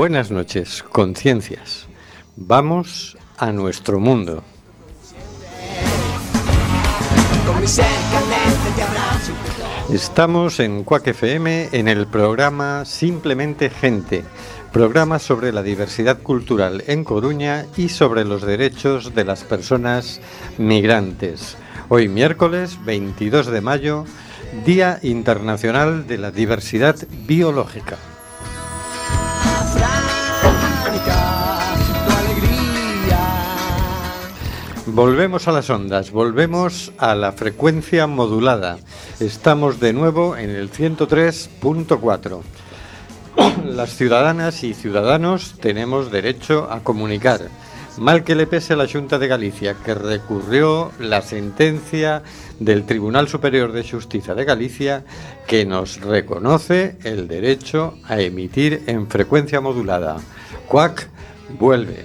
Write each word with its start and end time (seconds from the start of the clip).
Buenas 0.00 0.30
noches, 0.30 0.82
conciencias. 0.82 1.86
Vamos 2.34 3.18
a 3.36 3.52
nuestro 3.52 4.00
mundo. 4.00 4.42
Estamos 9.92 10.58
en 10.58 10.84
Cuac 10.84 11.06
FM 11.06 11.68
en 11.72 11.86
el 11.86 12.06
programa 12.06 12.86
Simplemente 12.86 13.68
Gente, 13.68 14.24
programa 14.72 15.18
sobre 15.18 15.52
la 15.52 15.62
diversidad 15.62 16.22
cultural 16.22 16.82
en 16.86 17.04
Coruña 17.04 17.66
y 17.76 17.90
sobre 17.90 18.24
los 18.24 18.40
derechos 18.40 19.14
de 19.14 19.26
las 19.26 19.44
personas 19.44 20.22
migrantes. 20.56 21.58
Hoy 21.90 22.08
miércoles 22.08 22.82
22 22.86 23.48
de 23.48 23.60
mayo, 23.60 24.06
Día 24.64 24.98
Internacional 25.02 26.06
de 26.06 26.16
la 26.16 26.30
Diversidad 26.30 26.96
Biológica. 27.26 27.98
Volvemos 35.00 35.48
a 35.48 35.52
las 35.52 35.70
ondas, 35.70 36.10
volvemos 36.10 36.92
a 36.98 37.14
la 37.14 37.32
frecuencia 37.32 38.06
modulada. 38.06 38.76
Estamos 39.18 39.80
de 39.80 39.94
nuevo 39.94 40.36
en 40.36 40.50
el 40.50 40.70
103.4. 40.70 42.42
Las 43.64 43.96
ciudadanas 43.96 44.62
y 44.62 44.74
ciudadanos 44.74 45.54
tenemos 45.58 46.12
derecho 46.12 46.70
a 46.70 46.80
comunicar. 46.80 47.48
Mal 47.96 48.24
que 48.24 48.34
le 48.34 48.46
pese 48.46 48.74
a 48.74 48.76
la 48.76 48.86
Junta 48.86 49.18
de 49.18 49.26
Galicia, 49.26 49.74
que 49.82 49.94
recurrió 49.94 50.92
la 50.98 51.22
sentencia 51.22 52.22
del 52.58 52.84
Tribunal 52.84 53.26
Superior 53.26 53.72
de 53.72 53.88
Justicia 53.88 54.34
de 54.34 54.44
Galicia, 54.44 55.04
que 55.46 55.64
nos 55.64 56.02
reconoce 56.02 56.98
el 57.04 57.26
derecho 57.26 57.94
a 58.04 58.20
emitir 58.20 58.82
en 58.86 59.08
frecuencia 59.08 59.62
modulada. 59.62 60.18
CUAC 60.68 61.08
vuelve. 61.58 62.04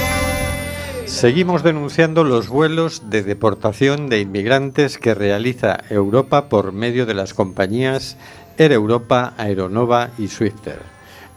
Seguimos 1.21 1.61
denunciando 1.61 2.23
los 2.23 2.49
vuelos 2.49 3.11
de 3.11 3.21
deportación 3.21 4.09
de 4.09 4.21
inmigrantes 4.21 4.97
que 4.97 5.13
realiza 5.13 5.77
Europa 5.91 6.49
por 6.49 6.71
medio 6.71 7.05
de 7.05 7.13
las 7.13 7.35
compañías 7.35 8.17
Air 8.57 8.71
Europa, 8.71 9.35
Aeronova 9.37 10.09
y 10.17 10.29
Swifter. 10.29 10.79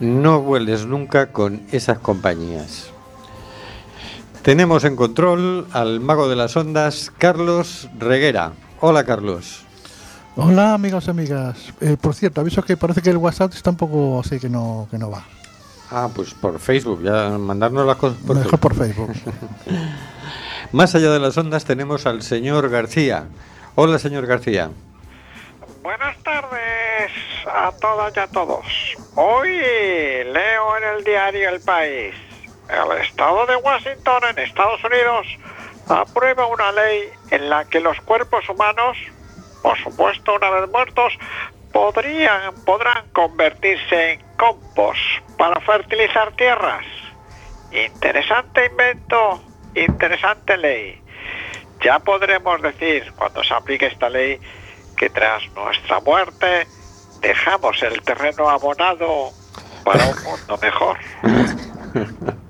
No 0.00 0.40
vueles 0.40 0.86
nunca 0.86 1.32
con 1.32 1.60
esas 1.70 1.98
compañías. 1.98 2.86
Tenemos 4.40 4.84
en 4.84 4.96
control 4.96 5.66
al 5.72 6.00
mago 6.00 6.30
de 6.30 6.36
las 6.36 6.56
ondas, 6.56 7.12
Carlos 7.18 7.90
Reguera. 7.98 8.52
Hola, 8.80 9.04
Carlos. 9.04 9.66
Hola, 10.36 10.72
amigos 10.72 11.08
y 11.08 11.10
amigas. 11.10 11.58
Eh, 11.82 11.98
por 12.00 12.14
cierto, 12.14 12.40
aviso 12.40 12.62
que 12.62 12.78
parece 12.78 13.02
que 13.02 13.10
el 13.10 13.18
WhatsApp 13.18 13.52
está 13.52 13.68
un 13.68 13.76
poco 13.76 14.20
así 14.20 14.40
que 14.40 14.48
no, 14.48 14.88
que 14.90 14.96
no 14.96 15.10
va. 15.10 15.26
Ah, 15.96 16.08
pues 16.12 16.34
por 16.34 16.58
Facebook, 16.58 17.04
ya 17.04 17.38
mandarnos 17.38 17.86
las 17.86 17.94
cosas 17.94 18.18
por 18.26 18.34
Mejor 18.34 18.58
por 18.58 18.74
Facebook. 18.74 19.12
Más 20.72 20.92
allá 20.96 21.12
de 21.12 21.20
las 21.20 21.38
ondas 21.38 21.64
tenemos 21.64 22.04
al 22.04 22.22
señor 22.22 22.68
García. 22.68 23.28
Hola, 23.76 24.00
señor 24.00 24.26
García. 24.26 24.70
Buenas 25.84 26.20
tardes 26.24 27.12
a 27.46 27.70
todas 27.80 28.12
y 28.16 28.18
a 28.18 28.26
todos. 28.26 28.66
Hoy 29.14 29.50
leo 29.50 30.76
en 30.78 30.96
el 30.96 31.04
diario 31.04 31.50
El 31.50 31.60
País. 31.60 32.12
El 32.68 33.00
estado 33.00 33.46
de 33.46 33.54
Washington 33.54 34.22
en 34.30 34.38
Estados 34.40 34.82
Unidos 34.82 35.28
aprueba 35.86 36.48
una 36.48 36.72
ley 36.72 37.04
en 37.30 37.48
la 37.48 37.66
que 37.66 37.78
los 37.78 38.00
cuerpos 38.00 38.48
humanos, 38.48 38.96
por 39.62 39.78
supuesto 39.78 40.34
una 40.34 40.50
vez 40.50 40.68
muertos, 40.72 41.12
podrían, 41.72 42.52
podrán 42.64 43.04
convertirse 43.12 44.14
en 44.14 44.23
compost 44.36 45.00
para 45.36 45.60
fertilizar 45.60 46.32
tierras. 46.36 46.84
Interesante 47.72 48.66
invento, 48.66 49.42
interesante 49.74 50.56
ley. 50.56 51.00
Ya 51.84 51.98
podremos 51.98 52.62
decir, 52.62 53.12
cuando 53.16 53.42
se 53.42 53.52
aplique 53.52 53.86
esta 53.86 54.08
ley, 54.08 54.40
que 54.96 55.10
tras 55.10 55.42
nuestra 55.54 56.00
muerte 56.00 56.66
dejamos 57.20 57.82
el 57.82 58.00
terreno 58.02 58.48
abonado 58.48 59.30
para 59.84 60.06
un 60.06 60.22
mundo 60.22 60.58
mejor. 60.62 60.98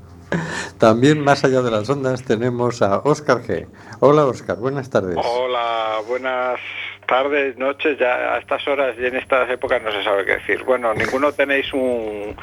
También 0.78 1.20
más 1.20 1.44
allá 1.44 1.62
de 1.62 1.70
las 1.70 1.88
ondas 1.88 2.22
tenemos 2.24 2.82
a 2.82 2.98
Óscar 2.98 3.42
G. 3.42 3.68
Hola 4.00 4.26
Óscar, 4.26 4.56
buenas 4.56 4.90
tardes. 4.90 5.16
Hola, 5.16 6.00
buenas 6.06 6.60
tardes, 7.06 7.56
noches, 7.56 7.98
ya 7.98 8.34
a 8.34 8.38
estas 8.38 8.66
horas 8.66 8.96
y 8.98 9.06
en 9.06 9.16
estas 9.16 9.48
épocas 9.50 9.82
no 9.82 9.92
se 9.92 10.02
sabe 10.04 10.24
qué 10.24 10.32
decir. 10.32 10.62
Bueno, 10.64 10.94
ninguno 10.94 11.32
tenéis 11.32 11.72
un 11.72 12.36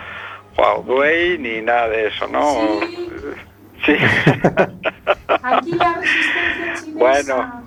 Huawei 0.57 1.37
ni 1.37 1.61
nada 1.61 1.89
de 1.89 2.07
eso, 2.07 2.27
¿no? 2.27 2.79
Sí. 3.85 3.95
Aquí 5.43 5.71
la 5.71 5.93
resistencia 5.95 6.93
Bueno, 6.93 7.63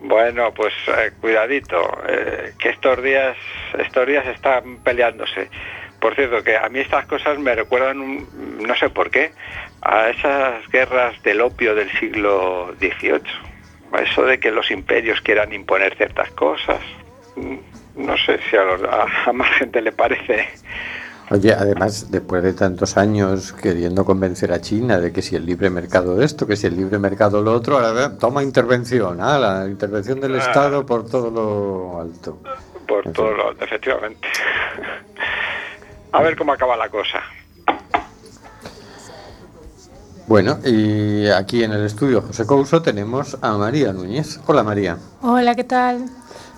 bueno, 0.00 0.54
pues 0.54 0.72
eh, 0.86 1.12
cuidadito, 1.20 1.76
eh, 2.08 2.52
que 2.58 2.70
estos 2.70 3.02
días, 3.02 3.36
estos 3.78 4.06
días 4.06 4.26
están 4.26 4.78
peleándose. 4.84 5.48
Por 6.00 6.14
cierto, 6.14 6.44
que 6.44 6.56
a 6.56 6.68
mí 6.68 6.80
estas 6.80 7.06
cosas 7.06 7.38
me 7.38 7.54
recuerdan, 7.54 8.26
no 8.60 8.76
sé 8.76 8.90
por 8.90 9.10
qué, 9.10 9.32
a 9.82 10.10
esas 10.10 10.68
guerras 10.68 11.20
del 11.22 11.40
opio 11.40 11.74
del 11.74 11.90
siglo 11.98 12.74
XVIII 12.78 13.45
eso 14.02 14.22
de 14.22 14.38
que 14.38 14.50
los 14.50 14.70
imperios 14.70 15.20
quieran 15.20 15.52
imponer 15.52 15.96
ciertas 15.96 16.30
cosas, 16.32 16.80
no 17.96 18.16
sé 18.18 18.38
si 18.50 18.56
a, 18.56 19.32
más 19.32 19.50
gente 19.58 19.80
le 19.80 19.92
parece. 19.92 20.48
Oye, 21.30 21.52
además, 21.52 22.10
después 22.10 22.42
de 22.42 22.52
tantos 22.52 22.96
años 22.96 23.52
queriendo 23.52 24.04
convencer 24.04 24.52
a 24.52 24.60
China 24.60 25.00
de 25.00 25.12
que 25.12 25.22
si 25.22 25.34
el 25.34 25.44
libre 25.44 25.70
mercado 25.70 26.22
esto, 26.22 26.46
que 26.46 26.54
si 26.54 26.68
el 26.68 26.76
libre 26.76 26.98
mercado 26.98 27.42
lo 27.42 27.52
otro, 27.52 27.78
ahora 27.78 28.16
toma 28.16 28.44
intervención, 28.44 29.18
ah, 29.20 29.38
la 29.38 29.66
intervención 29.66 30.20
del 30.20 30.36
ah. 30.36 30.38
Estado 30.38 30.86
por 30.86 31.10
todo 31.10 31.30
lo 31.30 32.00
alto. 32.00 32.38
Por 32.86 33.12
todo 33.12 33.32
lo 33.32 33.48
alto, 33.48 33.64
efectivamente. 33.64 34.28
A 36.12 36.22
ver 36.22 36.36
cómo 36.36 36.52
acaba 36.52 36.76
la 36.76 36.88
cosa. 36.88 37.20
Bueno, 40.28 40.58
y 40.64 41.28
aquí 41.28 41.62
en 41.62 41.70
el 41.70 41.86
estudio 41.86 42.20
José 42.20 42.46
Couso 42.46 42.82
tenemos 42.82 43.38
a 43.42 43.56
María 43.56 43.92
Núñez. 43.92 44.40
Hola 44.46 44.64
María. 44.64 44.98
Hola, 45.22 45.54
¿qué 45.54 45.62
tal? 45.62 46.06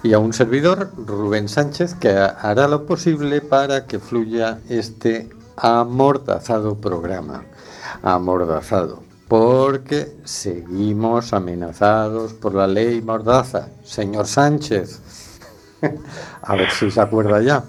Y 0.03 0.15
a 0.15 0.19
un 0.19 0.33
servidor, 0.33 0.91
Rubén 0.97 1.51
Sánchez, 1.51 1.95
que 1.95 2.09
hará 2.09 2.67
lo 2.67 2.87
posible 2.87 3.43
para 3.43 3.85
que 3.85 3.99
fluya 3.99 4.61
este 4.71 5.29
amordazado 5.57 6.77
programa. 6.77 7.45
Amordazado. 8.03 9.03
Porque 9.29 10.17
seguimos 10.25 11.35
amenazados 11.35 12.33
por 12.33 12.55
la 12.55 12.67
ley 12.67 13.03
Mordaza. 13.03 13.69
Señor 13.85 14.27
Sánchez. 14.27 14.99
a 16.43 16.57
ver 16.57 16.71
si 16.71 16.91
se 16.91 17.03
acuerda 17.03 17.43
ya. 17.43 17.65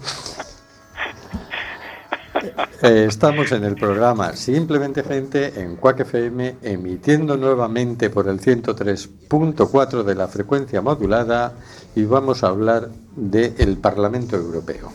Eh, 2.81 3.05
estamos 3.07 3.51
en 3.51 3.63
el 3.63 3.75
programa 3.75 4.33
Simplemente 4.35 5.03
Gente 5.03 5.59
en 5.59 5.75
Cuac 5.75 5.99
FM, 5.99 6.57
emitiendo 6.61 7.35
nuevamente 7.35 8.09
por 8.09 8.27
el 8.27 8.39
103.4 8.39 10.03
de 10.03 10.15
la 10.15 10.27
frecuencia 10.27 10.81
modulada 10.81 11.53
y 11.95 12.05
vamos 12.05 12.43
a 12.43 12.47
hablar 12.47 12.89
del 13.15 13.77
Parlamento 13.77 14.37
Europeo. 14.37 14.91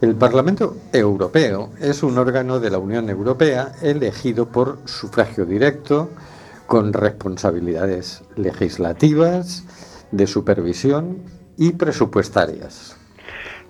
El 0.00 0.14
Parlamento 0.14 0.76
Europeo 0.92 1.70
es 1.80 2.02
un 2.02 2.16
órgano 2.16 2.60
de 2.60 2.70
la 2.70 2.78
Unión 2.78 3.10
Europea 3.10 3.72
elegido 3.82 4.46
por 4.46 4.78
sufragio 4.84 5.44
directo 5.44 6.10
con 6.66 6.92
responsabilidades 6.92 8.22
legislativas, 8.36 9.64
de 10.12 10.26
supervisión 10.26 11.18
y 11.56 11.72
presupuestarias 11.72 12.99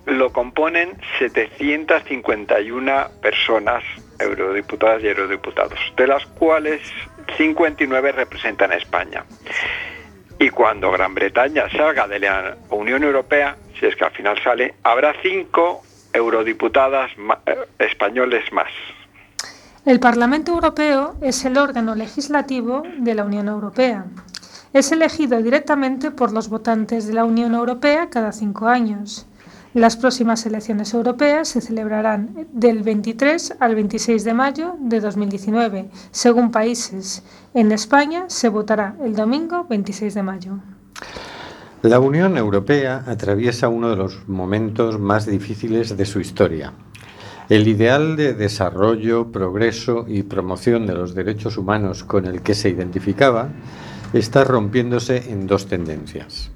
lo 0.05 0.31
componen 0.31 0.97
751 1.19 3.09
personas, 3.21 3.83
eurodiputadas 4.19 5.03
y 5.03 5.07
eurodiputados, 5.07 5.79
de 5.97 6.07
las 6.07 6.25
cuales 6.25 6.81
59 7.37 8.11
representan 8.11 8.71
a 8.71 8.75
España. 8.75 9.25
Y 10.39 10.49
cuando 10.49 10.91
Gran 10.91 11.13
Bretaña 11.13 11.69
salga 11.69 12.07
de 12.07 12.19
la 12.19 12.57
Unión 12.69 13.03
Europea, 13.03 13.55
si 13.79 13.85
es 13.85 13.95
que 13.95 14.05
al 14.05 14.11
final 14.11 14.41
sale, 14.43 14.73
habrá 14.83 15.13
cinco 15.21 15.81
eurodiputadas 16.13 17.11
eh, 17.45 17.55
españoles 17.79 18.51
más. 18.51 18.71
El 19.85 19.99
Parlamento 19.99 20.51
Europeo 20.51 21.15
es 21.21 21.43
el 21.45 21.57
órgano 21.57 21.95
legislativo 21.95 22.83
de 22.99 23.15
la 23.15 23.23
Unión 23.23 23.47
Europea. 23.47 24.05
Es 24.73 24.91
elegido 24.91 25.41
directamente 25.41 26.11
por 26.11 26.31
los 26.31 26.49
votantes 26.49 27.07
de 27.07 27.13
la 27.13 27.25
Unión 27.25 27.55
Europea 27.55 28.09
cada 28.09 28.31
cinco 28.31 28.67
años. 28.67 29.27
Las 29.73 29.95
próximas 29.95 30.45
elecciones 30.45 30.93
europeas 30.93 31.47
se 31.47 31.61
celebrarán 31.61 32.45
del 32.51 32.83
23 32.83 33.55
al 33.61 33.75
26 33.75 34.25
de 34.25 34.33
mayo 34.33 34.75
de 34.81 34.99
2019, 34.99 35.89
según 36.11 36.51
países. 36.51 37.23
En 37.53 37.71
España 37.71 38.25
se 38.27 38.49
votará 38.49 38.97
el 39.01 39.15
domingo 39.15 39.65
26 39.69 40.13
de 40.13 40.23
mayo. 40.23 40.59
La 41.83 42.01
Unión 42.01 42.37
Europea 42.37 43.05
atraviesa 43.07 43.69
uno 43.69 43.89
de 43.89 43.95
los 43.95 44.27
momentos 44.27 44.99
más 44.99 45.25
difíciles 45.25 45.95
de 45.95 46.05
su 46.05 46.19
historia. 46.19 46.73
El 47.47 47.65
ideal 47.65 48.17
de 48.17 48.33
desarrollo, 48.33 49.31
progreso 49.31 50.03
y 50.05 50.23
promoción 50.23 50.85
de 50.85 50.95
los 50.95 51.15
derechos 51.15 51.57
humanos 51.57 52.03
con 52.03 52.25
el 52.25 52.41
que 52.41 52.55
se 52.55 52.67
identificaba 52.67 53.47
está 54.11 54.43
rompiéndose 54.43 55.31
en 55.31 55.47
dos 55.47 55.67
tendencias. 55.67 56.51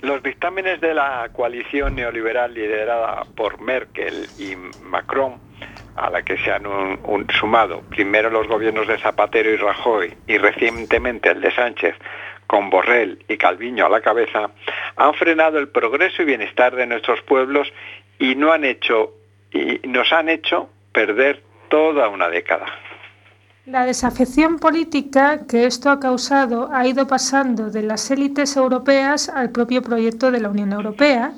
Los 0.00 0.22
dictámenes 0.22 0.80
de 0.80 0.94
la 0.94 1.28
coalición 1.32 1.96
neoliberal 1.96 2.54
liderada 2.54 3.24
por 3.34 3.60
Merkel 3.60 4.28
y 4.38 4.54
Macron, 4.84 5.40
a 5.96 6.08
la 6.10 6.22
que 6.22 6.38
se 6.38 6.52
han 6.52 6.62
sumado 7.40 7.82
primero 7.90 8.30
los 8.30 8.46
gobiernos 8.46 8.86
de 8.86 8.98
Zapatero 8.98 9.50
y 9.50 9.56
Rajoy 9.56 10.16
y 10.28 10.38
recientemente 10.38 11.30
el 11.30 11.40
de 11.40 11.50
Sánchez, 11.50 11.96
con 12.46 12.70
Borrell 12.70 13.24
y 13.28 13.36
Calviño 13.36 13.86
a 13.86 13.90
la 13.90 14.00
cabeza, 14.00 14.50
han 14.96 15.14
frenado 15.14 15.58
el 15.58 15.68
progreso 15.68 16.22
y 16.22 16.26
bienestar 16.26 16.76
de 16.76 16.86
nuestros 16.86 17.20
pueblos 17.22 17.70
y 18.20 18.36
no 18.36 18.52
han 18.52 18.64
hecho 18.64 19.14
y 19.52 19.80
nos 19.88 20.12
han 20.12 20.28
hecho 20.28 20.70
perder 20.92 21.42
toda 21.68 22.08
una 22.08 22.28
década. 22.28 22.66
La 23.68 23.84
desafección 23.84 24.58
política 24.58 25.40
que 25.46 25.66
esto 25.66 25.90
ha 25.90 26.00
causado 26.00 26.70
ha 26.72 26.86
ido 26.86 27.06
pasando 27.06 27.68
de 27.68 27.82
las 27.82 28.10
élites 28.10 28.56
europeas 28.56 29.28
al 29.28 29.50
propio 29.50 29.82
proyecto 29.82 30.30
de 30.30 30.40
la 30.40 30.48
Unión 30.48 30.72
Europea 30.72 31.34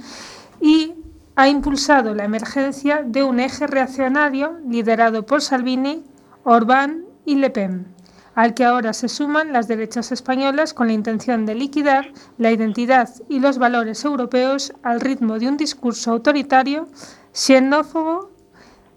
y 0.61 0.95
ha 1.35 1.49
impulsado 1.49 2.15
la 2.15 2.23
emergencia 2.23 3.03
de 3.05 3.25
un 3.25 3.41
eje 3.41 3.67
reaccionario 3.67 4.61
liderado 4.65 5.27
por 5.27 5.43
Salvini, 5.43 6.05
Orbán 6.45 7.05
y 7.25 7.35
Le 7.35 7.51
Pen, 7.51 7.89
al 8.37 8.55
que 8.55 8.65
ahora 8.65 8.93
se 8.93 9.09
suman 9.09 9.53
las 9.53 9.67
derechas 9.67 10.13
españolas 10.13 10.73
con 10.73 10.87
la 10.87 10.93
intención 10.93 11.47
de 11.47 11.57
liquidar 11.57 12.13
la 12.39 12.53
identidad 12.53 13.11
y 13.29 13.41
los 13.41 13.59
valores 13.59 14.05
europeos 14.05 14.73
al 14.85 15.01
ritmo 15.01 15.41
de 15.41 15.49
un 15.49 15.57
discurso 15.57 16.13
autoritario, 16.13 16.87
xenófobo, 17.33 18.31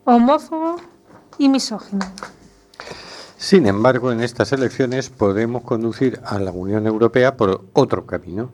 homófobo 0.06 0.76
y 1.40 1.50
misógino. 1.50 2.06
Sin 3.44 3.68
embargo, 3.68 4.14
en 4.14 4.22
estas 4.22 4.54
elecciones 4.54 5.10
podemos 5.10 5.64
conducir 5.64 6.22
a 6.24 6.40
la 6.40 6.52
Unión 6.52 6.88
Europea 6.88 7.36
por 7.36 7.66
otro 7.74 8.06
camino. 8.06 8.52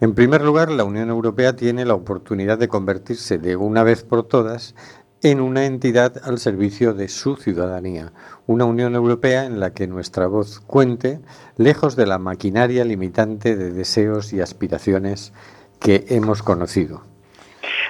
En 0.00 0.14
primer 0.14 0.40
lugar, 0.40 0.70
la 0.70 0.84
Unión 0.84 1.10
Europea 1.10 1.56
tiene 1.56 1.84
la 1.84 1.94
oportunidad 1.94 2.56
de 2.56 2.68
convertirse 2.68 3.38
de 3.38 3.56
una 3.56 3.82
vez 3.82 4.04
por 4.04 4.22
todas 4.22 4.76
en 5.22 5.40
una 5.40 5.64
entidad 5.66 6.22
al 6.22 6.38
servicio 6.38 6.94
de 6.94 7.08
su 7.08 7.34
ciudadanía, 7.34 8.12
una 8.46 8.66
Unión 8.66 8.94
Europea 8.94 9.46
en 9.46 9.58
la 9.58 9.72
que 9.72 9.88
nuestra 9.88 10.28
voz 10.28 10.60
cuente, 10.60 11.18
lejos 11.56 11.96
de 11.96 12.06
la 12.06 12.18
maquinaria 12.18 12.84
limitante 12.84 13.56
de 13.56 13.72
deseos 13.72 14.32
y 14.32 14.40
aspiraciones 14.40 15.32
que 15.80 16.04
hemos 16.10 16.44
conocido. 16.44 17.02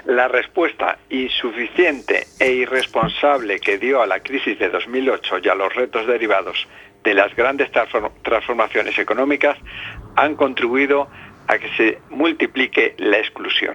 La 0.06 0.28
respuesta 0.28 0.98
insuficiente 1.08 2.26
e 2.38 2.52
irresponsable 2.52 3.58
que 3.58 3.78
dio 3.78 4.02
a 4.02 4.06
la 4.06 4.20
crisis 4.20 4.58
de 4.58 4.68
2008 4.68 5.36
y 5.42 5.48
a 5.48 5.54
los 5.54 5.74
retos 5.74 6.06
derivados 6.06 6.66
de 7.02 7.14
las 7.14 7.34
grandes 7.34 7.70
transform- 7.72 8.10
transformaciones 8.22 8.98
económicas 8.98 9.56
han 10.16 10.36
contribuido 10.36 11.08
a 11.46 11.58
que 11.58 11.68
se 11.76 11.98
multiplique 12.10 12.94
la 12.98 13.18
exclusión. 13.18 13.74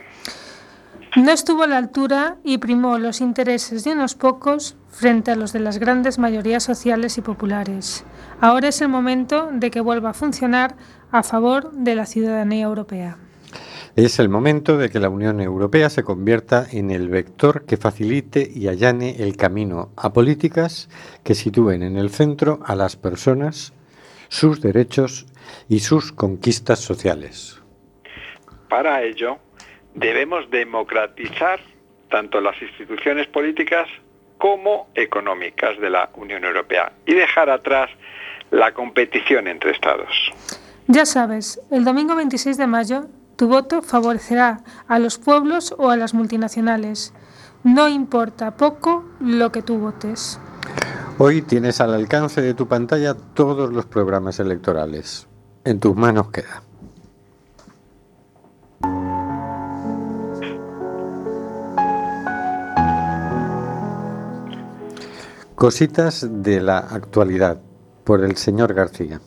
No 1.16 1.32
estuvo 1.32 1.64
a 1.64 1.68
la 1.68 1.78
altura 1.78 2.38
y 2.44 2.60
primó 2.60 3.00
los 3.00 3.22
intereses 3.22 3.84
de 3.84 3.94
unos 3.94 4.14
pocos 4.14 4.78
frente 4.90 5.32
a 5.32 5.36
los 5.36 5.52
de 5.54 5.60
las 5.60 5.80
grandes 5.80 6.20
mayorías 6.20 6.64
sociales 6.64 7.18
y 7.18 7.22
populares. 7.22 8.06
Ahora 8.42 8.68
es 8.68 8.82
el 8.82 8.90
momento 8.90 9.50
de 9.52 9.72
que 9.72 9.82
vuelva 9.82 10.12
a 10.12 10.14
funcionar 10.14 10.76
a 11.12 11.24
favor 11.24 11.72
de 11.72 11.96
la 11.96 12.06
ciudadanía 12.06 12.66
europea. 12.66 13.18
Es 14.00 14.18
el 14.18 14.30
momento 14.30 14.78
de 14.78 14.90
que 14.90 15.02
la 15.02 15.10
Unión 15.10 15.42
Europea 15.42 15.90
se 15.90 16.04
convierta 16.04 16.66
en 16.72 16.90
el 16.90 17.10
vector 17.10 17.66
que 17.66 17.76
facilite 17.76 18.50
y 18.50 18.70
allane 18.70 19.22
el 19.22 19.36
camino 19.36 19.92
a 19.98 20.14
políticas 20.14 20.88
que 21.26 21.36
sitúen 21.36 21.84
en 21.84 21.98
el 21.98 22.10
centro 22.10 22.62
a 22.66 22.76
las 22.76 22.96
personas, 22.96 23.74
sus 24.30 24.62
derechos 24.62 25.26
y 25.68 25.80
sus 25.80 26.14
conquistas 26.14 26.80
sociales. 26.80 27.62
Para 28.70 29.04
ello, 29.04 29.40
debemos 29.96 30.50
democratizar 30.50 31.60
tanto 32.10 32.40
las 32.40 32.56
instituciones 32.62 33.28
políticas 33.28 33.90
como 34.38 34.88
económicas 34.96 35.78
de 35.78 35.90
la 35.90 36.10
Unión 36.16 36.46
Europea 36.46 36.94
y 37.06 37.16
dejar 37.16 37.50
atrás 37.50 37.90
la 38.50 38.74
competición 38.74 39.50
entre 39.50 39.72
Estados. 39.72 40.32
Ya 40.88 41.06
sabes, 41.06 41.60
el 41.70 41.84
domingo 41.84 42.16
26 42.16 42.56
de 42.56 42.66
mayo 42.66 43.10
tu 43.40 43.48
voto 43.48 43.82
favorecerá 43.82 44.66
a 44.90 45.00
los 45.00 45.18
pueblos 45.18 45.74
o 45.78 45.90
a 45.90 45.96
las 45.96 46.14
multinacionales. 46.14 47.14
No 47.64 47.88
importa 47.88 48.58
poco 48.58 49.06
lo 49.22 49.50
que 49.54 49.62
tú 49.62 49.78
votes. 49.80 50.38
Hoy 51.18 51.42
tienes 51.42 51.80
al 51.80 51.94
alcance 51.94 52.42
de 52.42 52.54
tu 52.54 52.68
pantalla 52.68 53.14
todos 53.14 53.72
los 53.72 53.86
programas 53.86 54.42
electorales. 54.42 55.28
En 55.64 55.80
tus 55.80 55.96
manos 55.96 56.32
queda. 56.32 56.64
Cositas 65.56 66.28
de 66.30 66.60
la 66.60 66.80
actualidad 66.80 67.62
por 68.04 68.22
el 68.22 68.36
señor 68.36 68.74
García. 68.74 69.22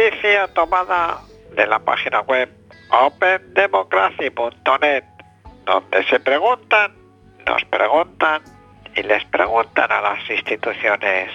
Noticia 0.00 0.48
tomada 0.54 1.20
de 1.54 1.66
la 1.66 1.78
página 1.78 2.22
web 2.22 2.48
opendemocracy.net, 2.90 5.04
donde 5.66 6.04
se 6.04 6.18
preguntan, 6.20 6.96
nos 7.46 7.62
preguntan 7.66 8.40
y 8.94 9.02
les 9.02 9.22
preguntan 9.26 9.92
a 9.92 10.00
las 10.00 10.30
instituciones. 10.30 11.30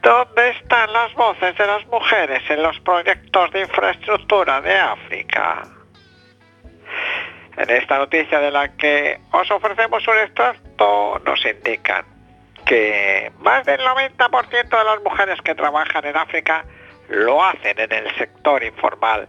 ¿Dónde 0.00 0.50
están 0.50 0.92
las 0.92 1.12
voces 1.14 1.58
de 1.58 1.66
las 1.66 1.84
mujeres 1.88 2.48
en 2.50 2.62
los 2.62 2.78
proyectos 2.80 3.50
de 3.50 3.62
infraestructura 3.62 4.60
de 4.60 4.78
África? 4.78 5.62
En 7.56 7.68
esta 7.68 7.98
noticia 7.98 8.38
de 8.38 8.52
la 8.52 8.76
que 8.76 9.18
os 9.32 9.50
ofrecemos 9.50 10.06
un 10.06 10.18
extracto 10.18 11.20
nos 11.24 11.44
indican 11.44 12.04
que 12.64 13.32
más 13.40 13.66
del 13.66 13.80
90% 13.80 14.68
de 14.68 14.84
las 14.84 15.02
mujeres 15.02 15.42
que 15.42 15.56
trabajan 15.56 16.04
en 16.04 16.16
África 16.16 16.64
lo 17.08 17.44
hacen 17.44 17.78
en 17.78 17.92
el 17.92 18.14
sector 18.16 18.62
informal, 18.62 19.28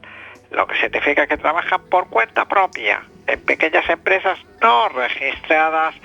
lo 0.52 0.68
que 0.68 0.76
significa 0.76 1.28
que 1.28 1.38
trabajan 1.38 1.82
por 1.90 2.10
cuenta 2.10 2.46
propia 2.46 3.04
en 3.28 3.40
pequeñas 3.46 3.88
empresas 3.90 4.40
no 4.62 4.90
registradas 4.90 5.96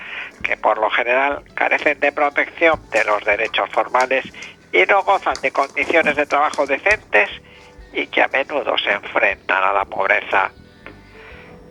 que 0.43 0.55
por 0.57 0.77
lo 0.77 0.89
general 0.91 1.43
carecen 1.55 1.99
de 1.99 2.11
protección 2.11 2.79
de 2.91 3.03
los 3.03 3.23
derechos 3.25 3.69
formales 3.71 4.25
y 4.71 4.85
no 4.85 5.01
gozan 5.03 5.35
de 5.41 5.51
condiciones 5.51 6.15
de 6.15 6.25
trabajo 6.25 6.67
decentes 6.67 7.29
y 7.93 8.07
que 8.07 8.21
a 8.21 8.27
menudo 8.27 8.77
se 8.77 8.91
enfrentan 8.91 9.63
a 9.63 9.73
la 9.73 9.85
pobreza. 9.85 10.51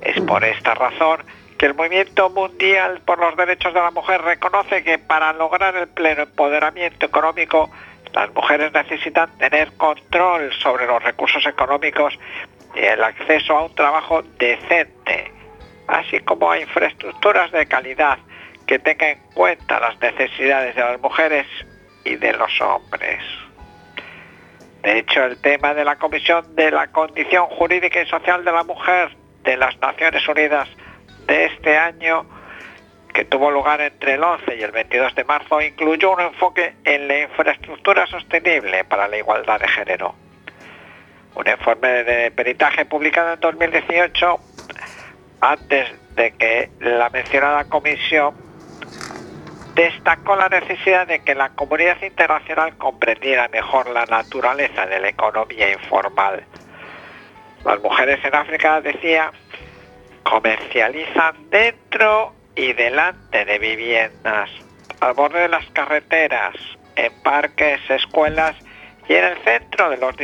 Es 0.01 0.21
por 0.23 0.45
esta 0.45 0.75
razón 0.75 1.25
que 1.57 1.67
el 1.67 1.75
movimiento 1.75 2.31
mundial 2.31 3.01
por 3.05 3.19
los 3.19 3.37
derechos 3.37 3.73
de 3.75 3.81
la 3.81 3.91
mujer 3.91 4.23
reconoce 4.23 4.83
que 4.83 4.99
para 4.99 5.33
lograr 5.33 5.77
el 5.77 5.89
pleno 5.89 6.23
empoderamiento 6.23 7.07
económico, 7.07 7.71
las 8.15 8.33
mujeres 8.33 8.73
necesitan 8.73 9.29
tener 9.39 9.73
control 9.77 10.53
sobre 10.63 10.87
los 10.87 11.03
recursos 11.03 11.45
económicos 11.47 12.17
y 12.75 12.81
el 12.81 13.03
acceso 13.03 13.57
a 13.57 13.65
un 13.65 13.75
trabajo 13.75 14.23
decente, 14.39 15.33
así 15.89 16.21
como 16.21 16.51
a 16.51 16.59
infraestructuras 16.59 17.51
de 17.51 17.67
calidad 17.67 18.19
que 18.67 18.79
tengan 18.79 19.11
en 19.11 19.19
cuenta 19.35 19.81
las 19.81 20.01
necesidades 20.01 20.75
de 20.75 20.81
las 20.81 21.01
mujeres 21.01 21.47
y 22.05 22.17
de 22.17 22.33
los 22.35 22.61
hombres. 22.61 23.21
De 24.83 24.99
hecho, 24.99 25.25
el 25.25 25.41
tema 25.41 25.75
de 25.75 25.85
la 25.85 25.97
Comisión 25.97 26.55
de 26.55 26.71
la 26.71 26.87
Condición 26.89 27.47
Jurídica 27.47 28.01
y 28.01 28.07
Social 28.07 28.45
de 28.45 28.53
la 28.53 28.63
Mujer 28.63 29.17
de 29.43 29.57
las 29.57 29.77
Naciones 29.81 30.27
Unidas 30.29 30.69
de 31.27 31.47
este 31.47 31.77
año 31.77 32.27
que 33.15 33.25
tuvo 33.25 33.49
lugar 33.49 33.81
entre 33.81 34.15
el 34.15 34.25
11 34.25 34.57
y 34.57 34.63
el 34.63 34.73
22 34.73 35.15
de 35.15 35.23
marzo, 35.23 35.63
incluyó 35.63 36.15
un 36.15 36.21
enfoque 36.21 36.75
en 36.85 37.07
la 37.07 37.21
infraestructura 37.21 38.09
sostenible 38.09 38.83
para 38.85 39.07
la 39.07 39.17
igualdad 39.17 39.61
de 39.61 39.69
género. 39.69 40.17
Un 41.37 41.49
informe 41.49 42.03
de 42.03 42.33
peritaje 42.33 42.85
publicado 42.85 43.35
en 43.35 43.41
2018, 43.41 44.41
antes 45.41 45.91
de 46.17 46.33
que 46.33 46.71
la 46.81 47.09
mencionada 47.11 47.65
comisión 47.65 48.35
destacó 49.77 50.35
la 50.35 50.49
necesidad 50.49 51.07
de 51.07 51.23
que 51.23 51.37
la 51.37 51.51
comunidad 51.51 52.03
internacional 52.03 52.77
comprendiera 52.77 53.47
mejor 53.47 53.91
la 53.91 54.07
naturaleza 54.07 54.87
de 54.87 54.99
la 54.99 55.09
economía 55.09 55.73
informal. 55.73 56.45
Las 57.65 57.81
mujeres 57.81 58.25
en 58.25 58.35
África, 58.35 58.81
decía, 58.81 59.31
comercializan 60.25 61.49
dentro 61.51 62.35
y 62.57 62.73
delante 62.73 63.45
de 63.45 63.59
viviendas, 63.59 64.51
al 65.01 65.15
borde 65.15 65.41
de 65.41 65.49
las 65.49 65.67
carreteras, 65.71 66.55
en 66.97 67.13
parques, 67.23 67.81
escuelas 67.89 68.55
y 69.09 69.15
en 69.15 69.25
el 69.25 69.37
centro 69.39 69.91
de 69.91 69.97
los, 69.97 70.17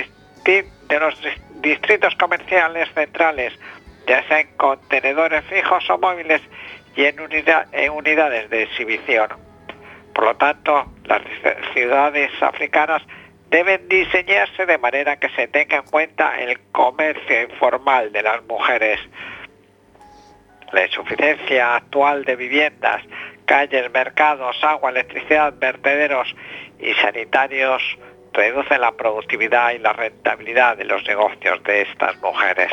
distritos 1.61 2.15
comerciales 2.17 2.89
centrales, 2.95 3.53
ya 4.07 4.27
sea 4.29 4.41
en 4.41 4.57
contenedores 4.57 5.45
fijos 5.45 5.89
o 5.91 5.99
móviles 5.99 6.41
y 6.97 7.05
en 7.05 7.21
unidades 7.91 8.51
de 8.51 8.63
exhibición. 8.63 9.29
Por 10.15 10.25
lo 10.25 10.37
tanto, 10.37 10.87
las 11.05 11.23
ciudades 11.73 12.31
africanas 12.41 13.03
deben 13.51 13.89
diseñarse 13.89 14.65
de 14.67 14.79
manera 14.79 15.17
que 15.17 15.29
se 15.31 15.49
tenga 15.49 15.77
en 15.77 15.83
cuenta 15.83 16.41
el 16.41 16.59
comercio 16.73 17.43
informal 17.43 18.13
de 18.13 18.23
las 18.23 18.45
mujeres 18.45 19.01
la 20.73 20.87
insuficiencia 20.87 21.77
actual 21.77 22.25
de 22.25 22.37
viviendas, 22.37 23.03
calles, 23.45 23.91
mercados, 23.91 24.57
agua, 24.63 24.91
electricidad, 24.91 25.55
vertederos 25.59 26.35
y 26.79 26.93
sanitarios 26.95 27.83
reduce 28.33 28.79
la 28.79 28.93
productividad 28.93 29.73
y 29.73 29.79
la 29.79 29.93
rentabilidad 29.93 30.77
de 30.77 30.85
los 30.85 31.03
negocios 31.07 31.63
de 31.65 31.83
estas 31.83 32.17
mujeres. 32.23 32.71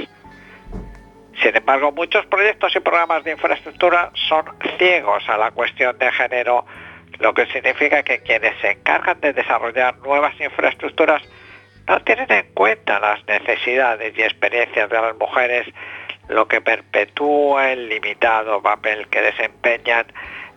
Sin 1.41 1.55
embargo, 1.55 1.91
muchos 1.91 2.25
proyectos 2.25 2.75
y 2.75 2.79
programas 2.79 3.23
de 3.23 3.31
infraestructura 3.31 4.11
son 4.27 4.45
ciegos 4.77 5.27
a 5.29 5.37
la 5.37 5.51
cuestión 5.51 5.97
de 5.97 6.11
género, 6.11 6.65
lo 7.19 7.33
que 7.33 7.45
significa 7.47 8.03
que 8.03 8.19
quienes 8.19 8.59
se 8.59 8.71
encargan 8.71 9.19
de 9.21 9.33
desarrollar 9.33 9.97
nuevas 9.99 10.39
infraestructuras 10.39 11.21
no 11.87 11.99
tienen 12.01 12.31
en 12.31 12.53
cuenta 12.53 12.99
las 12.99 13.25
necesidades 13.25 14.17
y 14.17 14.21
experiencias 14.21 14.89
de 14.89 15.01
las 15.01 15.15
mujeres 15.15 15.67
lo 16.29 16.47
que 16.47 16.61
perpetúa 16.61 17.71
el 17.71 17.89
limitado 17.89 18.61
papel 18.61 19.07
que 19.07 19.21
desempeñan 19.21 20.05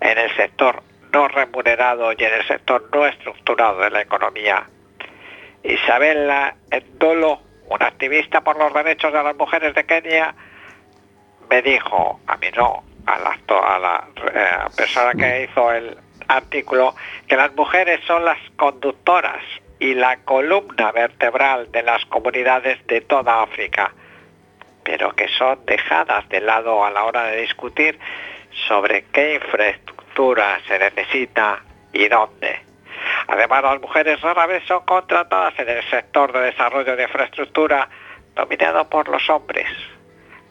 en 0.01 0.19
el 0.19 0.35
sector 0.37 0.83
no 1.13 1.29
remunerado 1.29 2.13
y 2.13 2.25
en 2.25 2.35
el 2.35 2.47
sector 2.47 2.89
no 2.93 3.07
estructurado 3.07 3.81
de 3.81 3.91
la 3.91 4.03
economía. 4.03 4.65
Isabella 5.63 6.55
Endolo, 6.71 7.41
una 7.69 7.87
activista 7.87 8.41
por 8.41 8.59
los 8.59 8.73
derechos 8.73 9.13
de 9.13 9.23
las 9.23 9.37
mujeres 9.37 9.75
de 9.75 9.85
Kenia, 9.85 10.35
me 11.49 11.63
dijo, 11.63 12.21
a 12.27 12.37
mí 12.37 12.47
no, 12.57 12.85
a 13.07 13.19
la, 13.19 14.05
eh, 14.33 14.49
persona 14.77 15.13
que 15.15 15.45
hizo 15.45 15.73
el 15.73 15.97
artículo, 16.29 16.95
que 17.27 17.37
las 17.37 17.55
mujeres 17.55 18.01
son 18.07 18.25
las 18.25 18.39
conductoras 18.57 19.43
y 19.81 19.95
la 19.95 20.17
columna 20.19 20.93
vertebral 20.93 21.71
de 21.73 21.83
las 21.83 22.05
comunidades 22.07 22.87
de 22.87 23.01
toda 23.01 23.43
África 23.43 23.93
pero 24.91 25.15
que 25.15 25.29
son 25.29 25.65
dejadas 25.67 26.29
de 26.31 26.41
lado 26.41 26.85
a 26.85 26.91
la 26.91 27.05
hora 27.05 27.27
de 27.27 27.43
discutir 27.43 27.97
sobre 28.67 29.05
qué 29.13 29.35
infraestructura 29.35 30.59
se 30.67 30.81
necesita 30.81 31.63
y 31.93 32.09
dónde. 32.09 32.59
Además, 33.29 33.63
las 33.63 33.81
mujeres 33.81 34.21
rara 34.21 34.47
vez 34.47 34.65
son 34.67 34.85
contratadas 34.85 35.57
en 35.61 35.69
el 35.69 35.85
sector 35.91 36.33
de 36.33 36.41
desarrollo 36.41 36.97
de 36.97 37.05
infraestructura 37.05 37.89
dominado 38.35 38.91
por 38.91 39.09
los 39.09 39.31
hombres, 39.31 39.69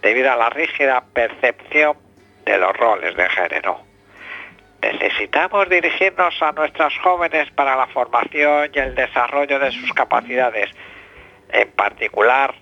debido 0.01 0.31
a 0.31 0.37
la 0.37 0.49
rígida 0.49 1.03
percepción 1.13 1.97
de 2.45 2.57
los 2.59 2.71
roles 2.77 3.17
de 3.17 3.29
género. 3.31 3.81
Necesitamos 4.81 5.67
dirigirnos 5.67 6.41
a 6.41 6.53
nuestros 6.53 6.97
jóvenes 6.99 7.51
para 7.51 7.75
la 7.75 7.87
formación 7.87 8.71
y 8.73 8.79
el 8.79 8.95
desarrollo 8.95 9.59
de 9.59 9.71
sus 9.71 9.91
capacidades, 9.91 10.69
en 11.51 11.69
particular 11.71 12.55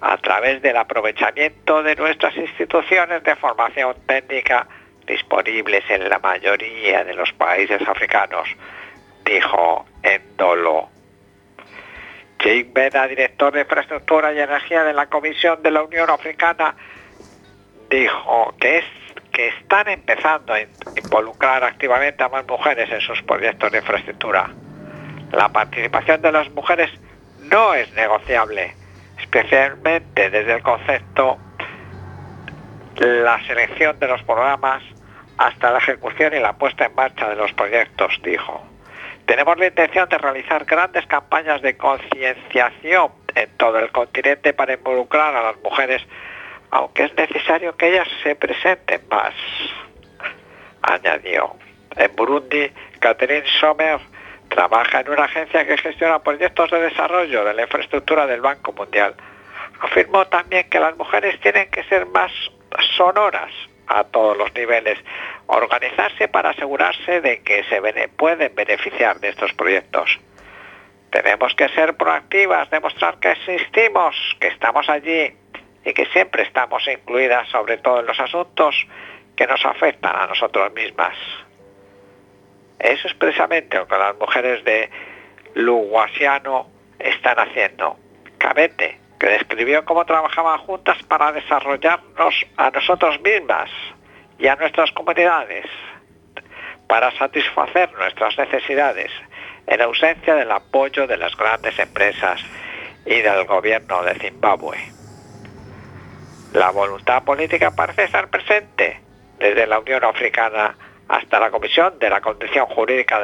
a 0.00 0.16
través 0.18 0.62
del 0.62 0.76
aprovechamiento 0.76 1.82
de 1.82 1.96
nuestras 1.96 2.36
instituciones 2.36 3.22
de 3.24 3.36
formación 3.36 3.96
técnica 4.06 4.66
disponibles 5.06 5.84
en 5.88 6.08
la 6.08 6.18
mayoría 6.18 7.02
de 7.04 7.14
los 7.14 7.32
países 7.32 7.80
africanos, 7.88 8.48
dijo 9.24 9.86
Endolo. 10.02 10.88
Jake 12.38 12.70
Beda, 12.72 13.08
director 13.08 13.52
de 13.52 13.62
Infraestructura 13.62 14.32
y 14.32 14.38
Energía 14.38 14.84
de 14.84 14.92
la 14.92 15.06
Comisión 15.06 15.60
de 15.62 15.72
la 15.72 15.82
Unión 15.82 16.08
Africana, 16.08 16.76
dijo 17.90 18.54
que, 18.60 18.78
es, 18.78 18.84
que 19.32 19.48
están 19.48 19.88
empezando 19.88 20.52
a 20.52 20.60
involucrar 20.60 21.64
activamente 21.64 22.22
a 22.22 22.28
más 22.28 22.46
mujeres 22.46 22.90
en 22.92 23.00
sus 23.00 23.20
proyectos 23.22 23.72
de 23.72 23.78
infraestructura. 23.78 24.50
La 25.32 25.48
participación 25.48 26.22
de 26.22 26.30
las 26.30 26.48
mujeres 26.50 26.90
no 27.40 27.74
es 27.74 27.92
negociable 27.94 28.77
especialmente 29.18 30.30
desde 30.30 30.54
el 30.54 30.62
concepto, 30.62 31.38
la 32.96 33.42
selección 33.46 33.98
de 33.98 34.08
los 34.08 34.22
programas 34.22 34.82
hasta 35.36 35.70
la 35.70 35.78
ejecución 35.78 36.34
y 36.34 36.40
la 36.40 36.54
puesta 36.54 36.86
en 36.86 36.94
marcha 36.94 37.28
de 37.28 37.36
los 37.36 37.52
proyectos, 37.52 38.18
dijo. 38.22 38.64
Tenemos 39.26 39.58
la 39.58 39.66
intención 39.66 40.08
de 40.08 40.18
realizar 40.18 40.64
grandes 40.64 41.06
campañas 41.06 41.62
de 41.62 41.76
concienciación 41.76 43.12
en 43.34 43.50
todo 43.56 43.78
el 43.78 43.92
continente 43.92 44.52
para 44.52 44.72
involucrar 44.72 45.36
a 45.36 45.42
las 45.42 45.56
mujeres, 45.62 46.02
aunque 46.70 47.04
es 47.04 47.14
necesario 47.14 47.76
que 47.76 47.88
ellas 47.90 48.08
se 48.22 48.34
presenten 48.34 49.02
más, 49.10 49.34
añadió. 50.82 51.54
En 51.96 52.14
Burundi, 52.16 52.70
Catherine 53.00 53.46
Sommer 53.60 54.00
Trabaja 54.48 55.00
en 55.00 55.10
una 55.10 55.24
agencia 55.24 55.66
que 55.66 55.76
gestiona 55.78 56.22
proyectos 56.22 56.70
de 56.70 56.80
desarrollo 56.80 57.44
de 57.44 57.54
la 57.54 57.62
infraestructura 57.62 58.26
del 58.26 58.40
Banco 58.40 58.72
Mundial. 58.72 59.14
Afirmó 59.80 60.26
también 60.26 60.68
que 60.68 60.80
las 60.80 60.96
mujeres 60.96 61.38
tienen 61.40 61.70
que 61.70 61.84
ser 61.84 62.06
más 62.06 62.32
sonoras 62.96 63.52
a 63.86 64.04
todos 64.04 64.36
los 64.36 64.52
niveles, 64.54 64.98
organizarse 65.46 66.28
para 66.28 66.50
asegurarse 66.50 67.20
de 67.20 67.42
que 67.42 67.64
se 67.64 67.80
pueden 68.08 68.54
beneficiar 68.54 69.18
de 69.20 69.30
estos 69.30 69.52
proyectos. 69.54 70.18
Tenemos 71.10 71.54
que 71.54 71.68
ser 71.70 71.96
proactivas, 71.96 72.68
demostrar 72.70 73.18
que 73.18 73.32
existimos, 73.32 74.14
que 74.40 74.48
estamos 74.48 74.88
allí 74.90 75.32
y 75.84 75.92
que 75.94 76.06
siempre 76.06 76.42
estamos 76.42 76.86
incluidas 76.86 77.48
sobre 77.48 77.78
todo 77.78 78.00
en 78.00 78.06
los 78.06 78.20
asuntos 78.20 78.74
que 79.34 79.46
nos 79.46 79.64
afectan 79.64 80.14
a 80.16 80.26
nosotros 80.26 80.72
mismas. 80.74 81.16
Eso 82.78 83.08
es 83.08 83.14
precisamente 83.14 83.76
lo 83.76 83.86
que 83.86 83.96
las 83.96 84.16
mujeres 84.16 84.64
de 84.64 84.90
Luguasiano 85.54 86.68
están 86.98 87.38
haciendo. 87.38 87.96
Cabete, 88.38 88.98
que 89.18 89.26
describió 89.26 89.84
cómo 89.84 90.04
trabajaban 90.04 90.58
juntas 90.58 91.02
para 91.04 91.32
desarrollarnos 91.32 92.34
a 92.56 92.70
nosotros 92.70 93.20
mismas 93.20 93.70
y 94.38 94.46
a 94.46 94.54
nuestras 94.54 94.92
comunidades, 94.92 95.66
para 96.86 97.10
satisfacer 97.18 97.92
nuestras 97.94 98.38
necesidades, 98.38 99.10
en 99.66 99.82
ausencia 99.82 100.34
del 100.34 100.50
apoyo 100.50 101.06
de 101.06 101.16
las 101.16 101.36
grandes 101.36 101.78
empresas 101.78 102.40
y 103.04 103.20
del 103.20 103.44
gobierno 103.44 104.02
de 104.04 104.14
Zimbabue. 104.14 104.78
La 106.54 106.70
voluntad 106.70 107.24
política 107.24 107.72
parece 107.72 108.04
estar 108.04 108.28
presente 108.28 109.00
desde 109.38 109.66
la 109.66 109.80
Unión 109.80 110.04
Africana 110.04 110.76
hasta 111.08 111.40
la 111.40 111.50
Comisión 111.50 111.98
de 111.98 112.10
la 112.10 112.20
Condición 112.20 112.66
Jurídica 112.66 113.20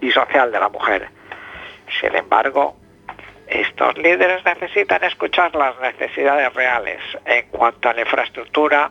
y 0.00 0.10
Social 0.10 0.50
de 0.50 0.60
la 0.60 0.68
Mujer. 0.68 1.08
Sin 2.00 2.14
embargo, 2.14 2.76
estos 3.46 3.96
líderes 3.98 4.44
necesitan 4.44 5.04
escuchar 5.04 5.54
las 5.54 5.78
necesidades 5.80 6.52
reales 6.54 7.00
en 7.26 7.46
cuanto 7.48 7.88
a 7.88 7.92
la 7.92 8.00
infraestructura 8.00 8.90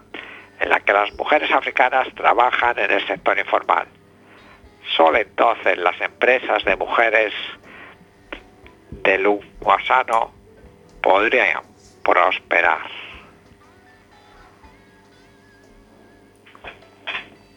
en 0.59 0.69
la 0.69 0.79
que 0.79 0.93
las 0.93 1.11
mujeres 1.13 1.51
africanas 1.51 2.07
trabajan 2.15 2.77
en 2.77 2.91
el 2.91 3.05
sector 3.07 3.37
informal. 3.37 3.87
Solo 4.95 5.17
entonces 5.17 5.77
las 5.77 5.99
empresas 5.99 6.63
de 6.65 6.75
mujeres 6.75 7.33
de 8.91 9.17
Luguasano 9.17 10.31
podrían 11.01 11.63
prosperar. 12.03 12.81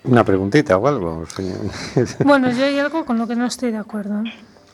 Una 0.06 0.24
preguntita 0.24 0.76
o 0.78 0.86
algo. 0.86 1.24
Bueno, 2.24 2.50
yo 2.52 2.64
hay 2.64 2.78
algo 2.78 3.04
con 3.04 3.18
lo 3.18 3.26
que 3.26 3.36
no 3.36 3.46
estoy 3.46 3.72
de 3.72 3.78
acuerdo. 3.78 4.22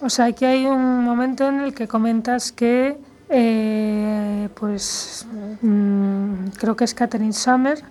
O 0.01 0.11
sea, 0.11 0.27
aquí 0.27 0.45
hay 0.45 0.67
un 0.67 1.05
momento 1.05 1.49
en 1.49 1.61
el 1.61 1.75
que 1.75 1.89
comentas 1.89 2.53
que, 2.53 2.99
eh, 3.29 4.49
pues, 4.55 5.27
mm, 5.63 6.49
creo 6.59 6.77
que 6.77 6.85
es 6.85 6.95
Catherine 6.95 7.33
Summer, 7.33 7.83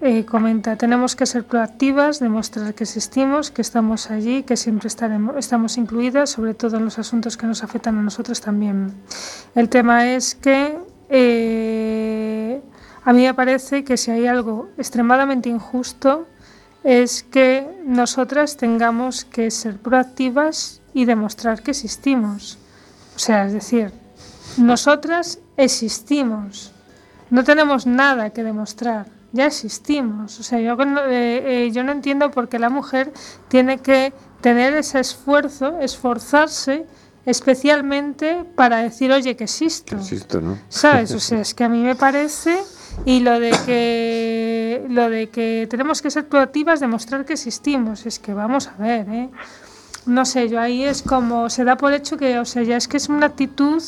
eh, 0.00 0.24
comenta, 0.24 0.76
tenemos 0.76 1.16
que 1.16 1.26
ser 1.26 1.44
proactivas, 1.44 2.20
demostrar 2.20 2.72
que 2.74 2.84
existimos, 2.84 3.50
que 3.50 3.62
estamos 3.62 4.12
allí, 4.12 4.44
que 4.44 4.56
siempre 4.56 4.86
estaremos, 4.86 5.36
estamos 5.36 5.76
incluidas, 5.76 6.30
sobre 6.30 6.54
todo 6.54 6.76
en 6.76 6.84
los 6.84 7.00
asuntos 7.00 7.36
que 7.36 7.46
nos 7.46 7.64
afectan 7.64 7.98
a 7.98 8.02
nosotros 8.02 8.40
también. 8.40 8.94
El 9.56 9.68
tema 9.68 10.14
es 10.14 10.36
que 10.36 10.78
eh, 11.08 12.62
a 13.04 13.12
mí 13.12 13.24
me 13.24 13.34
parece 13.34 13.82
que 13.82 13.96
si 13.96 14.12
hay 14.12 14.26
algo 14.26 14.68
extremadamente 14.78 15.48
injusto 15.48 16.26
es 16.84 17.22
que 17.22 17.66
nosotras 17.84 18.56
tengamos 18.56 19.24
que 19.24 19.50
ser 19.50 19.78
proactivas 19.78 20.80
y 20.94 21.04
demostrar 21.04 21.62
que 21.62 21.72
existimos. 21.72 22.58
O 23.16 23.18
sea, 23.18 23.46
es 23.46 23.52
decir, 23.52 23.92
nosotras 24.56 25.40
existimos, 25.56 26.72
no 27.30 27.44
tenemos 27.44 27.86
nada 27.86 28.30
que 28.30 28.42
demostrar 28.42 29.18
ya 29.32 29.46
existimos. 29.46 30.40
O 30.40 30.42
sea, 30.42 30.60
yo, 30.60 30.76
eh, 30.80 31.66
eh, 31.66 31.70
yo 31.72 31.84
no 31.84 31.92
entiendo 31.92 32.30
por 32.30 32.48
qué 32.48 32.58
la 32.58 32.70
mujer 32.70 33.12
tiene 33.48 33.78
que 33.78 34.12
tener 34.40 34.74
ese 34.74 35.00
esfuerzo, 35.00 35.78
esforzarse 35.80 36.86
especialmente 37.26 38.44
para 38.54 38.78
decir, 38.78 39.12
oye, 39.12 39.36
que 39.36 39.44
existo. 39.44 39.96
existo, 39.96 40.40
¿no? 40.40 40.58
¿Sabes? 40.68 41.12
O 41.12 41.20
sea, 41.20 41.40
es 41.40 41.54
que 41.54 41.64
a 41.64 41.68
mí 41.68 41.82
me 41.82 41.94
parece 41.94 42.58
y 43.04 43.20
lo 43.20 43.38
de 43.38 43.50
que 43.66 44.37
lo 44.88 45.10
de 45.10 45.28
que 45.28 45.66
tenemos 45.70 46.02
que 46.02 46.10
ser 46.10 46.28
proactivas, 46.28 46.80
demostrar 46.80 47.24
que 47.24 47.34
existimos, 47.34 48.06
es 48.06 48.18
que 48.18 48.34
vamos 48.34 48.68
a 48.68 48.76
ver, 48.82 49.08
¿eh? 49.08 49.28
No 50.06 50.24
sé, 50.24 50.48
yo 50.48 50.58
ahí 50.60 50.84
es 50.84 51.02
como 51.02 51.50
se 51.50 51.64
da 51.64 51.76
por 51.76 51.92
hecho 51.92 52.16
que, 52.16 52.38
o 52.38 52.44
sea, 52.44 52.62
ya 52.62 52.76
es 52.76 52.88
que 52.88 52.96
es 52.96 53.08
una 53.08 53.26
actitud 53.26 53.82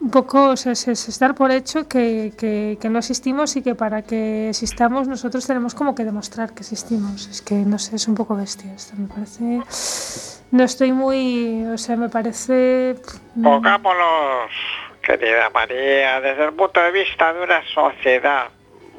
un 0.00 0.10
poco 0.10 0.52
es, 0.52 1.18
dar 1.18 1.34
por 1.34 1.50
hecho 1.50 1.88
que, 1.88 2.32
que, 2.38 2.88
no 2.88 2.98
existimos 3.00 3.56
y 3.56 3.62
que 3.62 3.74
para 3.74 4.02
que 4.02 4.48
existamos 4.48 5.08
nosotros 5.08 5.46
tenemos 5.46 5.74
como 5.74 5.94
que 5.94 6.04
demostrar 6.04 6.54
que 6.54 6.60
existimos. 6.60 7.26
Es 7.26 7.42
que 7.42 7.54
no 7.54 7.78
sé, 7.78 7.96
es 7.96 8.06
un 8.06 8.14
poco 8.14 8.36
bestia 8.36 8.72
esto, 8.72 8.94
me 8.96 9.08
parece. 9.08 9.60
No 10.50 10.64
estoy 10.64 10.92
muy. 10.92 11.64
O 11.66 11.78
sea, 11.78 11.96
me 11.96 12.08
parece. 12.08 12.96
Mm. 13.34 13.42
Pongámonos, 13.42 14.50
querida 15.02 15.50
María, 15.50 16.20
desde 16.20 16.44
el 16.44 16.52
punto 16.52 16.80
de 16.80 16.92
vista 16.92 17.32
de 17.32 17.42
una 17.42 17.62
sociedad 17.74 18.48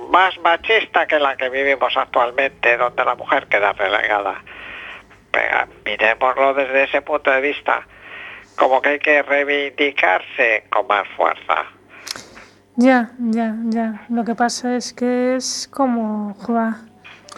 más 0.10 0.38
machista 0.40 1.08
que 1.08 1.20
la 1.20 1.38
que 1.38 1.50
vivimos 1.50 1.96
actualmente, 1.96 2.78
donde 2.78 3.06
la 3.06 3.16
mujer 3.16 3.48
queda 3.48 3.74
relegada. 3.74 4.44
Miremoslo 5.86 6.54
desde 6.54 6.84
ese 6.84 7.02
punto 7.02 7.32
de 7.32 7.42
vista 7.42 7.86
como 8.56 8.82
que 8.82 8.90
hay 8.90 9.00
que 9.00 9.22
reivindicarse 9.22 10.66
con 10.70 10.86
más 10.88 11.08
fuerza. 11.16 11.66
Ya, 12.76 13.12
ya, 13.20 13.56
ya. 13.66 14.06
Lo 14.10 14.26
que 14.26 14.36
pasa 14.36 14.76
es 14.76 14.94
que 14.94 15.36
es 15.36 15.70
como, 15.72 16.36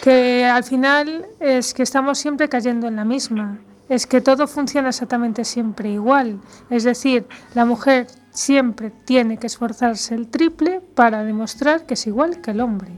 que 0.04 0.46
al 0.46 0.64
final 0.64 1.26
es 1.40 1.74
que 1.74 1.84
estamos 1.84 2.18
siempre 2.18 2.50
cayendo 2.50 2.88
en 2.88 2.96
la 2.96 3.06
misma. 3.06 3.60
Es 3.88 4.08
que 4.08 4.22
todo 4.22 4.48
funciona 4.48 4.90
exactamente 4.90 5.44
siempre 5.44 5.90
igual. 5.90 6.40
Es 6.70 6.84
decir, 6.86 7.28
la 7.54 7.66
mujer 7.66 8.08
siempre 8.32 8.90
tiene 8.90 9.38
que 9.38 9.48
esforzarse 9.48 10.16
el 10.16 10.28
triple 10.28 10.82
para 10.96 11.24
demostrar 11.24 11.86
que 11.86 11.94
es 11.94 12.08
igual 12.08 12.42
que 12.42 12.52
el 12.52 12.62
hombre. 12.62 12.92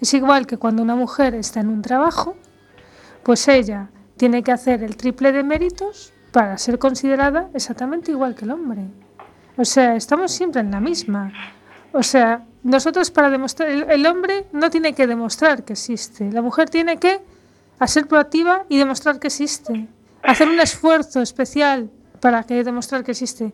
Es 0.00 0.12
igual 0.14 0.46
que 0.46 0.58
cuando 0.58 0.82
una 0.82 0.96
mujer 0.96 1.34
está 1.34 1.60
en 1.60 1.68
un 1.68 1.80
trabajo, 1.80 2.36
pues 3.22 3.48
ella 3.48 3.88
tiene 4.16 4.42
que 4.42 4.52
hacer 4.52 4.82
el 4.82 4.96
triple 4.96 5.32
de 5.32 5.42
méritos 5.42 6.12
para 6.32 6.58
ser 6.58 6.78
considerada 6.78 7.48
exactamente 7.54 8.10
igual 8.10 8.34
que 8.34 8.44
el 8.44 8.50
hombre. 8.50 8.86
O 9.56 9.64
sea, 9.64 9.94
estamos 9.94 10.32
siempre 10.32 10.60
en 10.60 10.72
la 10.72 10.80
misma. 10.80 11.32
O 11.92 12.02
sea, 12.02 12.44
nosotros 12.64 13.10
para 13.10 13.30
demostrar, 13.30 13.68
el, 13.68 14.06
hombre 14.06 14.46
no 14.52 14.68
tiene 14.68 14.94
que 14.94 15.06
demostrar 15.06 15.64
que 15.64 15.74
existe, 15.74 16.30
la 16.32 16.42
mujer 16.42 16.68
tiene 16.68 16.98
que 16.98 17.20
ser 17.86 18.08
proactiva 18.08 18.64
y 18.68 18.78
demostrar 18.78 19.20
que 19.20 19.28
existe, 19.28 19.86
hacer 20.22 20.48
un 20.48 20.58
esfuerzo 20.58 21.20
especial 21.20 21.90
para 22.20 22.42
que 22.42 22.64
demostrar 22.64 23.04
que 23.04 23.12
existe 23.12 23.52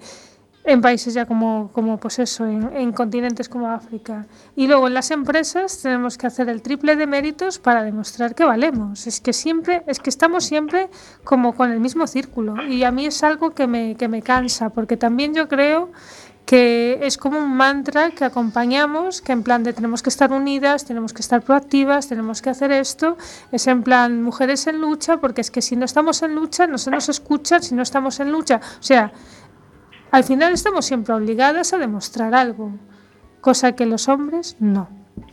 en 0.64 0.80
países 0.80 1.14
ya 1.14 1.26
como, 1.26 1.70
como 1.72 1.98
pues 1.98 2.18
eso, 2.18 2.46
en, 2.46 2.92
continentes 2.92 3.48
como 3.48 3.68
África. 3.68 4.26
Y 4.56 4.66
luego 4.66 4.88
en 4.88 4.94
las 4.94 5.10
empresas 5.10 5.80
tenemos 5.82 6.18
que 6.18 6.26
hacer 6.26 6.48
el 6.48 6.62
triple 6.62 6.96
de 6.96 7.06
méritos 7.06 7.58
para 7.58 7.82
demostrar 7.82 8.34
que 8.34 8.44
valemos. 8.44 9.06
Es 9.06 9.20
que 9.20 9.32
siempre, 9.32 9.82
es 9.86 9.98
que 9.98 10.10
estamos 10.10 10.44
siempre 10.44 10.90
como 11.24 11.54
con 11.54 11.72
el 11.72 11.80
mismo 11.80 12.06
círculo. 12.06 12.62
Y 12.66 12.84
a 12.84 12.90
mí 12.90 13.06
es 13.06 13.22
algo 13.22 13.50
que 13.50 13.66
me, 13.66 13.96
que 13.96 14.08
me 14.08 14.22
cansa, 14.22 14.70
porque 14.70 14.96
también 14.96 15.34
yo 15.34 15.48
creo 15.48 15.90
que 16.50 16.98
es 17.02 17.16
como 17.16 17.38
un 17.38 17.56
mantra 17.56 18.10
que 18.10 18.24
acompañamos, 18.24 19.22
que 19.22 19.30
en 19.30 19.44
plan 19.44 19.62
de 19.62 19.72
tenemos 19.72 20.02
que 20.02 20.08
estar 20.08 20.32
unidas, 20.32 20.84
tenemos 20.84 21.12
que 21.12 21.22
estar 21.22 21.42
proactivas, 21.42 22.08
tenemos 22.08 22.42
que 22.42 22.50
hacer 22.50 22.72
esto, 22.72 23.16
es 23.52 23.68
en 23.68 23.84
plan 23.84 24.20
mujeres 24.20 24.66
en 24.66 24.80
lucha, 24.80 25.18
porque 25.18 25.42
es 25.42 25.50
que 25.52 25.62
si 25.62 25.76
no 25.76 25.84
estamos 25.84 26.22
en 26.22 26.34
lucha 26.34 26.66
no 26.66 26.76
se 26.76 26.90
nos 26.90 27.08
escucha, 27.08 27.60
si 27.60 27.76
no 27.76 27.82
estamos 27.82 28.18
en 28.18 28.32
lucha, 28.32 28.60
o 28.80 28.82
sea, 28.82 29.12
al 30.10 30.24
final 30.24 30.52
estamos 30.52 30.84
siempre 30.84 31.14
obligadas 31.14 31.72
a 31.72 31.78
demostrar 31.78 32.34
algo, 32.34 32.72
cosa 33.40 33.72
que 33.72 33.86
los 33.86 34.08
hombres 34.08 34.56
no. 34.60 34.88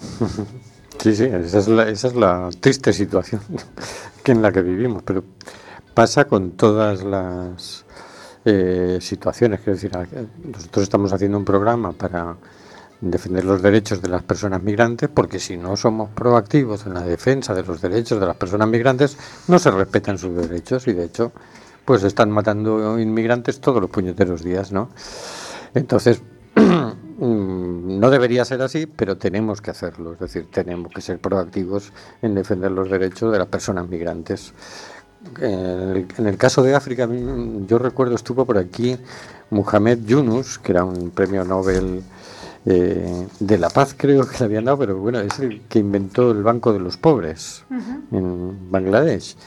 Sí, 1.00 1.16
sí, 1.16 1.26
esa 1.26 1.60
es 1.60 1.68
la, 1.68 1.88
esa 1.90 2.08
es 2.08 2.16
la 2.16 2.50
triste 2.60 2.92
situación 2.92 3.40
que 4.24 4.32
en 4.32 4.42
la 4.42 4.52
que 4.52 4.64
vivimos, 4.64 5.04
pero 5.04 5.24
pasa 5.94 6.26
con 6.26 6.52
todas 6.52 7.04
las 7.04 7.86
eh, 8.46 8.98
situaciones. 9.00 9.60
Quiero 9.60 9.74
decir, 9.74 9.92
nosotros 10.44 10.84
estamos 10.84 11.14
haciendo 11.14 11.38
un 11.38 11.46
programa 11.46 11.92
para 11.92 12.36
defender 13.00 13.46
los 13.46 13.62
derechos 13.62 14.02
de 14.02 14.10
las 14.10 14.24
personas 14.24 14.64
migrantes, 14.64 15.10
porque 15.10 15.40
si 15.40 15.56
no 15.56 15.78
somos 15.78 16.10
proactivos 16.10 16.86
en 16.88 16.96
la 16.96 17.02
defensa 17.02 17.54
de 17.54 17.64
los 17.64 17.80
derechos 17.80 18.20
de 18.20 18.26
las 18.26 18.36
personas 18.36 18.68
migrantes, 18.68 19.18
no 19.48 19.60
se 19.60 19.70
respetan 19.70 20.18
sus 20.18 20.36
derechos 20.36 20.88
y 20.88 20.94
de 20.94 21.06
hecho 21.06 21.32
pues 21.88 22.04
están 22.04 22.30
matando 22.32 23.00
inmigrantes 23.00 23.62
todos 23.62 23.80
los 23.80 23.90
puñeteros 23.90 24.44
días, 24.44 24.74
¿no? 24.74 24.90
Entonces, 25.74 26.22
mm, 26.56 27.98
no 27.98 28.10
debería 28.10 28.44
ser 28.44 28.62
así, 28.62 28.88
pero 28.88 29.18
tenemos 29.18 29.62
que 29.62 29.72
hacerlo, 29.72 30.12
es 30.12 30.20
decir, 30.20 30.48
tenemos 30.52 30.92
que 30.92 31.00
ser 31.00 31.18
proactivos 31.20 31.94
en 32.22 32.36
defender 32.36 32.72
los 32.72 32.90
derechos 32.90 33.32
de 33.32 33.40
las 33.40 33.48
personas 33.48 33.88
migrantes. 33.88 34.52
En 35.40 36.28
el, 36.28 36.38
caso 36.38 36.62
de 36.62 36.76
África, 36.76 37.08
yo 37.66 37.80
recuerdo 37.80 38.16
estuvo 38.16 38.46
por 38.46 38.58
aquí 38.58 38.98
Muhammad 39.50 40.00
Yunus, 40.06 40.60
que 40.60 40.74
era 40.74 40.84
un 40.84 41.12
premio 41.12 41.46
Nobel 41.46 42.04
eh, 42.66 43.28
de 43.40 43.58
la 43.58 43.70
Paz, 43.70 43.96
creo 43.98 44.28
que 44.28 44.40
le 44.40 44.46
habían 44.46 44.66
dado, 44.66 44.78
pero 44.80 44.98
bueno, 44.98 45.22
es 45.22 45.40
el 45.40 45.62
que 45.70 45.80
inventó 45.80 46.32
el 46.32 46.44
Banco 46.44 46.74
de 46.74 46.80
los 46.80 46.98
Pobres 46.98 47.64
en 48.12 48.70
Bangladesh. 48.70 49.38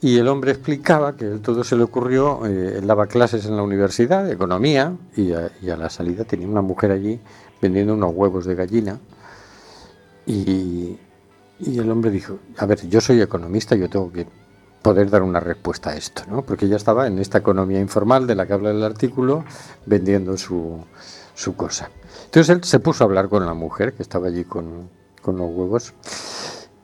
Y 0.00 0.18
el 0.18 0.28
hombre 0.28 0.52
explicaba 0.52 1.16
que 1.16 1.26
todo 1.38 1.64
se 1.64 1.76
le 1.76 1.82
ocurrió, 1.82 2.46
eh, 2.46 2.76
él 2.78 2.86
daba 2.86 3.06
clases 3.06 3.46
en 3.46 3.56
la 3.56 3.62
universidad 3.62 4.24
de 4.24 4.32
economía 4.32 4.96
y 5.16 5.32
a, 5.32 5.50
la 5.76 5.90
salida 5.90 6.24
tenía 6.24 6.46
una 6.46 6.62
mujer 6.62 6.92
allí 6.92 7.18
vendiendo 7.60 7.94
unos 7.94 8.14
huevos 8.14 8.44
de 8.44 8.54
gallina 8.54 9.00
y, 10.24 10.96
el 11.60 11.90
hombre 11.90 12.12
dijo, 12.12 12.38
a 12.58 12.66
ver, 12.66 12.88
yo 12.88 13.00
soy 13.00 13.20
economista, 13.20 13.74
yo 13.74 13.88
tengo 13.88 14.12
que 14.12 14.28
poder 14.82 15.10
dar 15.10 15.22
una 15.22 15.40
respuesta 15.40 15.90
a 15.90 15.96
esto, 15.96 16.22
¿no? 16.28 16.42
porque 16.42 16.66
ella 16.66 16.76
estaba 16.76 17.08
en 17.08 17.18
esta 17.18 17.38
economía 17.38 17.80
informal 17.80 18.28
de 18.28 18.36
la 18.36 18.46
que 18.46 18.52
habla 18.52 18.70
el 18.70 18.84
artículo 18.84 19.44
vendiendo 19.84 20.36
su, 20.36 20.78
su 21.34 21.56
cosa. 21.56 21.90
Entonces 22.26 22.54
él 22.54 22.62
se 22.62 22.78
puso 22.78 23.02
a 23.02 23.06
hablar 23.06 23.28
con 23.28 23.44
la 23.44 23.54
mujer 23.54 23.94
que 23.94 24.02
estaba 24.02 24.28
allí 24.28 24.44
con, 24.44 24.88
con 25.20 25.38
los 25.38 25.50
huevos 25.50 25.92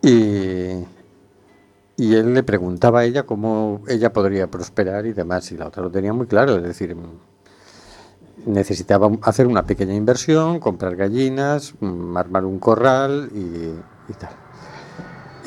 y, 0.02 0.84
y 1.96 2.14
él 2.14 2.34
le 2.34 2.42
preguntaba 2.42 3.00
a 3.00 3.04
ella 3.04 3.24
cómo 3.24 3.82
ella 3.88 4.12
podría 4.12 4.50
prosperar 4.50 5.06
y 5.06 5.12
demás, 5.12 5.50
y 5.52 5.56
la 5.56 5.68
otra 5.68 5.82
lo 5.82 5.90
tenía 5.90 6.12
muy 6.12 6.26
claro, 6.26 6.56
es 6.56 6.62
decir, 6.62 6.96
necesitaba 8.46 9.10
hacer 9.22 9.46
una 9.46 9.64
pequeña 9.64 9.94
inversión, 9.94 10.58
comprar 10.58 10.96
gallinas, 10.96 11.74
mm, 11.80 12.16
armar 12.16 12.44
un 12.44 12.58
corral 12.58 13.30
y, 13.32 14.12
tal. 14.14 14.30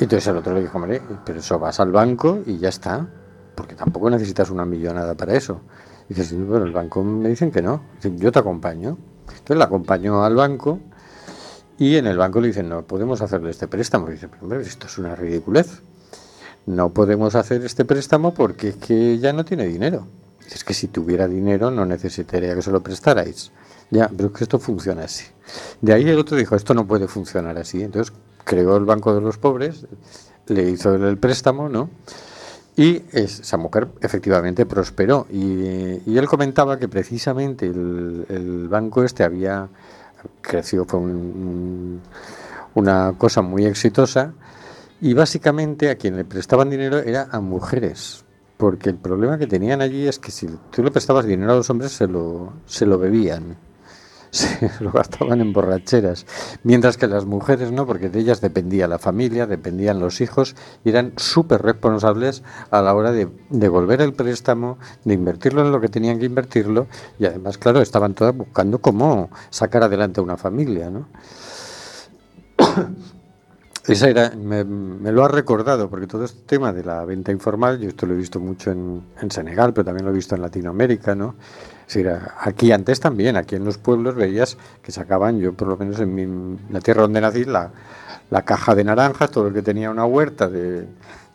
entonces 0.00 0.26
el 0.28 0.36
otro 0.36 0.54
le 0.54 0.62
dijo, 0.62 0.78
hombre, 0.78 1.02
pero 1.24 1.40
eso 1.40 1.58
vas 1.58 1.80
al 1.80 1.92
banco 1.92 2.38
y 2.46 2.58
ya 2.58 2.70
está, 2.70 3.06
porque 3.54 3.74
tampoco 3.74 4.08
necesitas 4.10 4.50
una 4.50 4.64
millonada 4.64 5.14
para 5.14 5.34
eso. 5.34 5.60
Y 6.08 6.14
dices, 6.14 6.34
bueno, 6.46 6.64
el 6.64 6.72
banco 6.72 7.04
me 7.04 7.28
dicen 7.28 7.50
que 7.50 7.60
no, 7.60 7.82
yo 8.02 8.32
te 8.32 8.38
acompaño. 8.38 8.96
Entonces 9.28 9.56
la 9.58 9.66
acompañó 9.66 10.24
al 10.24 10.34
banco 10.34 10.80
y 11.76 11.96
en 11.96 12.06
el 12.06 12.16
banco 12.16 12.40
le 12.40 12.48
dicen, 12.48 12.68
no, 12.68 12.82
podemos 12.86 13.20
hacerle 13.20 13.50
este 13.50 13.68
préstamo. 13.68 14.08
Y 14.08 14.12
dice, 14.12 14.28
pero 14.28 14.42
hombre, 14.42 14.62
esto 14.62 14.86
es 14.86 14.96
una 14.96 15.14
ridiculez 15.14 15.82
no 16.68 16.90
podemos 16.90 17.34
hacer 17.34 17.64
este 17.64 17.84
préstamo 17.84 18.34
porque 18.34 18.68
es 18.68 18.76
que 18.76 19.18
ya 19.18 19.32
no 19.32 19.44
tiene 19.44 19.66
dinero. 19.66 20.06
Es 20.50 20.64
que 20.64 20.74
si 20.74 20.88
tuviera 20.88 21.26
dinero 21.26 21.70
no 21.70 21.86
necesitaría 21.86 22.54
que 22.54 22.62
se 22.62 22.70
lo 22.70 22.82
prestarais. 22.82 23.50
Ya, 23.90 24.08
pero 24.14 24.28
es 24.28 24.34
que 24.34 24.44
esto 24.44 24.58
funciona 24.58 25.04
así. 25.04 25.24
De 25.80 25.94
ahí 25.94 26.08
el 26.08 26.18
otro 26.18 26.36
dijo, 26.36 26.54
esto 26.54 26.74
no 26.74 26.86
puede 26.86 27.08
funcionar 27.08 27.56
así. 27.56 27.82
Entonces 27.82 28.14
creó 28.44 28.76
el 28.76 28.84
Banco 28.84 29.14
de 29.14 29.22
los 29.22 29.38
Pobres, 29.38 29.86
le 30.46 30.70
hizo 30.70 30.94
el, 30.94 31.16
préstamo, 31.16 31.70
¿no? 31.70 31.88
Y 32.76 33.02
esa 33.12 33.56
mujer 33.56 33.88
efectivamente 34.02 34.66
prosperó. 34.66 35.26
Y, 35.30 36.16
él 36.16 36.28
comentaba 36.28 36.78
que 36.78 36.88
precisamente 36.88 37.66
el, 37.66 38.68
banco 38.70 39.04
este 39.04 39.24
había 39.24 39.68
crecido, 40.42 40.84
fue 40.84 41.00
un 41.00 42.02
una 42.74 43.14
cosa 43.18 43.42
muy 43.42 43.66
exitosa 43.66 44.32
y 45.00 45.14
básicamente 45.14 45.90
a 45.90 45.96
quien 45.96 46.16
le 46.16 46.24
prestaban 46.24 46.70
dinero 46.70 46.98
era 46.98 47.28
a 47.30 47.40
mujeres, 47.40 48.24
porque 48.56 48.90
el 48.90 48.96
problema 48.96 49.38
que 49.38 49.46
tenían 49.46 49.80
allí 49.80 50.08
es 50.08 50.18
que 50.18 50.30
si 50.30 50.48
tú 50.70 50.82
le 50.82 50.90
prestabas 50.90 51.26
dinero 51.26 51.52
a 51.52 51.56
los 51.56 51.70
hombres 51.70 51.92
se 51.92 52.08
lo, 52.08 52.52
se 52.66 52.84
lo 52.84 52.98
bebían, 52.98 53.56
se 54.30 54.70
lo 54.80 54.90
gastaban 54.90 55.40
en 55.40 55.52
borracheras, 55.52 56.26
mientras 56.64 56.96
que 56.96 57.06
las 57.06 57.24
mujeres 57.24 57.70
no, 57.70 57.86
porque 57.86 58.08
de 58.08 58.18
ellas 58.18 58.40
dependía 58.40 58.88
la 58.88 58.98
familia, 58.98 59.46
dependían 59.46 60.00
los 60.00 60.20
hijos 60.20 60.56
y 60.84 60.90
eran 60.90 61.12
súper 61.16 61.62
responsables 61.62 62.42
a 62.70 62.82
la 62.82 62.94
hora 62.94 63.12
de 63.12 63.28
devolver 63.50 64.02
el 64.02 64.12
préstamo, 64.12 64.78
de 65.04 65.14
invertirlo 65.14 65.64
en 65.64 65.70
lo 65.70 65.80
que 65.80 65.88
tenían 65.88 66.18
que 66.18 66.26
invertirlo 66.26 66.88
y 67.20 67.26
además, 67.26 67.56
claro, 67.56 67.80
estaban 67.80 68.14
todas 68.14 68.36
buscando 68.36 68.80
cómo 68.80 69.30
sacar 69.50 69.84
adelante 69.84 70.20
una 70.20 70.36
familia, 70.36 70.90
¿no? 70.90 71.08
Esa 73.88 74.10
era, 74.10 74.30
me, 74.36 74.64
me, 74.64 75.10
lo 75.12 75.24
ha 75.24 75.28
recordado, 75.28 75.88
porque 75.88 76.06
todo 76.06 76.24
este 76.24 76.42
tema 76.44 76.74
de 76.74 76.84
la 76.84 77.02
venta 77.06 77.32
informal, 77.32 77.78
yo 77.78 77.88
esto 77.88 78.04
lo 78.04 78.12
he 78.12 78.18
visto 78.18 78.38
mucho 78.38 78.70
en, 78.70 79.02
en 79.18 79.30
Senegal, 79.30 79.72
pero 79.72 79.86
también 79.86 80.04
lo 80.04 80.10
he 80.10 80.14
visto 80.14 80.34
en 80.34 80.42
Latinoamérica, 80.42 81.14
¿no? 81.14 81.36
Es 81.86 81.94
decir, 81.94 82.12
aquí 82.40 82.70
antes 82.70 83.00
también, 83.00 83.38
aquí 83.38 83.56
en 83.56 83.64
los 83.64 83.78
pueblos 83.78 84.14
veías 84.14 84.58
que 84.82 84.92
sacaban, 84.92 85.38
yo 85.38 85.54
por 85.54 85.68
lo 85.68 85.78
menos 85.78 85.98
en 86.00 86.14
mi, 86.14 86.58
la 86.70 86.80
tierra 86.80 87.00
donde 87.00 87.22
nací, 87.22 87.46
la, 87.46 87.70
la, 88.28 88.42
caja 88.42 88.74
de 88.74 88.84
naranjas, 88.84 89.30
todo 89.30 89.48
el 89.48 89.54
que 89.54 89.62
tenía 89.62 89.90
una 89.90 90.04
huerta 90.04 90.50
de, 90.50 90.86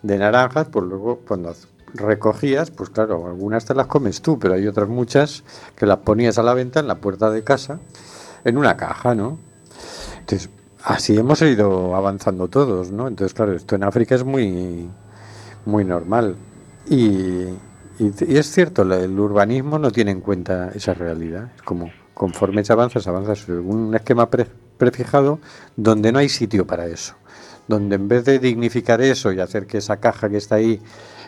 de 0.03 0.17
naranjas, 0.19 0.67
pues 0.67 0.85
luego 0.85 1.21
cuando 1.27 1.55
recogías, 1.95 2.69
pues 2.69 2.91
claro, 2.91 3.25
algunas 3.25 3.65
te 3.65 3.73
las 3.73 3.87
comes 3.87 4.21
tú, 4.21 4.37
pero 4.37 4.53
hay 4.53 4.67
otras 4.67 4.87
muchas 4.89 5.43
que 5.75 5.87
las 5.87 5.97
ponías 5.97 6.37
a 6.37 6.43
la 6.43 6.53
venta 6.53 6.81
en 6.81 6.87
la 6.87 6.99
puerta 6.99 7.31
de 7.31 7.43
casa, 7.43 7.79
en 8.43 8.59
una 8.59 8.77
caja, 8.77 9.15
¿no? 9.15 9.39
Entonces, 10.19 10.51
así 10.83 11.17
hemos 11.17 11.41
ido 11.41 11.95
avanzando 11.95 12.47
todos, 12.47 12.91
¿no? 12.91 13.07
Entonces, 13.07 13.33
claro, 13.33 13.53
esto 13.53 13.75
en 13.75 13.83
África 13.83 14.15
es 14.15 14.23
muy, 14.23 14.89
muy 15.65 15.85
normal. 15.85 16.35
Y, 16.89 17.45
es 17.99 18.51
cierto, 18.51 18.81
el 18.81 19.19
urbanismo 19.19 19.79
no 19.79 19.91
tiene 19.91 20.11
en 20.11 20.21
cuenta 20.21 20.71
esa 20.75 20.93
realidad. 20.93 21.51
Es 21.55 21.61
como 21.61 21.91
conforme 22.13 22.63
se 22.63 22.73
avanza, 22.73 22.99
se 22.99 23.09
avanza 23.09 23.35
sobre 23.35 23.59
un 23.59 23.95
esquema 23.95 24.29
pre, 24.29 24.47
prefijado 24.77 25.39
donde 25.75 26.11
no 26.11 26.19
hay 26.19 26.29
sitio 26.29 26.67
para 26.67 26.85
eso. 26.85 27.15
Donde 27.67 27.95
en 27.95 28.07
vez 28.07 28.25
de 28.25 28.39
dignificar 28.39 29.01
eso 29.01 29.31
y 29.31 29.39
hacer 29.39 29.67
que 29.67 29.77
esa 29.77 29.97
caja 29.97 30.29
que 30.29 30.37
está 30.37 30.55
ahí 30.55 30.81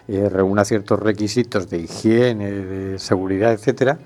eh, 0.08 0.30
reúna 0.30 0.66
ciertos 0.66 1.00
requisitos 1.00 1.70
de 1.70 1.80
higiene, 1.80 2.52
de 2.52 3.00
seguridad, 3.00 3.54
etcétera, 3.54 4.00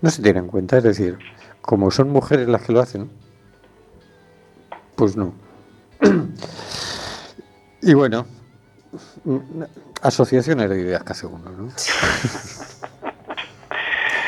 no 0.00 0.10
se 0.10 0.22
tiene 0.22 0.38
en 0.38 0.46
cuenta. 0.46 0.78
Es 0.78 0.84
decir, 0.84 1.18
como 1.60 1.90
son 1.90 2.10
mujeres 2.10 2.48
las 2.48 2.62
que 2.62 2.72
lo 2.72 2.80
hacen, 2.80 3.10
pues 4.96 5.16
no. 5.16 5.34
y 7.82 7.94
bueno, 7.94 8.26
asociaciones 10.02 10.68
de 10.68 10.80
ideas 10.80 11.04
que 11.04 11.12
hace 11.12 11.26
uno, 11.26 11.50
¿no? 11.50 11.68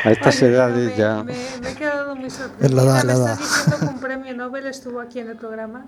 A 0.04 0.12
estas 0.12 0.36
Oye, 0.36 0.52
edades 0.52 0.90
me, 0.92 0.96
ya. 0.96 1.24
Me, 1.24 1.34
me, 1.60 1.70
he 1.70 1.74
quedado 1.74 2.14
muy 2.14 2.30
sorprendida. 2.30 2.66
Es 2.66 2.72
la 2.72 2.82
edad, 2.82 3.02
me 3.02 3.04
la 3.04 3.12
edad. 3.14 3.32
estás 3.32 3.48
diciendo 3.48 3.78
que 3.80 3.86
un 3.94 4.00
premio 4.00 4.34
Nobel 4.34 4.66
estuvo 4.66 5.00
aquí 5.00 5.18
en 5.18 5.28
el 5.30 5.36
programa. 5.36 5.86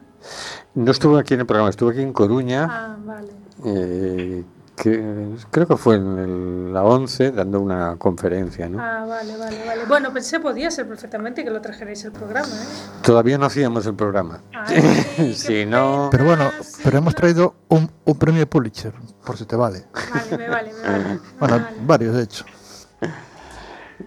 No 0.75 0.91
estuve 0.91 1.21
aquí 1.21 1.35
en 1.35 1.41
el 1.41 1.47
programa, 1.47 1.71
estuve 1.71 1.93
aquí 1.93 2.03
en 2.03 2.13
Coruña. 2.13 2.67
Ah, 2.69 2.97
vale. 3.05 3.31
Eh, 3.65 4.45
que, 4.81 5.37
creo 5.51 5.67
que 5.67 5.77
fue 5.77 5.97
en 5.97 6.19
el, 6.19 6.73
la 6.73 6.83
11 6.83 7.33
dando 7.33 7.61
una 7.61 7.97
conferencia, 7.97 8.69
¿no? 8.69 8.81
Ah, 8.81 9.05
vale, 9.07 9.37
vale, 9.37 9.65
vale. 9.67 9.85
Bueno, 9.87 10.13
pensé 10.13 10.41
podía 10.41 10.71
ser 10.71 10.89
perfectamente 10.89 11.45
que 11.45 11.51
lo 11.51 11.61
trajerais 11.61 12.03
el 12.05 12.13
programa, 12.13 12.49
¿eh? 12.49 13.03
Todavía 13.03 13.37
no 13.37 13.45
hacíamos 13.45 13.85
el 13.87 13.95
programa. 13.95 14.41
Ay, 14.53 15.35
si 15.35 15.49
qué 15.49 15.67
no. 15.67 16.09
Pero 16.11 16.25
bueno, 16.25 16.51
sí. 16.63 16.81
pero 16.83 16.99
hemos 16.99 17.15
traído 17.15 17.55
un, 17.69 17.91
un 18.05 18.19
premio 18.19 18.49
Pulitzer, 18.49 18.95
por 19.25 19.37
si 19.37 19.45
te 19.45 19.55
vale. 19.57 19.85
Vale, 19.93 20.39
me 20.39 20.49
vale, 20.49 20.73
me 20.73 20.83
vale. 20.83 21.21
Bueno, 21.39 21.57
me 21.57 21.63
vale. 21.63 21.77
varios 21.83 22.15
de 22.17 22.23
hecho. 22.23 22.45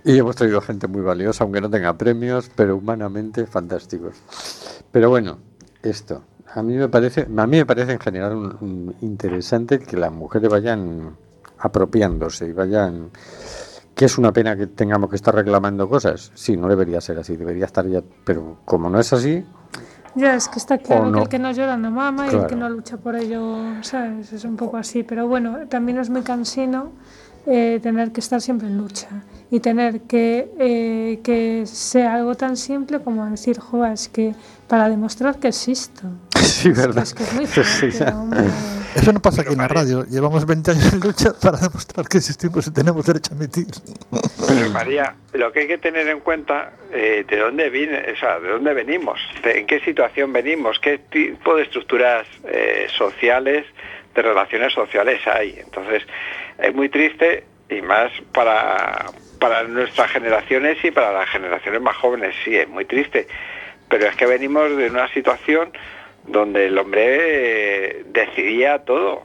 Y 0.03 0.17
hemos 0.17 0.35
traído 0.35 0.59
gente 0.59 0.87
muy 0.87 1.01
valiosa, 1.01 1.43
aunque 1.43 1.61
no 1.61 1.69
tenga 1.69 1.95
premios, 1.95 2.49
pero 2.55 2.77
humanamente 2.77 3.45
fantásticos. 3.45 4.15
Pero 4.91 5.09
bueno, 5.09 5.37
esto. 5.83 6.23
A 6.55 6.61
mí 6.61 6.75
me 6.75 6.87
parece, 6.89 7.21
a 7.35 7.47
mí 7.47 7.57
me 7.57 7.65
parece 7.65 7.93
en 7.93 7.99
general 7.99 8.35
un, 8.35 8.57
un 8.61 8.95
interesante 9.01 9.79
que 9.79 9.97
las 9.97 10.11
mujeres 10.11 10.49
vayan 10.49 11.15
apropiándose 11.57 12.47
y 12.47 12.53
vayan 12.53 13.09
que 13.95 14.05
es 14.05 14.17
una 14.17 14.31
pena 14.33 14.55
que 14.57 14.67
tengamos 14.67 15.09
que 15.09 15.15
estar 15.15 15.33
reclamando 15.35 15.87
cosas. 15.87 16.31
Sí, 16.35 16.57
no 16.57 16.67
debería 16.67 16.99
ser 17.01 17.19
así, 17.19 17.37
debería 17.37 17.65
estar 17.65 17.87
ya, 17.87 18.01
pero 18.25 18.57
como 18.65 18.89
no 18.89 18.99
es 18.99 19.13
así, 19.13 19.45
Ya, 20.15 20.35
es 20.35 20.47
que 20.47 20.59
está 20.59 20.77
claro 20.77 21.05
no. 21.07 21.13
que 21.17 21.23
el 21.23 21.29
que 21.29 21.39
no 21.39 21.51
llora 21.51 21.75
no 21.77 21.89
mama 21.91 22.27
y 22.31 22.35
el 22.35 22.45
que 22.47 22.55
no 22.55 22.69
lucha 22.69 22.97
por 22.97 23.15
ello, 23.15 23.57
¿sabes? 23.81 24.31
Es 24.33 24.45
un 24.45 24.55
poco 24.57 24.77
así. 24.77 25.03
Pero 25.03 25.27
bueno, 25.27 25.67
también 25.69 25.97
es 25.99 26.09
muy 26.09 26.21
cansino 26.21 26.91
eh, 27.47 27.79
tener 27.81 28.11
que 28.11 28.19
estar 28.19 28.39
siempre 28.41 28.67
en 28.67 28.77
lucha 28.77 29.07
y 29.49 29.59
tener 29.59 30.01
que, 30.01 30.51
eh, 30.59 31.19
que 31.23 31.63
sea 31.65 32.13
algo 32.15 32.35
tan 32.35 32.57
simple 32.57 32.99
como 32.99 33.25
decir, 33.27 33.59
joa, 33.59 33.91
es 33.93 34.07
que 34.07 34.35
para 34.67 34.87
demostrar 34.89 35.37
que 35.37 35.47
existo. 35.49 36.03
sí, 36.61 36.69
verdad. 36.71 37.03
es, 37.03 37.13
que 37.13 37.23
es 37.23 37.33
muy 37.33 37.47
Sí, 37.47 37.61
fuerte, 37.63 37.91
ya. 37.91 38.09
hombre. 38.15 38.43
Eso 38.95 39.11
no 39.11 39.19
pasa 39.21 39.41
aquí 39.41 39.53
en 39.53 39.57
la 39.57 39.67
radio. 39.67 40.05
Llevamos 40.05 40.45
20 40.45 40.69
años 40.71 40.93
en 40.93 40.99
lucha 40.99 41.33
para 41.41 41.57
demostrar 41.57 42.07
que 42.07 42.17
existimos 42.19 42.67
y 42.67 42.71
tenemos 42.71 43.03
derecho 43.05 43.33
a 43.33 43.35
emitir. 43.35 43.65
Pero 44.47 44.69
María, 44.69 45.15
lo 45.33 45.51
que 45.51 45.61
hay 45.61 45.67
que 45.67 45.79
tener 45.79 46.07
en 46.07 46.19
cuenta 46.19 46.73
eh, 46.91 47.25
de 47.27 47.37
dónde 47.37 47.69
viene, 47.71 48.05
o 48.15 48.19
sea, 48.19 48.39
de 48.39 48.49
dónde 48.49 48.71
venimos, 48.75 49.19
de 49.43 49.61
en 49.61 49.65
qué 49.65 49.79
situación 49.79 50.31
venimos, 50.31 50.77
qué 50.79 50.99
tipo 50.99 51.55
de 51.55 51.63
estructuras 51.63 52.27
eh, 52.47 52.85
sociales, 52.95 53.65
de 54.13 54.21
relaciones 54.21 54.73
sociales 54.73 55.19
hay. 55.25 55.57
Entonces, 55.59 56.03
es 56.59 56.75
muy 56.75 56.89
triste 56.89 57.45
y 57.69 57.81
más 57.81 58.11
para, 58.31 59.07
para 59.39 59.63
nuestras 59.63 60.11
generaciones 60.11 60.77
y 60.85 60.91
para 60.91 61.11
las 61.11 61.27
generaciones 61.29 61.81
más 61.81 61.95
jóvenes, 61.97 62.35
sí, 62.45 62.55
es 62.55 62.69
muy 62.69 62.85
triste. 62.85 63.27
Pero 63.89 64.05
es 64.05 64.15
que 64.15 64.27
venimos 64.27 64.77
de 64.77 64.87
una 64.87 65.07
situación 65.07 65.71
donde 66.25 66.67
el 66.67 66.77
hombre 66.77 67.99
eh, 67.99 68.03
decidía 68.05 68.79
todo. 68.79 69.23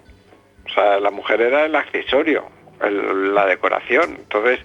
O 0.67 0.71
sea, 0.75 1.01
la 1.01 1.11
mujer 1.11 1.41
era 1.41 1.65
el 1.65 1.75
accesorio, 1.75 2.45
la 2.81 3.47
decoración. 3.47 4.17
Entonces, 4.19 4.61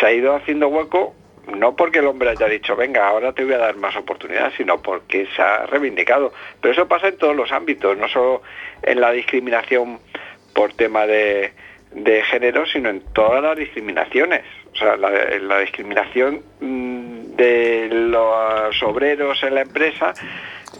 se 0.00 0.06
ha 0.06 0.12
ido 0.12 0.34
haciendo 0.34 0.68
hueco 0.68 1.14
no 1.56 1.74
porque 1.76 2.00
el 2.00 2.06
hombre 2.06 2.30
haya 2.30 2.46
dicho, 2.46 2.76
venga, 2.76 3.08
ahora 3.08 3.32
te 3.32 3.44
voy 3.44 3.54
a 3.54 3.58
dar 3.58 3.76
más 3.76 3.96
oportunidades, 3.96 4.54
sino 4.56 4.82
porque 4.82 5.26
se 5.34 5.42
ha 5.42 5.66
reivindicado. 5.66 6.32
Pero 6.60 6.72
eso 6.72 6.88
pasa 6.88 7.08
en 7.08 7.16
todos 7.16 7.34
los 7.34 7.50
ámbitos, 7.52 7.96
no 7.96 8.08
solo 8.08 8.42
en 8.82 9.00
la 9.00 9.12
discriminación 9.12 9.98
por 10.52 10.74
tema 10.74 11.06
de, 11.06 11.52
de 11.92 12.22
género, 12.24 12.66
sino 12.66 12.90
en 12.90 13.00
todas 13.12 13.42
las 13.42 13.56
discriminaciones. 13.56 14.42
O 14.72 14.76
sea, 14.76 14.96
la, 14.96 15.10
la 15.10 15.60
discriminación 15.60 16.42
mm, 16.60 17.36
de 17.36 17.88
los 17.90 18.82
obreros 18.82 19.42
en 19.42 19.54
la 19.54 19.62
empresa 19.62 20.12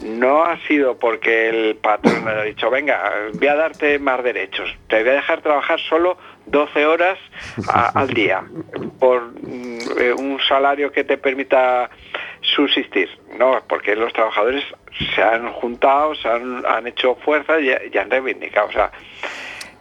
no 0.03 0.43
ha 0.43 0.57
sido 0.67 0.97
porque 0.97 1.49
el 1.49 1.75
patrón 1.75 2.27
haya 2.27 2.43
dicho, 2.43 2.69
venga, 2.69 3.11
voy 3.33 3.47
a 3.47 3.55
darte 3.55 3.99
más 3.99 4.23
derechos, 4.23 4.69
te 4.87 4.99
voy 5.01 5.09
a 5.09 5.13
dejar 5.13 5.41
trabajar 5.41 5.79
solo 5.79 6.17
12 6.45 6.85
horas 6.85 7.17
a- 7.67 7.99
al 7.99 8.07
día 8.09 8.43
por 8.99 9.31
mm, 9.41 9.79
eh, 9.99 10.13
un 10.13 10.39
salario 10.47 10.91
que 10.91 11.03
te 11.03 11.17
permita 11.17 11.89
subsistir. 12.41 13.09
No, 13.37 13.61
porque 13.67 13.95
los 13.95 14.11
trabajadores 14.13 14.63
se 15.15 15.21
han 15.21 15.51
juntado, 15.53 16.15
se 16.15 16.27
han, 16.27 16.65
han 16.65 16.87
hecho 16.87 17.15
fuerza 17.15 17.59
y, 17.59 17.69
y 17.93 17.97
han 17.97 18.09
reivindicado. 18.09 18.67
O 18.67 18.71
sea, 18.71 18.91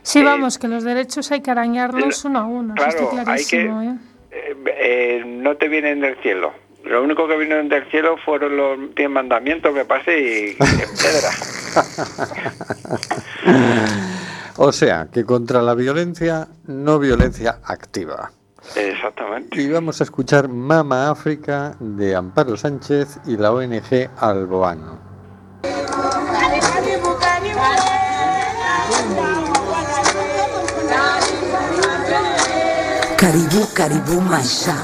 Sí, 0.03 0.21
Eh, 0.21 0.25
vamos, 0.25 0.59
que 0.59 0.69
los 0.69 0.85
derechos 0.85 1.31
hay 1.33 1.43
que 1.43 1.51
arañarlos 1.51 2.25
uno 2.25 2.39
a 2.39 2.45
uno, 2.47 2.75
eso 2.77 2.85
claro, 2.85 3.11
está 3.19 3.33
hay 3.33 3.45
que, 3.45 3.51
clarísimo. 3.51 3.83
¿eh? 3.83 3.95
eh, 4.31 4.57
eh, 4.79 5.23
no 5.27 5.57
te 5.57 5.69
vienen 5.69 6.01
del 6.01 6.17
cielo. 6.23 6.53
Lo 6.89 7.03
único 7.03 7.29
que 7.29 7.37
vienen 7.37 7.69
del 7.69 7.85
cielo 7.91 8.17
fueron 8.25 8.57
los 8.57 8.95
diez 8.95 9.11
mandamientos, 9.11 9.75
me 9.75 9.85
parece, 9.85 10.19
y 10.19 10.57
en 10.59 10.89
piedra. 10.97 11.31
O 14.61 14.73
sea, 14.73 15.07
que 15.13 15.25
contra 15.25 15.63
la 15.63 15.73
violencia, 15.75 16.49
no 16.67 16.99
violencia 16.99 17.61
activa. 17.63 18.33
Exactamente. 18.75 19.63
Y 19.63 19.71
vamos 19.71 20.01
a 20.01 20.05
escuchar 20.05 20.49
Mama 20.49 21.11
África 21.13 21.77
de 21.79 22.17
Amparo 22.17 22.57
Sánchez 22.57 23.21
y 23.27 23.37
la 23.37 23.53
ONG 23.53 24.11
Alboano. 24.19 24.99
Karibu 33.17 33.67
karibu 33.75 34.21
maisha 34.23 34.75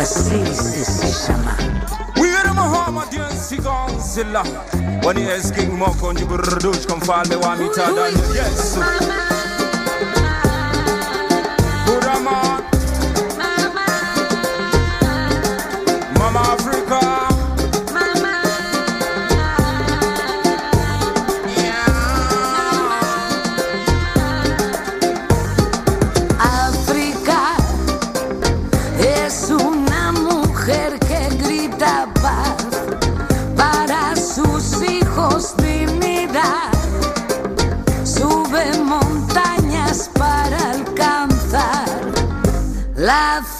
Asisi 0.00 0.84
Sishama. 0.84 1.54
Wira 2.20 2.54
Muhammad 2.54 3.12
yensi 3.12 3.56
Come 3.58 4.00
Wani 5.04 5.20
me, 5.24 5.66
moko 5.76 6.12
njiburudush 6.12 6.86
kumfalme 6.86 7.34
wa 7.36 7.56
mitada. 7.56 8.06
Yesu. 8.08 8.80
Buraman. 11.86 12.69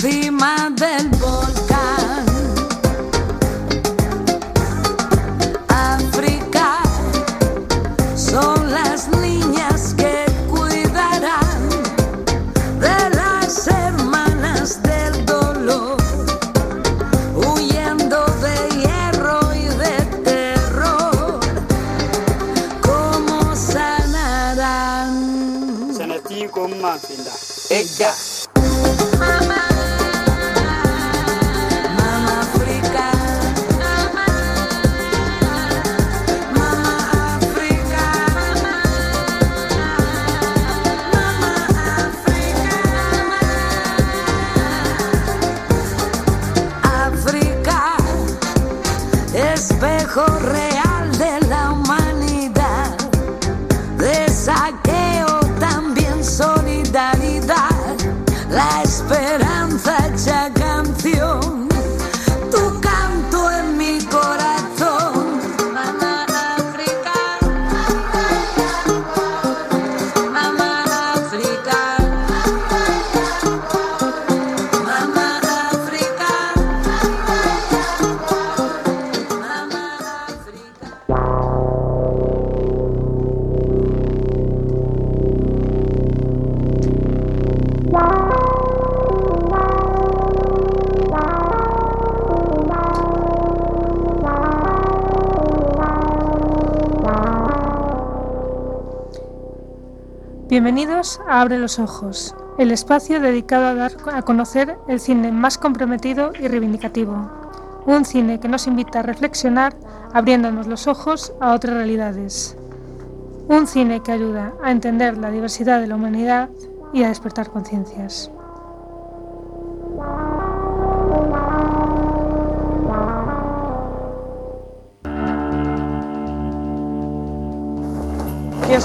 La 0.01 0.09
cima 0.09 1.10
Abre 101.27 101.59
los 101.59 101.79
Ojos, 101.79 102.35
el 102.59 102.71
espacio 102.71 103.21
dedicado 103.21 103.69
a 103.69 103.75
dar 103.75 103.93
a 104.13 104.21
conocer 104.21 104.77
el 104.87 105.01
cine 105.01 105.33
más 105.33 105.57
comprometido 105.57 106.33
y 106.39 106.47
reivindicativo. 106.47 107.31
Un 107.87 108.05
cine 108.05 108.39
que 108.39 108.49
nos 108.49 108.67
invita 108.67 108.99
a 108.99 109.03
reflexionar 109.03 109.75
abriéndonos 110.13 110.67
los 110.67 110.87
ojos 110.89 111.33
a 111.41 111.55
otras 111.55 111.77
realidades. 111.77 112.55
Un 113.49 113.67
cine 113.67 114.03
que 114.03 114.13
ayuda 114.13 114.53
a 114.63 114.73
entender 114.73 115.17
la 115.17 115.31
diversidad 115.31 115.81
de 115.81 115.87
la 115.87 115.95
humanidad 115.95 116.51
y 116.93 117.03
a 117.03 117.09
despertar 117.09 117.49
conciencias. 117.49 118.31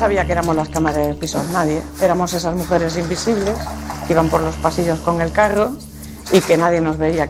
Sabía 0.06 0.24
que 0.24 0.34
éramos 0.34 0.56
las 0.56 0.70
cámaras 0.70 1.08
de 1.08 1.16
pisos? 1.16 1.50
Nadie. 1.50 1.82
Éramos 2.00 2.32
esas 2.32 2.56
mujeres 2.56 2.96
invisibles 2.96 3.58
que 4.06 4.14
iban 4.14 4.30
por 4.30 4.40
los 4.42 4.54
pasillos 4.58 5.00
con 5.00 5.20
el 5.20 5.32
carro 5.32 5.72
y 6.32 6.42
que 6.42 6.58
nadie 6.58 6.80
nos 6.80 7.00
veía. 7.00 7.28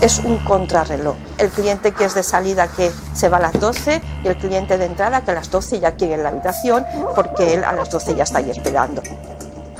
es 0.00 0.20
un 0.20 0.38
contrarreloj. 0.44 1.16
El 1.36 1.48
cliente 1.48 1.90
que 1.90 2.04
es 2.04 2.14
de 2.14 2.22
salida 2.22 2.68
que 2.68 2.92
se 3.12 3.28
va 3.28 3.38
a 3.38 3.40
las 3.40 3.58
12 3.58 4.00
y 4.22 4.28
el 4.28 4.36
cliente 4.36 4.78
de 4.78 4.84
entrada 4.84 5.22
que 5.22 5.32
a 5.32 5.34
las 5.34 5.50
12 5.50 5.80
ya 5.80 5.96
quiere 5.96 6.14
en 6.14 6.22
la 6.22 6.28
habitación 6.28 6.86
porque 7.16 7.54
él 7.54 7.64
a 7.64 7.72
las 7.72 7.90
12 7.90 8.14
ya 8.14 8.22
está 8.22 8.38
ahí 8.38 8.50
esperando. 8.50 9.02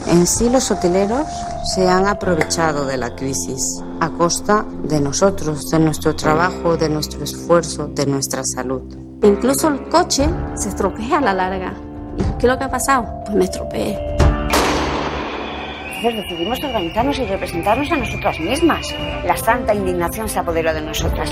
En 0.08 0.26
sí 0.26 0.50
los 0.50 0.68
hoteleros 0.68 1.28
se 1.72 1.88
han 1.88 2.08
aprovechado 2.08 2.86
de 2.86 2.96
la 2.96 3.14
crisis 3.14 3.80
a 4.00 4.10
costa 4.10 4.64
de 4.82 5.00
nosotros, 5.00 5.70
de 5.70 5.78
nuestro 5.78 6.16
trabajo, 6.16 6.76
de 6.76 6.88
nuestro 6.88 7.22
esfuerzo, 7.22 7.86
de 7.86 8.04
nuestra 8.06 8.42
salud. 8.42 8.82
Incluso 9.22 9.68
el 9.68 9.88
coche 9.88 10.28
se 10.56 10.70
estropea 10.70 11.18
a 11.18 11.20
la 11.20 11.34
larga. 11.34 11.89
¿Y 12.40 12.42
qué 12.42 12.46
es 12.46 12.52
lo 12.54 12.58
que 12.58 12.64
ha 12.64 12.70
pasado? 12.70 13.04
Pues 13.26 13.36
me 13.36 13.44
estropeé. 13.44 13.98
Entonces 15.96 16.22
decidimos 16.22 16.58
organizarnos 16.64 17.18
y 17.18 17.26
representarnos 17.26 17.92
a 17.92 17.96
nosotras 17.96 18.40
mismas. 18.40 18.94
La 19.26 19.36
santa 19.36 19.74
indignación 19.74 20.26
se 20.26 20.38
apoderó 20.38 20.72
de 20.72 20.80
nosotras. 20.80 21.30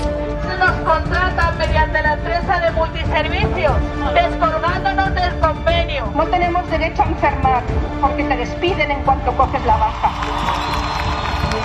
Nos 0.59 0.71
contratan 0.81 1.57
mediante 1.57 1.99
la 2.03 2.13
empresa 2.13 2.59
de 2.59 2.71
multiservicios, 2.73 3.73
descolgándonos 4.13 5.15
del 5.15 5.39
convenio. 5.39 6.05
No 6.13 6.27
tenemos 6.27 6.69
derecho 6.69 7.01
a 7.01 7.05
enfermar, 7.07 7.63
porque 8.01 8.23
te 8.25 8.37
despiden 8.37 8.91
en 8.91 9.01
cuanto 9.01 9.35
coges 9.35 9.65
la 9.65 9.77
baja. 9.77 10.11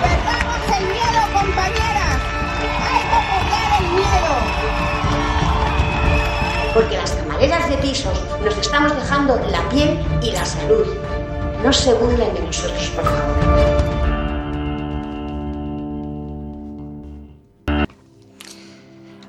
¡Perdamos 0.01 0.79
el 0.79 0.85
miedo, 0.87 1.21
compañeras! 1.31 2.19
¡Hay 2.89 3.03
que 3.11 3.19
perder 3.29 3.69
el 3.79 3.93
miedo! 3.93 4.44
Las 7.05 7.13
camareras 7.17 7.69
de 7.69 7.77
pisos 7.77 8.19
nos 8.43 8.57
estamos 8.57 8.95
dejando 8.95 9.39
la 9.51 9.69
piel 9.69 9.99
y 10.23 10.31
la 10.31 10.43
salud. 10.43 10.87
No 11.63 11.71
se 11.71 11.93
burlen 11.93 12.33
de 12.33 12.41
nosotros, 12.41 12.89
por 12.95 13.03
favor. 13.05 13.35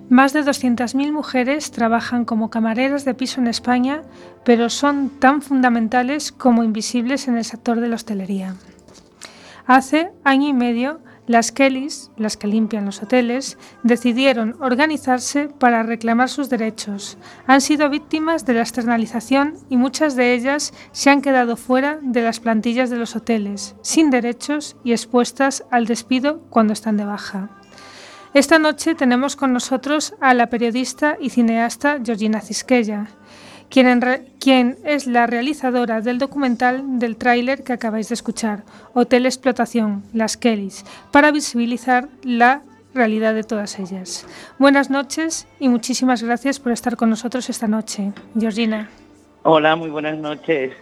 Más 0.09 0.33
de 0.33 0.41
200.000 0.41 1.13
mujeres 1.13 1.71
trabajan 1.71 2.25
como 2.25 2.49
camareras 2.49 3.05
de 3.05 3.13
piso 3.13 3.43
en 3.43 3.47
España, 3.47 4.01
pero 4.43 4.71
son 4.71 5.11
tan 5.11 5.43
fundamentales 5.43 6.33
como 6.33 6.65
invisibles 6.65 7.29
en 7.29 7.37
el 7.37 7.45
sector 7.45 7.79
de 7.81 7.89
la 7.89 7.97
hostelería. 7.97 8.55
Hace 9.67 10.13
año 10.25 10.49
y 10.49 10.55
medio, 10.55 11.01
las 11.27 11.53
Kellys, 11.53 12.11
las 12.17 12.37
que 12.37 12.47
limpian 12.47 12.85
los 12.85 13.03
hoteles, 13.03 13.59
decidieron 13.83 14.57
organizarse 14.61 15.49
para 15.49 15.83
reclamar 15.83 16.29
sus 16.29 16.49
derechos. 16.49 17.19
Han 17.47 17.61
sido 17.61 17.91
víctimas 17.91 18.47
de 18.47 18.55
la 18.55 18.61
externalización 18.61 19.55
y 19.69 19.77
muchas 19.77 20.17
de 20.17 20.35
ellas 20.35 20.73
se 20.93 21.11
han 21.11 21.23
quedado 21.23 21.57
fuera 21.57 21.99
de 22.03 22.23
las 22.23 22.41
plantillas 22.41 22.91
de 22.91 22.97
los 22.97 23.17
hoteles, 23.17 23.75
sin 23.83 24.11
derechos 24.11 24.77
y 24.85 24.93
expuestas 24.93 25.65
al 25.71 25.87
despido 25.87 26.41
cuando 26.51 26.73
están 26.73 26.97
de 26.97 27.05
baja. 27.05 27.51
Esta 28.35 28.59
noche 28.59 28.95
tenemos 28.95 29.35
con 29.35 29.55
nosotros 29.55 30.15
a 30.21 30.35
la 30.35 30.51
periodista 30.51 31.17
y 31.19 31.31
cineasta 31.31 31.99
Georgina 32.05 32.43
Cisquella, 32.43 33.09
quien, 33.71 34.01
quien 34.39 34.79
es 34.85 35.07
la 35.07 35.27
realizadora 35.27 36.01
del 36.01 36.19
documental 36.19 36.99
del 36.99 37.17
tráiler 37.17 37.63
que 37.63 37.73
acabáis 37.73 38.09
de 38.09 38.15
escuchar, 38.15 38.65
Hotel 38.95 39.27
Explotación, 39.27 40.03
Las 40.13 40.37
Kellys, 40.37 40.85
para 41.11 41.31
visibilizar 41.31 42.09
la 42.23 42.63
realidad 42.95 43.35
de 43.35 43.45
todas 43.45 43.79
ellas. 43.79 44.27
Buenas 44.59 44.91
noches 44.91 45.47
y 45.61 45.69
muchísimas 45.69 46.23
gracias 46.23 46.59
por 46.59 46.73
estar 46.73 46.97
con 46.97 47.11
nosotros 47.11 47.49
esta 47.51 47.67
noche. 47.69 48.13
Georgina, 48.39 48.89
Hola, 49.43 49.77
muy 49.77 49.91
buenas 49.91 50.19
noches. 50.19 50.73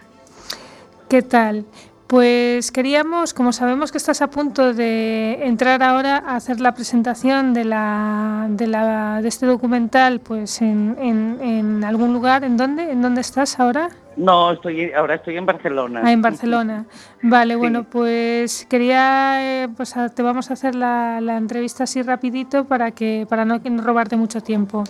¿qué 1.07 1.21
tal? 1.21 1.65
Pues 2.07 2.71
queríamos, 2.71 3.33
como 3.33 3.51
sabemos 3.51 3.91
que 3.91 3.97
estás 3.97 4.21
a 4.21 4.29
punto 4.29 4.75
de 4.75 5.39
entrar 5.47 5.81
ahora 5.81 6.17
a 6.17 6.35
hacer 6.35 6.59
la 6.59 6.75
presentación 6.75 7.55
de, 7.55 7.65
la, 7.65 8.45
de, 8.47 8.67
la, 8.67 9.23
de 9.23 9.27
este 9.27 9.47
documental, 9.47 10.19
pues 10.19 10.61
en, 10.61 10.95
en, 10.99 11.41
en 11.41 11.83
algún 11.83 12.13
lugar, 12.13 12.43
¿en 12.43 12.57
dónde? 12.57 12.91
¿En 12.91 13.01
dónde 13.01 13.21
estás 13.21 13.59
ahora? 13.59 13.89
No, 14.17 14.51
estoy 14.53 14.91
ahora 14.93 15.15
estoy 15.15 15.37
en 15.37 15.45
Barcelona. 15.45 16.01
Ah, 16.03 16.11
en 16.11 16.21
Barcelona. 16.21 16.85
Vale, 17.21 17.55
bueno, 17.55 17.83
pues 17.83 18.65
quería, 18.69 19.63
eh, 19.63 19.67
pues 19.75 19.95
a- 19.97 20.09
te 20.09 20.21
vamos 20.23 20.49
a 20.49 20.53
hacer 20.53 20.75
la, 20.75 21.19
la 21.21 21.37
entrevista 21.37 21.83
así 21.83 22.01
rapidito 22.01 22.65
para 22.65 22.91
que 22.91 23.25
para 23.29 23.43
no 23.45 23.59
no 23.59 23.83
robarte 23.83 24.15
mucho 24.15 24.41
tiempo. 24.41 24.83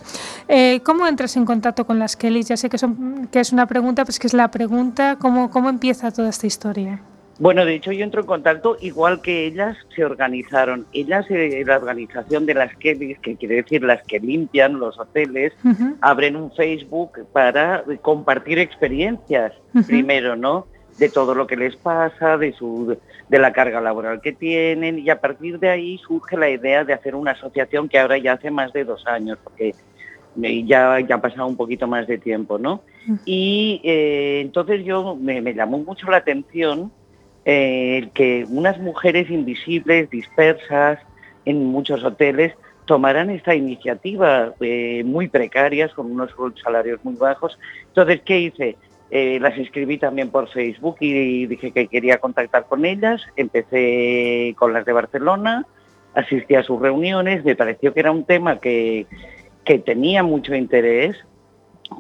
Eh, 0.48 0.82
¿Cómo 0.84 1.08
entras 1.08 1.36
en 1.38 1.46
contacto 1.46 1.86
con 1.86 1.98
las 1.98 2.16
Kellys? 2.16 2.48
Ya 2.50 2.58
sé 2.58 2.70
que, 2.70 2.78
son, 2.78 3.28
que 3.32 3.40
es 3.40 3.52
una 3.52 3.66
pregunta, 3.66 4.06
pues 4.06 4.20
que 4.20 4.28
es 4.28 4.34
la 4.34 4.50
pregunta, 4.52 5.18
¿cómo, 5.20 5.50
cómo 5.50 5.70
empieza 5.70 6.12
toda 6.12 6.30
esta 6.30 6.46
historia? 6.48 7.00
Bueno, 7.38 7.66
de 7.66 7.76
hecho 7.76 7.92
yo 7.92 8.04
entro 8.04 8.22
en 8.22 8.28
contacto 8.28 8.78
igual 8.80 9.22
que 9.22 9.46
ellas 9.46 9.78
se 9.94 10.06
organizaron. 10.06 10.86
Ellas, 10.94 11.26
eh, 11.30 11.64
la 11.66 11.78
organización 11.78 12.46
de 12.46 12.54
las 12.54 12.76
Kellys, 12.78 13.20
que 13.20 13.36
quiere 13.36 13.56
decir 13.56 13.84
las 13.84 14.02
que 14.04 14.20
limpian 14.20 14.80
los 14.80 14.98
hoteles, 14.98 15.54
abren 16.02 16.38
un 16.38 16.52
Facebook 16.52 17.26
para 17.34 17.84
compartir 18.02 18.60
experiencias 18.60 19.54
primero, 19.86 20.36
¿no? 20.36 20.68
de 20.98 21.10
todo 21.10 21.36
lo 21.36 21.46
que 21.46 21.58
les 21.58 21.76
pasa, 21.76 22.38
de, 22.38 22.54
su, 22.54 22.98
de 23.28 23.40
la 23.40 23.52
carga 23.52 23.82
laboral 23.82 24.22
que 24.22 24.32
tienen 24.32 25.00
y 25.00 25.10
a 25.10 25.20
partir 25.20 25.60
de 25.60 25.70
ahí 25.70 25.98
surge 25.98 26.38
la 26.38 26.50
idea 26.50 26.86
de 26.86 26.94
hacer 26.94 27.16
una 27.16 27.32
asociación 27.32 27.90
que 27.90 28.00
ahora 28.00 28.18
ya 28.18 28.34
hace 28.34 28.50
más 28.50 28.72
de 28.72 28.86
dos 28.86 29.06
años, 29.06 29.38
porque 29.44 29.76
ya, 30.36 31.00
ya 31.00 31.16
ha 31.16 31.22
pasado 31.22 31.48
un 31.48 31.58
poquito 31.58 31.88
más 31.88 32.08
de 32.08 32.18
tiempo, 32.18 32.58
¿no? 32.58 32.82
Y 33.26 33.82
eh, 33.84 34.42
entonces 34.42 34.84
yo 34.86 35.16
me, 35.16 35.42
me, 35.42 35.54
llamó 35.54 35.80
mucho 35.80 36.10
la 36.10 36.18
atención 36.18 36.92
eh, 37.46 38.10
que 38.14 38.46
unas 38.50 38.80
mujeres 38.80 39.30
invisibles, 39.30 40.10
dispersas 40.10 41.00
en 41.46 41.66
muchos 41.66 42.04
hoteles, 42.04 42.54
tomaran 42.86 43.30
esta 43.30 43.56
iniciativa 43.56 44.54
eh, 44.60 45.04
muy 45.06 45.28
precarias, 45.28 45.94
con 45.94 46.12
unos 46.12 46.32
salarios 46.64 47.00
muy 47.04 47.16
bajos. 47.16 47.58
Entonces, 47.88 48.22
¿qué 48.26 48.40
hice? 48.40 48.78
Eh, 49.12 49.40
las 49.40 49.58
escribí 49.58 49.98
también 49.98 50.30
por 50.30 50.50
Facebook 50.50 50.98
y 51.00 51.46
dije 51.46 51.72
que 51.72 51.88
quería 51.88 52.18
contactar 52.18 52.66
con 52.66 52.86
ellas. 52.86 53.22
Empecé 53.36 54.56
con 54.58 54.74
las 54.74 54.86
de 54.86 54.94
Barcelona, 54.94 55.66
asistí 56.16 56.56
a 56.56 56.64
sus 56.64 56.82
reuniones, 56.82 57.46
me 57.46 57.56
pareció 57.56 57.94
que 57.94 58.00
era 58.00 58.12
un 58.12 58.24
tema 58.24 58.60
que, 58.60 59.06
que 59.64 59.80
tenía 59.80 60.24
mucho 60.24 60.56
interés, 60.56 61.16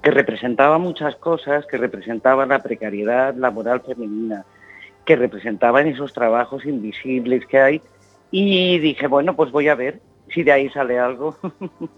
que 0.01 0.11
representaba 0.11 0.77
muchas 0.77 1.15
cosas, 1.17 1.65
que 1.67 1.77
representaba 1.77 2.45
la 2.45 2.63
precariedad 2.63 3.35
laboral 3.35 3.81
femenina, 3.81 4.45
que 5.05 5.15
representaban 5.15 5.87
esos 5.87 6.13
trabajos 6.13 6.65
invisibles 6.65 7.45
que 7.45 7.59
hay. 7.59 7.81
Y 8.31 8.79
dije, 8.79 9.07
bueno, 9.07 9.35
pues 9.35 9.51
voy 9.51 9.69
a 9.69 9.75
ver 9.75 10.01
si 10.29 10.43
de 10.43 10.51
ahí 10.51 10.69
sale 10.69 10.99
algo. 10.99 11.37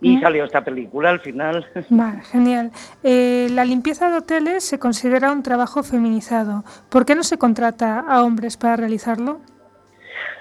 y 0.00 0.18
salió 0.18 0.44
esta 0.44 0.64
película 0.64 1.10
al 1.10 1.20
final. 1.20 1.66
Vale, 1.90 2.22
genial. 2.22 2.70
Eh, 3.02 3.48
la 3.50 3.64
limpieza 3.64 4.10
de 4.10 4.18
hoteles 4.18 4.64
se 4.64 4.78
considera 4.78 5.32
un 5.32 5.42
trabajo 5.42 5.82
feminizado. 5.82 6.64
¿Por 6.88 7.04
qué 7.04 7.14
no 7.14 7.22
se 7.22 7.38
contrata 7.38 8.00
a 8.00 8.24
hombres 8.24 8.56
para 8.56 8.76
realizarlo? 8.76 9.40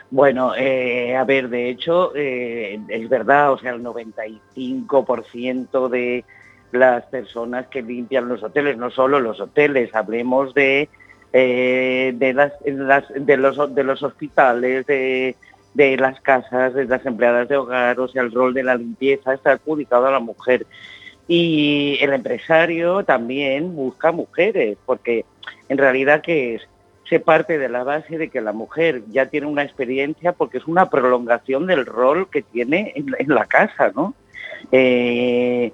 Bueno, 0.09 0.53
eh, 0.57 1.15
a 1.15 1.23
ver, 1.23 1.49
de 1.49 1.69
hecho, 1.69 2.13
eh, 2.15 2.81
es 2.89 3.07
verdad, 3.07 3.53
o 3.53 3.57
sea, 3.57 3.71
el 3.71 3.81
95% 3.81 5.87
de 5.87 6.25
las 6.71 7.05
personas 7.05 7.67
que 7.67 7.81
limpian 7.81 8.27
los 8.27 8.43
hoteles, 8.43 8.77
no 8.77 8.89
solo 8.89 9.19
los 9.19 9.39
hoteles, 9.39 9.93
hablemos 9.93 10.53
de, 10.53 10.89
eh, 11.33 12.13
de, 12.15 12.33
las, 12.33 12.53
de, 12.59 13.37
los, 13.37 13.75
de 13.75 13.83
los 13.83 14.03
hospitales, 14.03 14.85
de, 14.85 15.35
de 15.73 15.97
las 15.97 16.19
casas, 16.21 16.73
de 16.73 16.85
las 16.85 17.05
empleadas 17.05 17.47
de 17.49 17.57
hogar, 17.57 17.99
o 17.99 18.07
sea, 18.07 18.21
el 18.21 18.31
rol 18.31 18.53
de 18.53 18.63
la 18.63 18.75
limpieza 18.75 19.33
está 19.33 19.53
adjudicado 19.53 20.07
a 20.07 20.11
la 20.11 20.19
mujer. 20.19 20.65
Y 21.27 21.97
el 22.01 22.13
empresario 22.13 23.03
también 23.03 23.75
busca 23.75 24.11
mujeres, 24.11 24.77
porque 24.85 25.25
en 25.69 25.77
realidad 25.77 26.21
que 26.21 26.55
es? 26.55 26.67
se 27.11 27.19
parte 27.19 27.57
de 27.57 27.67
la 27.67 27.83
base 27.83 28.17
de 28.17 28.29
que 28.29 28.39
la 28.39 28.53
mujer 28.53 29.03
ya 29.09 29.25
tiene 29.25 29.45
una 29.45 29.63
experiencia 29.63 30.31
porque 30.31 30.59
es 30.59 30.65
una 30.65 30.89
prolongación 30.89 31.67
del 31.67 31.85
rol 31.85 32.29
que 32.29 32.41
tiene 32.41 32.93
en, 32.95 33.13
en 33.19 33.35
la 33.35 33.45
casa, 33.47 33.91
¿no? 33.93 34.13
Eh, 34.71 35.73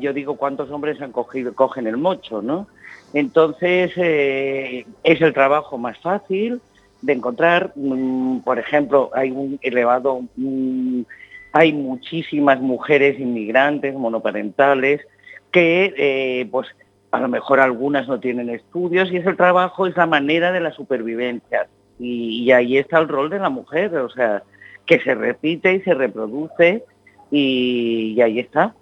yo 0.00 0.12
digo 0.12 0.36
cuántos 0.36 0.70
hombres 0.70 1.00
han 1.00 1.12
cogido, 1.12 1.54
cogen 1.54 1.86
el 1.86 1.96
mocho, 1.96 2.42
¿no? 2.42 2.68
Entonces 3.14 3.92
eh, 3.96 4.86
es 5.02 5.20
el 5.20 5.32
trabajo 5.32 5.78
más 5.78 5.98
fácil, 5.98 6.60
de 7.00 7.12
encontrar, 7.12 7.72
mm, 7.76 8.40
por 8.40 8.58
ejemplo, 8.58 9.10
hay 9.14 9.30
un 9.30 9.58
elevado, 9.62 10.22
mm, 10.36 11.02
hay 11.52 11.72
muchísimas 11.72 12.60
mujeres 12.60 13.18
inmigrantes, 13.18 13.94
monoparentales, 13.94 15.00
que 15.52 15.94
eh, 15.96 16.48
pues 16.50 16.68
a 17.10 17.20
lo 17.20 17.28
mejor 17.28 17.60
algunas 17.60 18.06
no 18.08 18.20
tienen 18.20 18.50
estudios 18.50 19.10
y 19.10 19.16
es 19.16 19.26
el 19.26 19.36
trabajo, 19.36 19.86
es 19.86 19.96
la 19.96 20.06
manera 20.06 20.52
de 20.52 20.60
la 20.60 20.72
supervivencia. 20.72 21.68
Y, 21.98 22.50
ahí 22.52 22.78
está 22.78 22.98
el 22.98 23.08
rol 23.08 23.30
de 23.30 23.38
la 23.38 23.48
mujer, 23.48 23.96
o 23.96 24.10
sea, 24.10 24.42
que 24.86 25.00
se 25.00 25.14
repite 25.14 25.72
y 25.74 25.80
se 25.80 25.94
reproduce 25.94 26.84
y 27.30 28.20
ahí 28.20 28.38
está. 28.38 28.74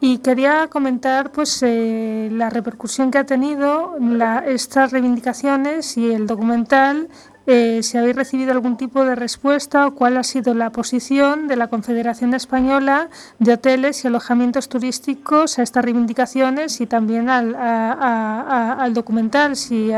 Y 0.00 0.18
quería 0.18 0.68
comentar 0.68 1.32
pues 1.32 1.62
eh, 1.62 2.28
la 2.30 2.50
repercusión 2.50 3.10
que 3.10 3.18
ha 3.18 3.24
tenido 3.24 3.96
la, 3.98 4.40
estas 4.46 4.92
reivindicaciones 4.92 5.96
y 5.96 6.12
el 6.12 6.26
documental, 6.26 7.08
eh, 7.46 7.82
si 7.82 7.98
habéis 7.98 8.16
recibido 8.16 8.52
algún 8.52 8.76
tipo 8.76 9.04
de 9.04 9.14
respuesta 9.14 9.86
o 9.86 9.94
cuál 9.94 10.16
ha 10.16 10.22
sido 10.22 10.54
la 10.54 10.70
posición 10.70 11.48
de 11.48 11.56
la 11.56 11.68
Confederación 11.68 12.34
Española 12.34 13.08
de 13.38 13.52
Hoteles 13.54 14.04
y 14.04 14.08
Alojamientos 14.08 14.68
Turísticos 14.68 15.58
a 15.58 15.62
estas 15.62 15.84
reivindicaciones 15.84 16.80
y 16.80 16.86
también 16.86 17.28
al, 17.28 17.54
a, 17.54 17.92
a, 17.92 18.72
al 18.82 18.94
documental, 18.94 19.56
si, 19.56 19.90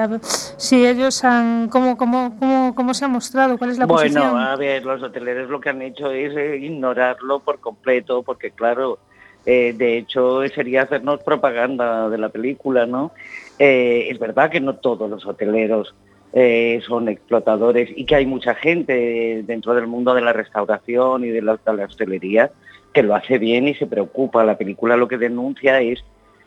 si 0.57 0.87
ellos 0.87 1.25
han, 1.25 1.69
cómo, 1.69 1.97
cómo, 1.97 2.37
cómo, 2.39 2.75
cómo 2.75 2.95
se 2.95 3.05
ha 3.05 3.09
mostrado, 3.09 3.59
cuál 3.59 3.71
es 3.71 3.79
la 3.79 3.87
bueno, 3.87 4.03
posición. 4.03 4.31
Bueno, 4.31 4.47
a 4.47 4.57
ver, 4.57 4.85
los 4.85 5.03
hoteleros 5.03 5.51
lo 5.51 5.61
que 5.61 5.71
han 5.71 5.83
hecho 5.83 6.11
es 6.11 6.37
eh, 6.37 6.59
ignorarlo 6.59 7.41
por 7.41 7.61
completo, 7.61 8.23
porque 8.23 8.51
claro, 8.51 8.99
eh, 9.47 9.73
de 9.77 9.99
hecho, 9.99 10.47
sería 10.49 10.83
hacernos 10.83 11.23
propaganda 11.23 12.11
de 12.11 12.19
la 12.19 12.29
película, 12.29 12.85
¿no? 12.87 13.13
Eh, 13.59 14.09
es 14.11 14.19
verdad 14.19 14.51
que 14.51 14.61
no 14.61 14.77
todos 14.77 15.09
los 15.09 15.25
hoteleros 15.25 15.95
eh, 16.41 16.81
son 16.87 17.09
explotadores 17.09 17.91
y 17.97 18.05
que 18.05 18.15
hay 18.15 18.25
mucha 18.25 18.55
gente 18.55 19.43
dentro 19.45 19.75
del 19.75 19.89
mundo 19.89 20.15
de 20.15 20.21
la 20.21 20.33
restauración 20.33 21.25
y 21.25 21.31
de 21.31 21.43
la, 21.43 21.59
hostelería 21.85 22.53
que 22.93 23.03
lo 23.03 23.17
hace 23.17 23.39
bien 23.39 23.67
y 23.67 23.75
se 23.75 23.89
preocupa. 23.89 24.45
La 24.45 24.57
película 24.57 24.97
lo 24.97 25.09
que 25.09 25.19
denuncia 25.19 25.81
es 25.81 26.05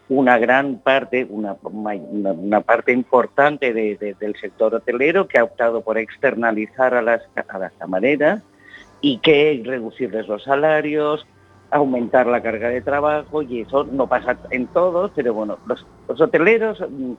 una 0.08 0.38
gran 0.38 0.78
parte, 0.78 1.28
una, 1.30 1.56
parte 2.62 2.94
importante 2.94 3.74
de, 3.74 3.98
de, 3.98 4.14
del 4.14 4.34
sector 4.38 4.74
hotelero 4.74 5.28
que 5.28 5.40
ha 5.40 5.44
optado 5.44 5.82
por 5.82 5.98
externalizar 5.98 6.94
a 6.94 7.02
las, 7.02 7.24
a 7.50 7.58
las 7.58 7.74
camareras 7.74 8.42
y 9.02 9.18
que 9.18 9.62
reducirles 9.62 10.26
los 10.26 10.46
salarios, 10.46 11.28
aumentar 11.70 12.28
la 12.28 12.42
carga 12.42 12.70
de 12.70 12.80
trabajo 12.80 13.42
y 13.42 13.60
eso 13.60 13.84
no 13.84 14.08
pasa 14.08 14.38
en 14.52 14.68
todos, 14.68 15.12
pero 15.14 15.34
bueno, 15.34 15.58
los, 15.66 15.86
los 16.08 16.22
hoteleros 16.22 16.80
mm, 16.80 17.12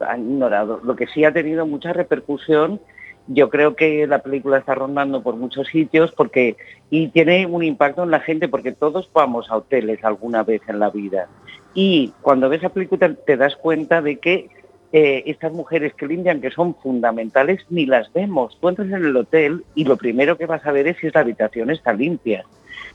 han 0.00 0.22
ignorado. 0.22 0.80
Lo 0.82 0.96
que 0.96 1.06
sí 1.06 1.24
ha 1.24 1.32
tenido 1.32 1.66
mucha 1.66 1.92
repercusión, 1.92 2.80
yo 3.26 3.48
creo 3.48 3.76
que 3.76 4.06
la 4.06 4.20
película 4.20 4.58
está 4.58 4.74
rondando 4.74 5.22
por 5.22 5.36
muchos 5.36 5.68
sitios 5.68 6.12
porque 6.12 6.56
y 6.90 7.08
tiene 7.08 7.46
un 7.46 7.62
impacto 7.62 8.02
en 8.02 8.10
la 8.10 8.20
gente 8.20 8.48
porque 8.48 8.72
todos 8.72 9.10
vamos 9.12 9.50
a 9.50 9.56
hoteles 9.56 10.02
alguna 10.04 10.42
vez 10.42 10.62
en 10.68 10.78
la 10.78 10.90
vida. 10.90 11.28
Y 11.74 12.12
cuando 12.22 12.48
ves 12.48 12.62
la 12.62 12.70
película 12.70 13.14
te 13.14 13.36
das 13.36 13.56
cuenta 13.56 14.02
de 14.02 14.18
que 14.18 14.48
eh, 14.92 15.22
estas 15.26 15.52
mujeres 15.52 15.94
que 15.94 16.06
limpian, 16.06 16.40
que 16.40 16.50
son 16.50 16.74
fundamentales, 16.74 17.64
ni 17.70 17.86
las 17.86 18.12
vemos. 18.12 18.58
Tú 18.60 18.68
entras 18.68 18.88
en 18.88 19.04
el 19.04 19.16
hotel 19.16 19.64
y 19.76 19.84
lo 19.84 19.96
primero 19.96 20.36
que 20.36 20.46
vas 20.46 20.66
a 20.66 20.72
ver 20.72 20.88
es 20.88 20.96
si 20.98 21.10
la 21.10 21.20
habitación 21.20 21.70
está 21.70 21.92
limpia 21.92 22.44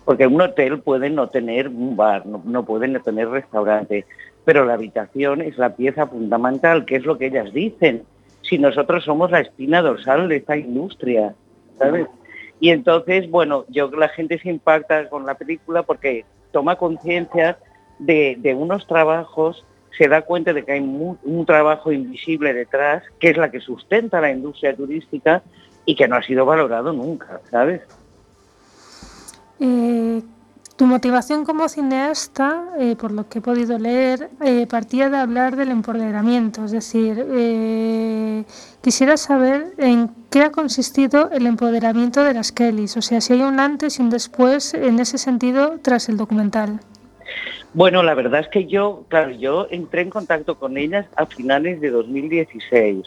porque 0.06 0.28
un 0.28 0.40
hotel 0.40 0.80
puede 0.80 1.10
no 1.10 1.30
tener 1.30 1.68
un 1.68 1.98
bar, 1.98 2.26
no, 2.26 2.42
no 2.46 2.64
puede 2.64 2.88
no 2.88 3.02
tener 3.02 3.28
restaurante, 3.28 4.06
pero 4.46 4.64
la 4.64 4.76
habitación 4.76 5.42
es 5.42 5.58
la 5.58 5.76
pieza 5.76 6.08
fundamental, 6.08 6.86
que 6.86 6.96
es 6.96 7.06
lo 7.06 7.18
que 7.18 7.28
ellas 7.28 7.52
dicen. 7.52 8.04
Si 8.44 8.60
nosotros 8.60 9.04
somos 9.04 9.32
la 9.32 9.40
espina 9.40 9.82
dorsal 9.82 10.30
de 10.30 10.38
esta 10.38 10.56
industria, 10.56 11.34
¿sabes? 11.80 12.08
Y 12.60 12.70
entonces, 12.70 13.30
bueno, 13.30 13.66
yo 13.70 13.90
la 13.90 14.08
gente 14.08 14.40
se 14.40 14.50
impacta 14.50 15.10
con 15.10 15.26
la 15.26 15.36
película 15.36 15.84
porque 15.84 16.26
toma 16.52 16.78
conciencia 16.78 17.58
de, 18.00 18.56
unos 18.58 18.88
trabajos, 18.88 19.66
se 19.98 20.08
da 20.08 20.22
cuenta 20.22 20.54
de 20.54 20.64
que 20.64 20.74
hay 20.74 20.80
un 20.80 21.46
trabajo 21.46 21.92
invisible 21.92 22.54
detrás, 22.54 23.04
que 23.20 23.30
es 23.30 23.38
la 23.38 23.50
que 23.50 23.60
sustenta 23.60 24.22
la 24.22 24.32
industria 24.32 24.76
turística 24.76 25.42
y 25.86 25.96
que 25.96 26.08
no 26.08 26.16
ha 26.16 26.24
sido 26.24 26.46
valorado 26.46 26.94
nunca, 26.94 27.42
¿sabes? 27.50 27.82
Eh, 29.60 30.22
tu 30.76 30.86
motivación 30.88 31.46
como 31.46 31.70
cineasta, 31.70 32.66
eh, 32.78 32.96
por 32.98 33.12
lo 33.12 33.30
que 33.30 33.40
he 33.40 33.42
podido 33.42 33.80
leer, 33.80 34.30
eh, 34.44 34.68
partía 34.68 35.10
de 35.10 35.18
hablar 35.18 35.56
del 35.56 35.70
empoderamiento. 35.70 36.66
Es 36.66 36.72
decir, 36.72 37.26
eh, 37.32 38.44
quisiera 38.82 39.16
saber 39.16 39.74
en 39.78 40.10
qué 40.30 40.42
ha 40.42 40.52
consistido 40.52 41.30
el 41.32 41.48
empoderamiento 41.48 42.24
de 42.24 42.34
las 42.34 42.52
Kellys. 42.52 42.98
O 42.98 43.02
sea, 43.02 43.22
si 43.22 43.34
hay 43.34 43.42
un 43.42 43.60
antes 43.60 44.00
y 44.00 44.02
un 44.02 44.10
después 44.10 44.74
en 44.74 45.00
ese 45.00 45.18
sentido 45.18 45.80
tras 45.82 46.10
el 46.10 46.18
documental. 46.18 46.82
Bueno, 47.74 48.04
la 48.04 48.14
verdad 48.14 48.42
es 48.42 48.48
que 48.50 48.66
yo, 48.66 49.06
claro, 49.08 49.32
yo 49.32 49.68
entré 49.70 50.02
en 50.02 50.10
contacto 50.10 50.56
con 50.56 50.78
ellas 50.78 51.06
a 51.16 51.26
finales 51.26 51.80
de 51.82 51.90
2016 51.90 53.06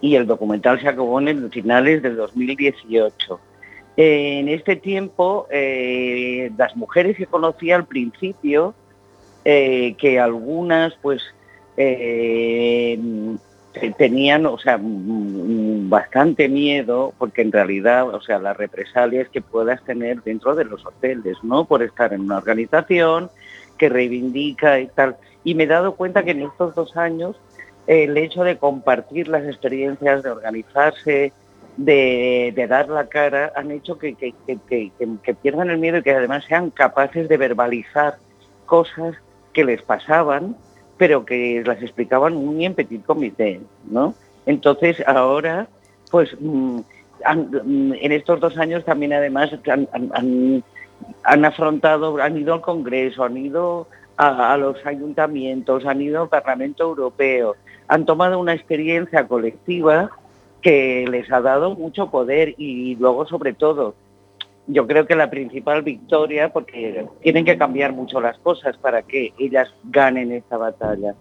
y 0.00 0.14
el 0.14 0.26
documental 0.26 0.80
se 0.80 0.88
acabó 0.88 1.20
en 1.20 1.50
finales 1.50 2.02
del 2.02 2.16
2018. 2.16 3.40
En 3.96 4.48
este 4.48 4.76
tiempo, 4.76 5.46
eh, 5.50 6.50
las 6.58 6.76
mujeres 6.76 7.16
que 7.16 7.26
conocí 7.26 7.70
al 7.70 7.86
principio, 7.86 8.74
eh, 9.44 9.94
que 9.96 10.20
algunas 10.20 10.92
pues 11.00 11.22
eh, 11.78 12.98
tenían, 13.96 14.44
o 14.46 14.58
sea, 14.58 14.78
bastante 14.80 16.48
miedo, 16.48 17.14
porque 17.16 17.42
en 17.42 17.52
realidad, 17.52 18.08
o 18.14 18.20
sea, 18.20 18.38
las 18.38 18.56
represalias 18.56 19.28
que 19.28 19.40
puedas 19.40 19.82
tener 19.84 20.22
dentro 20.22 20.54
de 20.54 20.64
los 20.64 20.84
hoteles, 20.84 21.38
¿no? 21.42 21.64
Por 21.64 21.82
estar 21.82 22.12
en 22.12 22.22
una 22.22 22.38
organización 22.38 23.30
que 23.78 23.88
reivindica 23.88 24.78
y 24.80 24.88
tal. 24.88 25.16
Y 25.44 25.54
me 25.54 25.64
he 25.64 25.68
dado 25.68 25.94
cuenta 25.94 26.22
que 26.22 26.32
en 26.32 26.42
estos 26.42 26.74
dos 26.74 26.96
años 26.96 27.36
el 27.86 28.16
hecho 28.16 28.42
de 28.42 28.58
compartir 28.58 29.28
las 29.28 29.44
experiencias, 29.44 30.22
de 30.22 30.30
organizarse, 30.30 31.32
de, 31.76 32.66
dar 32.68 32.88
la 32.88 33.06
cara, 33.08 33.52
han 33.54 33.70
hecho 33.70 33.98
que, 33.98 34.14
que- 34.14 34.34
que- 34.46 34.90
que- 35.22 35.34
pierdan 35.34 35.70
el 35.70 35.78
miedo 35.78 35.98
y 35.98 36.02
que 36.02 36.12
además 36.12 36.44
sean 36.48 36.70
capaces 36.70 37.28
de 37.28 37.36
verbalizar 37.36 38.16
cosas 38.64 39.14
que 39.52 39.64
les 39.64 39.82
pasaban, 39.82 40.56
pero 40.96 41.24
que 41.24 41.62
las 41.64 41.82
explicaban 41.82 42.34
muy 42.34 42.64
en 42.64 42.74
petit 42.74 43.04
comité, 43.04 43.60
¿no? 43.84 44.14
Entonces 44.46 45.02
ahora, 45.06 45.68
pues 46.10 46.34
mm, 46.40 46.78
mm, 46.78 47.92
en 48.00 48.12
estos 48.12 48.40
dos 48.40 48.56
años 48.58 48.84
también 48.84 49.12
además 49.12 49.50
han, 49.70 49.88
han- 49.92 50.64
afrontado, 51.44 52.16
han 52.22 52.38
ido 52.38 52.54
al 52.54 52.62
Congreso, 52.62 53.22
han 53.24 53.36
ido 53.36 53.86
a 54.16 54.56
los 54.56 54.84
ayuntamientos, 54.86 55.84
han 55.84 56.00
ido 56.00 56.22
al 56.22 56.28
Parlamento 56.30 56.84
Europeo, 56.84 57.54
han 57.86 58.06
tomado 58.06 58.38
una 58.38 58.54
experiencia 58.54 59.28
colectiva 59.28 60.10
que 60.66 61.04
les 61.08 61.30
ha 61.30 61.40
dado 61.40 61.76
mucho 61.76 62.10
poder 62.10 62.56
y 62.58 62.96
luego 62.96 63.24
sobre 63.24 63.52
todo 63.52 63.94
yo 64.66 64.84
creo 64.88 65.06
que 65.06 65.14
la 65.14 65.30
principal 65.30 65.82
victoria, 65.82 66.52
porque 66.52 67.06
tienen 67.22 67.44
que 67.44 67.56
cambiar 67.56 67.92
mucho 67.92 68.20
las 68.20 68.36
cosas 68.38 68.76
para 68.76 69.02
que 69.02 69.32
ellas 69.38 69.72
ganen 69.84 70.32
esta 70.32 70.56
batalla, 70.56 71.14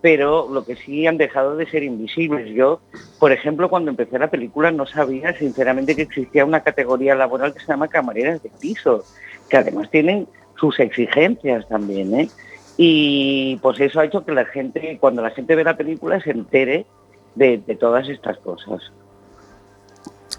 pero 0.00 0.46
lo 0.48 0.64
que 0.64 0.76
sí 0.76 1.04
han 1.08 1.16
dejado 1.16 1.56
de 1.56 1.66
ser 1.66 1.82
invisibles. 1.82 2.54
Yo, 2.54 2.80
por 3.18 3.32
ejemplo, 3.32 3.68
cuando 3.68 3.90
empecé 3.90 4.20
la 4.20 4.30
película 4.30 4.70
no 4.70 4.86
sabía 4.86 5.36
sinceramente 5.36 5.96
que 5.96 6.02
existía 6.02 6.44
una 6.44 6.60
categoría 6.60 7.16
laboral 7.16 7.52
que 7.52 7.58
se 7.58 7.66
llama 7.66 7.88
camareras 7.88 8.40
de 8.40 8.52
piso, 8.60 9.02
que 9.48 9.56
además 9.56 9.90
tienen 9.90 10.28
sus 10.54 10.78
exigencias 10.78 11.66
también, 11.66 12.14
¿eh? 12.14 12.28
Y 12.76 13.56
pues 13.62 13.80
eso 13.80 13.98
ha 13.98 14.04
hecho 14.04 14.24
que 14.24 14.30
la 14.30 14.44
gente, 14.44 14.98
cuando 15.00 15.22
la 15.22 15.30
gente 15.30 15.56
ve 15.56 15.64
la 15.64 15.76
película, 15.76 16.20
se 16.20 16.30
entere 16.30 16.86
de, 17.34 17.58
de 17.58 17.74
todas 17.76 18.08
estas 18.08 18.38
cosas. 18.38 18.82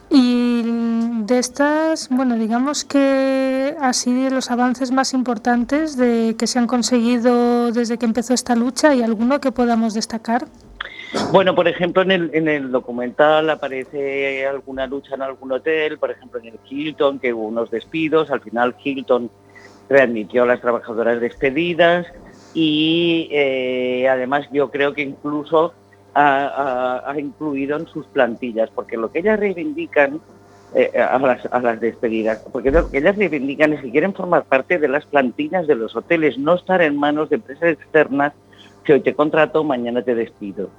Y 0.10 0.62
de 1.26 1.40
estas, 1.40 2.10
bueno, 2.10 2.36
digamos 2.36 2.84
que 2.84 3.76
así 3.82 4.14
de 4.14 4.30
los 4.30 4.52
avances 4.52 4.92
más 4.92 5.14
importantes 5.14 5.98
de 5.98 6.36
que 6.38 6.46
se 6.46 6.60
han 6.60 6.68
conseguido 6.68 7.72
desde 7.72 7.98
que 7.98 8.06
empezó 8.06 8.34
esta 8.34 8.56
lucha, 8.56 8.90
¿hay 8.90 9.02
alguno 9.02 9.42
que 9.42 9.52
podamos 9.52 9.94
destacar? 9.94 10.46
Bueno, 11.32 11.56
por 11.56 11.68
ejemplo, 11.68 12.02
en 12.02 12.12
el, 12.12 12.32
en 12.34 12.48
el 12.48 12.72
documental 12.72 13.50
aparece 13.50 14.46
alguna 14.46 14.88
lucha 14.88 15.16
en 15.16 15.22
algún 15.22 15.52
hotel, 15.52 15.98
por 15.98 16.12
ejemplo 16.12 16.40
en 16.40 16.48
el 16.48 16.60
Hilton, 16.68 17.20
que 17.20 17.34
hubo 17.34 17.48
unos 17.48 17.72
despidos, 17.72 18.32
al 18.32 18.42
final 18.42 18.76
Hilton 18.84 19.30
readmitió 19.90 20.44
a 20.44 20.46
las 20.46 20.62
trabajadoras 20.62 21.20
despedidas 21.22 22.08
y 22.54 23.30
eh, 23.32 24.08
además 24.10 24.48
yo 24.52 24.72
creo 24.72 24.94
que 24.94 25.02
incluso 25.02 25.74
ha, 26.16 27.16
incluido 27.18 27.78
en 27.78 27.88
sus 27.88 28.06
plantillas, 28.08 28.70
porque 28.70 28.98
lo 28.98 29.12
que 29.12 29.20
ellas 29.20 29.40
reivindican 29.40 30.20
eh, 30.76 30.92
a, 31.00 31.18
las, 31.20 31.46
a 31.52 31.60
las 31.60 31.80
despedidas, 31.80 32.46
porque 32.52 32.72
lo 32.72 32.90
que 32.90 33.00
ellas 33.00 33.16
reivindican 33.16 33.74
es 33.74 33.82
que 33.82 33.92
quieren 33.92 34.14
formar 34.14 34.44
parte 34.46 34.80
de 34.80 34.88
las 34.88 35.06
plantillas 35.06 35.68
de 35.68 35.76
los 35.76 35.96
hoteles, 35.96 36.38
no 36.38 36.56
estar 36.56 36.82
en 36.82 36.98
manos 36.98 37.30
de 37.30 37.36
empresas 37.38 37.72
externas 37.72 38.34
que 38.84 38.94
hoy 38.94 39.02
te 39.02 39.14
contrato, 39.14 39.64
mañana 39.64 40.02
te 40.02 40.16
despido. 40.16 40.70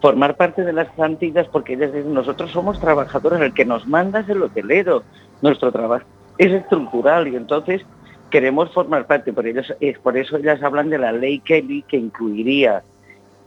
Formar 0.00 0.36
parte 0.36 0.64
de 0.64 0.72
las 0.72 0.88
plantillas 0.88 1.46
porque 1.48 1.74
ellas 1.74 1.92
dicen, 1.92 2.14
nosotros 2.14 2.50
somos 2.50 2.80
trabajadores, 2.80 3.40
el 3.40 3.52
que 3.52 3.66
nos 3.66 3.86
manda 3.86 4.20
es 4.20 4.28
el 4.28 4.42
hotelero, 4.42 5.02
nuestro 5.42 5.70
trabajo 5.70 6.06
es 6.38 6.52
estructural 6.52 7.28
y 7.28 7.36
entonces 7.36 7.82
queremos 8.30 8.72
formar 8.72 9.06
parte, 9.06 9.32
por, 9.32 9.46
ellos, 9.46 9.74
es 9.80 9.98
por 9.98 10.16
eso 10.16 10.38
ellas 10.38 10.62
hablan 10.62 10.88
de 10.88 10.98
la 10.98 11.12
ley 11.12 11.40
Kelly 11.40 11.82
que 11.82 11.98
incluiría 11.98 12.82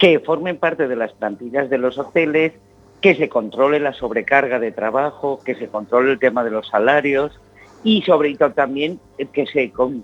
que 0.04 0.20
formen 0.20 0.58
parte 0.58 0.90
de 0.90 0.98
las 0.98 1.14
plantillas 1.14 1.70
de 1.70 1.78
los 1.78 1.98
hoteles, 1.98 2.52
que 3.00 3.16
se 3.16 3.30
controle 3.30 3.80
la 3.80 3.94
sobrecarga 3.94 4.60
de 4.60 4.74
trabajo, 4.74 5.40
que 5.46 5.56
se 5.56 5.70
controle 5.70 6.12
el 6.12 6.20
tema 6.20 6.44
de 6.44 6.52
los 6.52 6.68
salarios 6.68 7.40
y 7.86 8.02
sobre 8.02 8.36
todo 8.36 8.52
también 8.52 9.00
eh, 9.18 9.28
que 9.32 9.46
se, 9.46 9.72
con- 9.72 10.04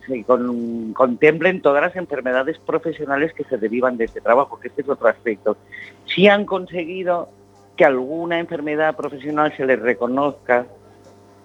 contemplen 0.94 1.62
todas 1.62 1.82
las 1.82 1.98
enfermedades 1.98 2.60
profesionales 2.60 3.34
que 3.34 3.44
se 3.44 3.58
derivan 3.58 3.98
de 3.98 4.06
este 4.06 4.22
trabajo, 4.22 4.58
que 4.58 4.70
este 4.70 4.84
es 4.84 4.88
otro 4.88 5.10
aspecto. 5.10 5.58
Si 6.06 6.30
han 6.30 6.46
conseguido 6.46 7.28
que 7.76 7.84
alguna 7.84 8.40
enfermedad 8.40 8.96
profesional 8.96 9.52
se 9.58 9.66
les 9.66 9.82
reconozca, 9.82 10.66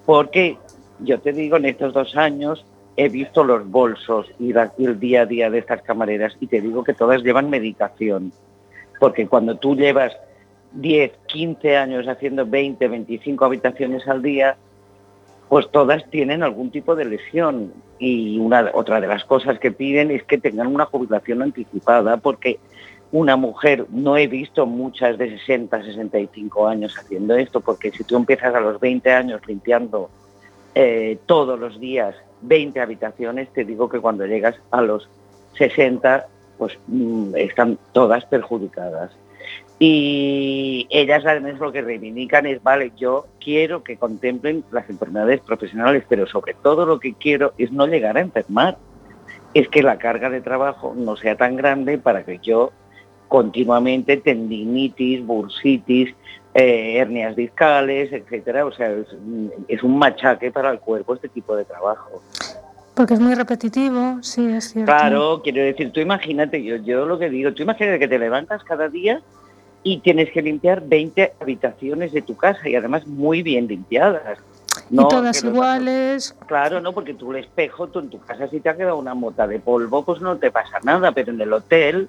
porque 0.06 0.58
yo 1.00 1.18
te 1.18 1.32
digo, 1.32 1.56
en 1.56 1.64
estos 1.64 1.92
dos 1.92 2.14
años 2.16 2.64
he 2.96 3.08
visto 3.08 3.42
los 3.42 3.68
bolsos 3.68 4.28
y 4.38 4.54
el 4.78 5.00
día 5.00 5.22
a 5.22 5.26
día 5.26 5.50
de 5.50 5.58
estas 5.58 5.82
camareras 5.82 6.36
y 6.38 6.46
te 6.46 6.60
digo 6.60 6.84
que 6.84 6.94
todas 6.94 7.20
llevan 7.24 7.50
medicación. 7.50 8.32
Porque 9.04 9.26
cuando 9.26 9.56
tú 9.56 9.76
llevas 9.76 10.16
10, 10.72 11.12
15 11.26 11.76
años 11.76 12.08
haciendo 12.08 12.46
20, 12.46 12.88
25 12.88 13.44
habitaciones 13.44 14.08
al 14.08 14.22
día, 14.22 14.56
pues 15.50 15.70
todas 15.70 16.08
tienen 16.08 16.42
algún 16.42 16.70
tipo 16.70 16.96
de 16.96 17.04
lesión. 17.04 17.74
Y 17.98 18.38
una, 18.38 18.70
otra 18.72 19.02
de 19.02 19.06
las 19.06 19.22
cosas 19.26 19.58
que 19.58 19.70
piden 19.72 20.10
es 20.10 20.22
que 20.22 20.38
tengan 20.38 20.68
una 20.68 20.86
jubilación 20.86 21.42
anticipada, 21.42 22.16
porque 22.16 22.58
una 23.12 23.36
mujer, 23.36 23.84
no 23.90 24.16
he 24.16 24.26
visto 24.26 24.64
muchas 24.64 25.18
de 25.18 25.38
60, 25.38 25.82
65 25.82 26.66
años 26.66 26.96
haciendo 26.98 27.36
esto, 27.36 27.60
porque 27.60 27.90
si 27.90 28.04
tú 28.04 28.16
empiezas 28.16 28.54
a 28.54 28.60
los 28.60 28.80
20 28.80 29.12
años 29.12 29.42
limpiando 29.46 30.08
eh, 30.74 31.18
todos 31.26 31.60
los 31.60 31.78
días 31.78 32.16
20 32.40 32.80
habitaciones, 32.80 33.50
te 33.52 33.66
digo 33.66 33.86
que 33.90 34.00
cuando 34.00 34.24
llegas 34.24 34.54
a 34.70 34.80
los 34.80 35.10
60, 35.58 36.26
pues 36.64 36.78
mm, 36.86 37.36
están 37.36 37.78
todas 37.92 38.24
perjudicadas. 38.24 39.10
Y 39.78 40.86
ellas 40.88 41.22
además 41.26 41.60
lo 41.60 41.72
que 41.72 41.82
reivindican 41.82 42.46
es, 42.46 42.62
vale, 42.62 42.92
yo 42.96 43.26
quiero 43.38 43.84
que 43.84 43.98
contemplen 43.98 44.64
las 44.72 44.88
enfermedades 44.88 45.42
profesionales, 45.42 46.04
pero 46.08 46.26
sobre 46.26 46.54
todo 46.54 46.86
lo 46.86 47.00
que 47.00 47.12
quiero 47.12 47.52
es 47.58 47.70
no 47.70 47.86
llegar 47.86 48.16
a 48.16 48.22
enfermar. 48.22 48.78
Es 49.52 49.68
que 49.68 49.82
la 49.82 49.98
carga 49.98 50.30
de 50.30 50.40
trabajo 50.40 50.94
no 50.96 51.16
sea 51.16 51.36
tan 51.36 51.56
grande 51.56 51.98
para 51.98 52.24
que 52.24 52.38
yo 52.38 52.72
continuamente 53.28 54.16
tendinitis, 54.16 55.22
bursitis, 55.26 56.14
eh, 56.54 56.96
hernias 56.96 57.36
discales, 57.36 58.10
etcétera. 58.10 58.64
O 58.64 58.72
sea, 58.72 58.90
es, 58.90 59.08
es 59.68 59.82
un 59.82 59.98
machaque 59.98 60.50
para 60.50 60.70
el 60.70 60.80
cuerpo 60.80 61.12
este 61.12 61.28
tipo 61.28 61.54
de 61.56 61.66
trabajo. 61.66 62.22
Porque 62.94 63.14
es 63.14 63.20
muy 63.20 63.34
repetitivo, 63.34 64.18
sí, 64.22 64.46
es 64.46 64.70
cierto. 64.70 64.92
Claro, 64.92 65.40
quiero 65.42 65.62
decir, 65.62 65.90
tú 65.90 66.00
imagínate, 66.00 66.62
yo, 66.62 66.76
yo 66.76 67.06
lo 67.06 67.18
que 67.18 67.28
digo, 67.28 67.52
tú 67.52 67.62
imagínate 67.64 67.98
que 67.98 68.06
te 68.06 68.18
levantas 68.18 68.62
cada 68.62 68.88
día 68.88 69.20
y 69.82 69.98
tienes 69.98 70.30
que 70.30 70.42
limpiar 70.42 70.80
20 70.86 71.34
habitaciones 71.40 72.12
de 72.12 72.22
tu 72.22 72.36
casa 72.36 72.68
y 72.68 72.76
además 72.76 73.06
muy 73.06 73.42
bien 73.42 73.66
limpiadas. 73.66 74.38
y 74.90 74.96
todas 74.96 75.42
iguales. 75.42 76.36
Claro, 76.46 76.80
no, 76.80 76.92
porque 76.92 77.14
tú 77.14 77.32
el 77.32 77.44
espejo, 77.44 77.88
tú 77.88 77.98
en 77.98 78.10
tu 78.10 78.20
casa 78.20 78.48
si 78.48 78.60
te 78.60 78.68
ha 78.68 78.76
quedado 78.76 78.96
una 78.96 79.14
mota 79.14 79.48
de 79.48 79.58
polvo, 79.58 80.04
pues 80.04 80.20
no 80.20 80.36
te 80.36 80.52
pasa 80.52 80.78
nada, 80.84 81.10
pero 81.10 81.32
en 81.32 81.40
el 81.40 81.52
hotel, 81.52 82.08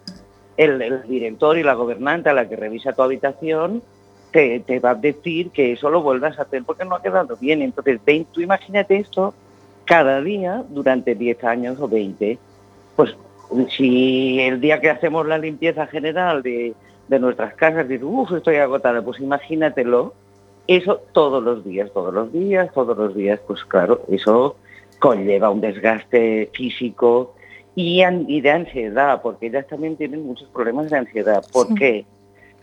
el, 0.55 0.81
el 0.83 1.01
director 1.07 1.57
y 1.57 1.63
la 1.63 1.73
gobernante 1.73 2.29
a 2.29 2.33
la 2.33 2.47
que 2.47 2.55
revisa 2.55 2.93
tu 2.93 3.01
habitación 3.01 3.81
te, 4.31 4.59
te 4.59 4.79
va 4.79 4.91
a 4.91 4.95
decir 4.95 5.49
que 5.49 5.73
eso 5.73 5.89
lo 5.89 6.03
vuelvas 6.03 6.37
a 6.37 6.43
hacer 6.43 6.63
porque 6.63 6.85
no 6.85 6.95
ha 6.95 7.01
quedado 7.01 7.35
bien. 7.37 7.63
Entonces, 7.63 7.99
ven, 8.05 8.25
tú 8.31 8.41
imagínate 8.41 8.97
esto 8.97 9.33
cada 9.85 10.21
día 10.21 10.63
durante 10.69 11.15
10 11.15 11.43
años 11.43 11.79
o 11.79 11.87
20. 11.87 12.37
Pues 12.95 13.15
si 13.75 14.39
el 14.39 14.59
día 14.61 14.79
que 14.81 14.89
hacemos 14.89 15.25
la 15.27 15.37
limpieza 15.37 15.87
general 15.87 16.41
de, 16.41 16.73
de 17.07 17.19
nuestras 17.19 17.53
casas 17.55 17.87
dices, 17.87 18.05
uff, 18.09 18.31
estoy 18.33 18.55
agotada, 18.57 19.01
pues 19.01 19.19
imagínatelo, 19.19 20.13
eso 20.67 21.01
todos 21.13 21.43
los 21.43 21.63
días, 21.63 21.91
todos 21.93 22.13
los 22.13 22.33
días, 22.33 22.71
todos 22.73 22.97
los 22.97 23.15
días, 23.15 23.39
pues 23.45 23.63
claro, 23.65 24.01
eso 24.09 24.55
conlleva 24.99 25.49
un 25.51 25.61
desgaste 25.61 26.49
físico 26.53 27.35
y, 27.75 28.01
y 28.27 28.41
de 28.41 28.51
ansiedad, 28.51 29.21
porque 29.21 29.47
ellas 29.47 29.67
también 29.67 29.95
tienen 29.97 30.25
muchos 30.25 30.47
problemas 30.49 30.89
de 30.89 30.97
ansiedad. 30.97 31.43
¿Por 31.51 31.67
Sí. 31.67 31.75
qué? 31.75 32.05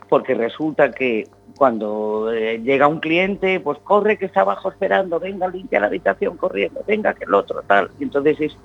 Porque 0.09 0.33
resulta 0.33 0.91
que 0.91 1.27
cuando 1.57 2.31
eh, 2.33 2.59
llega 2.59 2.87
un 2.87 2.99
cliente, 2.99 3.59
pues 3.59 3.77
corre 3.79 4.17
que 4.17 4.25
está 4.25 4.41
abajo 4.41 4.69
esperando, 4.69 5.19
venga, 5.19 5.47
limpia 5.47 5.79
la 5.79 5.87
habitación 5.87 6.37
corriendo, 6.37 6.81
venga 6.87 7.13
que 7.13 7.25
el 7.25 7.33
otro, 7.33 7.61
tal. 7.65 7.91
Y 7.99 8.03
entonces 8.03 8.39
es, 8.39 8.57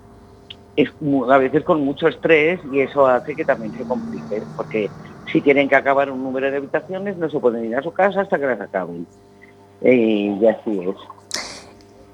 es 0.77 0.91
a 1.29 1.39
veces 1.39 1.65
con 1.65 1.85
mucho 1.85 2.09
estrés 2.09 2.61
y 2.73 2.81
eso 2.81 3.07
hace 3.07 3.35
que 3.35 3.45
también 3.45 3.77
se 3.77 3.85
complique, 3.85 4.43
porque 4.57 4.91
si 5.31 5.41
tienen 5.41 5.69
que 5.69 5.77
acabar 5.77 6.11
un 6.11 6.23
número 6.23 6.51
de 6.51 6.57
habitaciones 6.57 7.17
no 7.17 7.29
se 7.29 7.39
pueden 7.39 7.67
ir 7.67 7.77
a 7.77 7.83
su 7.83 7.93
casa 7.93 8.23
hasta 8.23 8.39
que 8.39 8.47
las 8.47 8.61
acaben. 8.61 9.07
Eh, 9.83 10.37
y 10.41 10.47
así 10.47 10.81
es. 10.81 10.97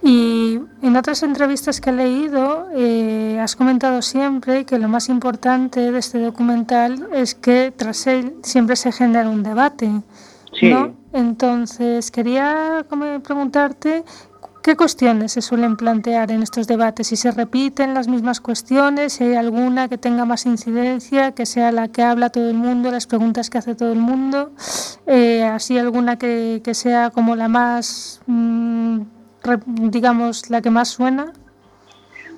Y 0.07 0.61
en 0.83 0.97
otras 0.97 1.23
entrevistas 1.23 1.81
que 1.81 1.89
he 1.89 1.93
leído, 1.95 2.69
eh, 2.75 3.39
has 3.41 3.57
comentado 3.57 4.03
siempre 4.03 4.67
que 4.67 4.79
lo 4.79 4.87
más 4.87 5.09
importante 5.09 5.91
de 5.93 5.99
este 5.99 6.19
documental 6.19 7.09
es 7.15 7.35
que 7.35 7.73
tras 7.75 8.07
él 8.07 8.35
siempre 8.43 8.77
se 8.77 8.93
genera 8.93 9.31
un 9.31 9.43
debate. 9.43 9.91
Sí. 10.59 10.73
Entonces, 11.13 12.11
quería 12.11 12.87
preguntarte 13.23 14.05
¿Qué 14.65 14.77
cuestiones 14.77 15.33
se 15.33 15.43
suelen 15.43 15.77
plantear 15.77 16.31
en 16.31 16.43
estos 16.43 16.67
debates? 16.67 17.09
Si 17.09 17.17
se 17.17 17.31
repiten 17.31 17.93
las 17.93 18.09
mismas 18.09 18.41
cuestiones, 18.41 19.13
si 19.13 19.25
hay 19.25 19.35
alguna 19.35 19.89
que 19.89 19.99
tenga 19.99 20.25
más 20.25 20.47
incidencia, 20.47 21.33
que 21.33 21.45
sea 21.45 21.71
la 21.71 21.89
que 21.89 22.03
habla 22.03 22.31
todo 22.31 22.49
el 22.49 22.57
mundo, 22.57 22.91
las 22.91 23.07
preguntas 23.07 23.51
que 23.51 23.59
hace 23.59 23.75
todo 23.75 23.93
el 23.93 23.99
mundo, 23.99 24.53
eh, 25.07 25.45
así 25.45 25.77
alguna 25.77 26.17
que, 26.17 26.63
que 26.65 26.73
sea 26.73 27.11
como 27.11 27.37
la 27.37 27.47
más, 27.49 28.23
mm, 28.27 29.01
digamos, 29.91 30.49
la 30.49 30.63
que 30.63 30.71
más 30.71 30.89
suena. 30.89 31.35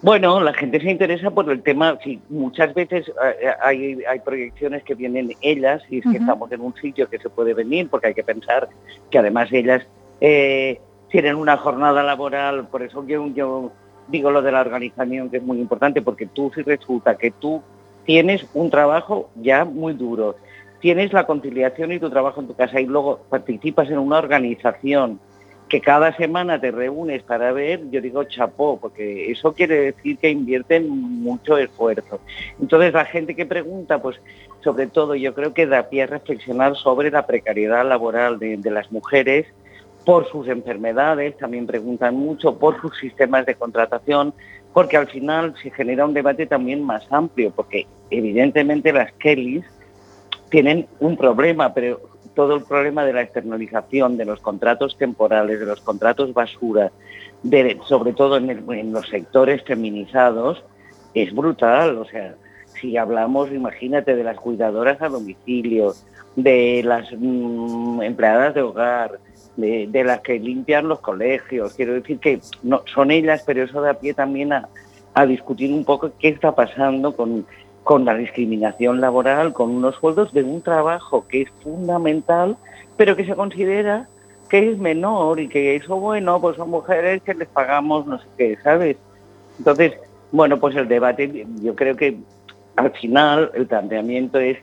Bueno, 0.02 0.40
la 0.40 0.52
gente 0.52 0.80
se 0.80 0.90
interesa 0.90 1.30
por 1.30 1.50
el 1.50 1.62
tema, 1.62 1.98
sí, 2.04 2.20
muchas 2.28 2.74
veces 2.74 3.08
eh, 3.08 3.48
hay, 3.62 3.98
hay 4.08 4.20
proyecciones 4.20 4.82
que 4.84 4.94
vienen 4.94 5.32
ellas 5.40 5.82
y 5.88 5.98
es 5.98 6.04
que 6.04 6.18
estamos 6.18 6.52
en 6.52 6.60
un 6.60 6.74
sitio 6.74 7.08
que 7.08 7.18
se 7.18 7.30
puede 7.30 7.54
venir 7.54 7.88
porque 7.88 8.08
hay 8.08 8.14
que 8.14 8.22
pensar 8.22 8.68
que 9.10 9.18
además 9.18 9.50
ellas 9.52 9.86
eh, 10.20 10.80
tienen 11.08 11.36
una 11.36 11.56
jornada 11.56 12.02
laboral, 12.02 12.68
por 12.68 12.82
eso 12.82 13.06
yo, 13.06 13.26
yo 13.28 13.72
digo 14.08 14.30
lo 14.30 14.42
de 14.42 14.52
la 14.52 14.60
organización 14.60 15.30
que 15.30 15.38
es 15.38 15.42
muy 15.42 15.58
importante 15.58 16.02
porque 16.02 16.26
tú 16.26 16.52
si 16.54 16.62
resulta 16.62 17.16
que 17.16 17.30
tú 17.30 17.62
tienes 18.04 18.46
un 18.54 18.70
trabajo 18.70 19.30
ya 19.36 19.64
muy 19.64 19.94
duro, 19.94 20.36
tienes 20.80 21.12
la 21.12 21.26
conciliación 21.26 21.92
y 21.92 21.98
tu 21.98 22.10
trabajo 22.10 22.40
en 22.40 22.48
tu 22.48 22.54
casa 22.54 22.80
y 22.80 22.86
luego 22.86 23.20
participas 23.30 23.88
en 23.90 23.98
una 23.98 24.18
organización 24.18 25.20
que 25.68 25.80
cada 25.80 26.16
semana 26.16 26.60
te 26.60 26.70
reúnes 26.70 27.22
para 27.22 27.52
ver, 27.52 27.90
yo 27.90 28.00
digo 28.00 28.22
chapó, 28.24 28.78
porque 28.80 29.30
eso 29.30 29.52
quiere 29.52 29.80
decir 29.80 30.16
que 30.18 30.30
invierten 30.30 30.88
mucho 30.88 31.58
esfuerzo. 31.58 32.20
Entonces 32.60 32.92
la 32.92 33.04
gente 33.04 33.34
que 33.34 33.46
pregunta, 33.46 34.00
pues 34.00 34.20
sobre 34.62 34.86
todo 34.86 35.14
yo 35.14 35.34
creo 35.34 35.54
que 35.54 35.66
da 35.66 35.88
pie 35.88 36.04
a 36.04 36.06
reflexionar 36.06 36.76
sobre 36.76 37.10
la 37.10 37.26
precariedad 37.26 37.86
laboral 37.86 38.38
de, 38.38 38.58
las 38.70 38.90
mujeres 38.92 39.46
por 40.04 40.28
sus 40.30 40.46
enfermedades, 40.46 41.36
también 41.36 41.66
preguntan 41.66 42.14
mucho 42.14 42.58
por 42.58 42.80
sus 42.80 42.96
sistemas 42.98 43.44
de 43.44 43.56
contratación, 43.56 44.34
porque 44.72 44.96
al 44.96 45.08
final 45.08 45.54
se 45.60 45.70
genera 45.70 46.04
un 46.04 46.14
debate 46.14 46.46
también 46.46 46.82
más 46.82 47.04
amplio, 47.10 47.50
porque 47.50 47.86
evidentemente 48.10 48.92
las 48.92 49.12
Kellys 49.14 49.64
tienen 50.48 50.86
un 51.00 51.16
problema, 51.16 51.74
pero 51.74 52.00
todo 52.36 52.54
el 52.54 52.62
problema 52.62 53.04
de 53.04 53.14
la 53.14 53.22
externalización, 53.22 54.16
de 54.16 54.26
los 54.26 54.40
contratos 54.40 54.96
temporales, 54.96 55.58
de 55.58 55.66
los 55.66 55.80
contratos 55.80 56.32
basura, 56.32 56.92
sobre 57.88 58.12
todo 58.12 58.36
en, 58.36 58.92
los 58.92 59.08
sectores 59.08 59.62
feminizados, 59.64 60.62
es 61.14 61.34
brutal. 61.34 61.96
O 61.96 62.04
sea, 62.04 62.34
si 62.78 62.96
hablamos, 62.98 63.50
imagínate, 63.50 64.14
de 64.14 64.22
las 64.22 64.38
cuidadoras 64.38 65.00
a 65.00 65.08
domicilio, 65.08 65.94
de 66.36 66.82
las 66.84 67.08
mm, 67.16 68.02
empleadas 68.02 68.54
de 68.54 68.62
hogar, 68.62 69.18
de, 69.56 70.04
las 70.04 70.20
que 70.20 70.38
limpian 70.38 70.86
los 70.86 71.00
colegios, 71.00 71.72
quiero 71.72 71.94
decir 71.94 72.18
que 72.18 72.40
son 72.92 73.10
ellas, 73.10 73.42
pero 73.46 73.64
eso 73.64 73.80
da 73.80 73.94
pie 73.94 74.12
también 74.12 74.52
a 74.52 75.26
discutir 75.26 75.72
un 75.72 75.86
poco 75.86 76.12
qué 76.18 76.28
está 76.28 76.54
pasando 76.54 77.16
con, 77.16 77.46
con 77.86 78.04
la 78.04 78.16
discriminación 78.16 79.00
laboral, 79.00 79.52
con 79.52 79.70
unos 79.70 79.94
sueldos 79.94 80.32
de 80.32 80.42
un 80.42 80.60
trabajo 80.60 81.24
que 81.28 81.42
es 81.42 81.50
fundamental, 81.62 82.56
pero 82.96 83.14
que 83.14 83.24
se 83.24 83.36
considera 83.36 84.08
que 84.48 84.72
es 84.72 84.76
menor 84.76 85.38
y 85.38 85.46
que 85.46 85.76
eso, 85.76 85.94
bueno, 85.94 86.40
pues 86.40 86.56
son 86.56 86.70
mujeres 86.70 87.22
que 87.22 87.32
les 87.32 87.46
pagamos 87.46 88.04
no 88.04 88.18
sé 88.18 88.26
qué, 88.36 88.58
¿sabes? 88.64 88.96
Entonces, 89.58 89.92
bueno, 90.32 90.58
pues 90.58 90.74
el 90.74 90.88
debate, 90.88 91.46
yo 91.62 91.76
creo 91.76 91.94
que 91.94 92.18
al 92.74 92.90
final 92.90 93.52
el 93.54 93.68
planteamiento 93.68 94.40
es 94.40 94.58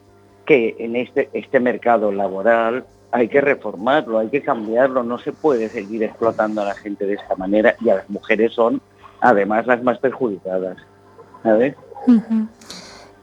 que 0.46 0.76
en 0.78 0.98
este, 0.98 1.30
este 1.32 1.62
mercado 1.62 2.12
laboral 2.12 2.84
hay 3.14 3.30
que 3.30 3.40
reformarlo, 3.40 4.20
hay 4.20 4.28
que 4.28 4.42
cambiarlo, 4.42 5.02
no 5.02 5.18
se 5.18 5.32
puede 5.32 5.70
seguir 5.70 6.04
explotando 6.04 6.62
a 6.62 6.66
la 6.66 6.76
gente 6.76 7.06
de 7.06 7.14
esta 7.14 7.38
manera 7.38 7.74
y 7.80 7.88
a 7.88 7.96
las 7.96 8.10
mujeres 8.10 8.52
son 8.52 8.82
además 9.22 9.66
las 9.66 9.82
más 9.82 9.98
perjudicadas. 10.00 10.76
¿sabes? 11.44 11.76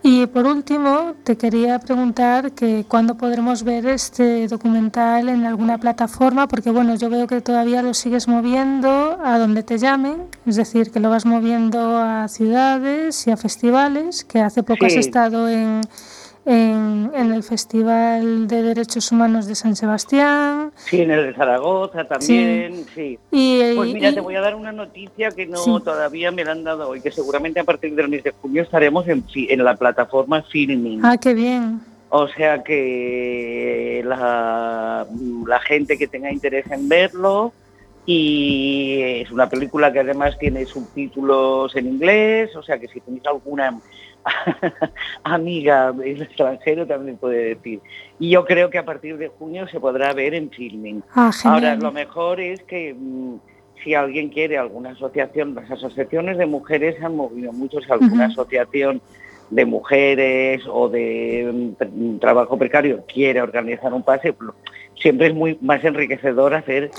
Y 0.03 0.26
por 0.26 0.46
último, 0.46 1.14
te 1.24 1.36
quería 1.36 1.78
preguntar 1.78 2.53
que 2.53 2.86
cuándo 2.88 3.16
podremos 3.18 3.64
ver 3.64 3.86
este 3.86 4.48
documental 4.48 5.28
en 5.28 5.44
alguna 5.44 5.76
plataforma, 5.76 6.48
porque 6.48 6.70
bueno, 6.70 6.94
yo 6.94 7.11
veo 7.11 7.26
que 7.26 7.42
todavía 7.42 7.82
lo 7.82 7.92
sigues 7.92 8.26
moviendo 8.26 9.18
a 9.22 9.38
donde 9.38 9.62
te 9.62 9.76
llamen, 9.76 10.22
es 10.46 10.57
decir, 10.57 10.90
que 10.90 11.01
lo 11.01 11.11
vas 11.11 11.26
moviendo 11.26 11.98
a 11.98 12.28
ciudades 12.28 13.26
y 13.26 13.30
a 13.30 13.36
festivales, 13.36 14.24
que 14.24 14.40
hace 14.40 14.62
poco 14.62 14.86
has 14.86 14.94
estado 14.94 15.51
en, 15.51 15.82
en, 16.47 17.11
en 17.14 17.32
el 17.32 17.43
Festival 17.43 18.49
de 18.49 18.62
Derechos 18.62 19.12
Humanos 19.12 19.47
de 19.47 19.55
San 19.55 19.76
Sebastián. 19.76 20.72
Sí, 20.76 21.03
en 21.03 21.11
el 21.11 21.26
de 21.26 21.34
Zaragoza 21.34 22.05
también, 22.05 22.84
sí. 22.95 23.18
Y- 23.30 23.74
pues 23.76 23.93
mira, 23.93 24.11
y- 24.11 24.14
te 24.14 24.20
voy 24.20 24.34
a 24.36 24.41
dar 24.41 24.55
una 24.55 24.72
noticia 24.72 25.30
que 25.30 25.47
no 25.47 25.59
Sí. 25.59 25.70
todavía 25.84 26.30
me 26.30 26.45
la 26.45 26.53
han 26.53 26.64
dado 26.64 26.88
hoy, 26.88 27.01
que 27.01 27.11
seguramente 27.11 27.61
a 27.61 27.64
partir 27.64 27.95
del 27.95 28.09
mes 28.09 28.24
de 28.24 28.30
junio 28.32 28.62
estaremos 28.62 29.07
en, 29.09 29.24
en 29.34 29.64
la 29.64 29.76
plataforma 29.76 30.43
Filming. 30.43 31.01
Ah, 31.05 31.16
qué 31.18 31.34
bien. 31.34 31.80
O 32.09 32.26
sea 32.26 32.62
que 32.64 34.03
la, 34.05 35.07
la 35.47 35.61
gente 35.61 35.97
que 35.97 36.09
tenga 36.09 36.32
interés 36.32 36.68
en 36.70 36.88
verlo 36.88 37.53
y 38.07 39.01
es 39.22 39.30
una 39.30 39.49
película 39.49 39.93
que 39.93 40.01
además 40.01 40.36
tiene 40.38 40.64
subtítulos 40.66 41.76
en 41.76 41.86
inglés, 41.86 42.57
o 42.57 42.62
sea 42.62 42.78
que 42.78 42.88
si 42.88 43.01
tenéis 43.01 43.24
alguna 43.26 43.78
amiga 45.25 45.93
del 45.93 46.23
extranjero 46.23 46.87
también 46.87 47.16
puede 47.16 47.55
decir. 47.55 47.81
Y 48.18 48.31
yo 48.31 48.45
creo 48.45 48.71
que 48.71 48.79
a 48.79 48.85
partir 48.85 49.16
de 49.18 49.29
junio 49.29 49.66
se 49.68 49.81
podrá 49.81 50.12
ver 50.12 50.35
en 50.35 50.51
filming. 50.51 51.03
Ah. 51.14 51.31
Ahora, 51.45 51.77
lo 51.77 51.93
mejor 51.93 52.41
es 52.41 52.62
que 52.62 52.95
mm, 52.95 53.37
si 53.83 53.95
alguien 53.95 54.29
quiere 54.29 54.59
alguna 54.59 54.91
asociación, 54.91 55.55
las 55.55 55.71
asociaciones 55.71 56.39
de 56.39 56.47
mujeres 56.47 56.97
se 56.99 57.05
han 57.05 57.16
movido 57.16 57.53
mucho, 57.53 57.81
si 57.81 57.91
alguna 57.91 58.27
asociación 58.27 59.01
de 59.51 59.64
mujeres 59.64 60.62
o 60.68 60.89
de 60.89 61.75
mm, 61.83 62.18
trabajo 62.18 62.57
precario 62.57 63.05
quiere 63.07 63.43
organizar 63.43 63.93
un 63.93 64.03
pase, 64.03 64.35
siempre 65.01 65.29
es 65.29 65.35
muy 65.35 65.59
más 65.61 65.83
enriquecedor 65.85 66.55
hacer 66.55 66.91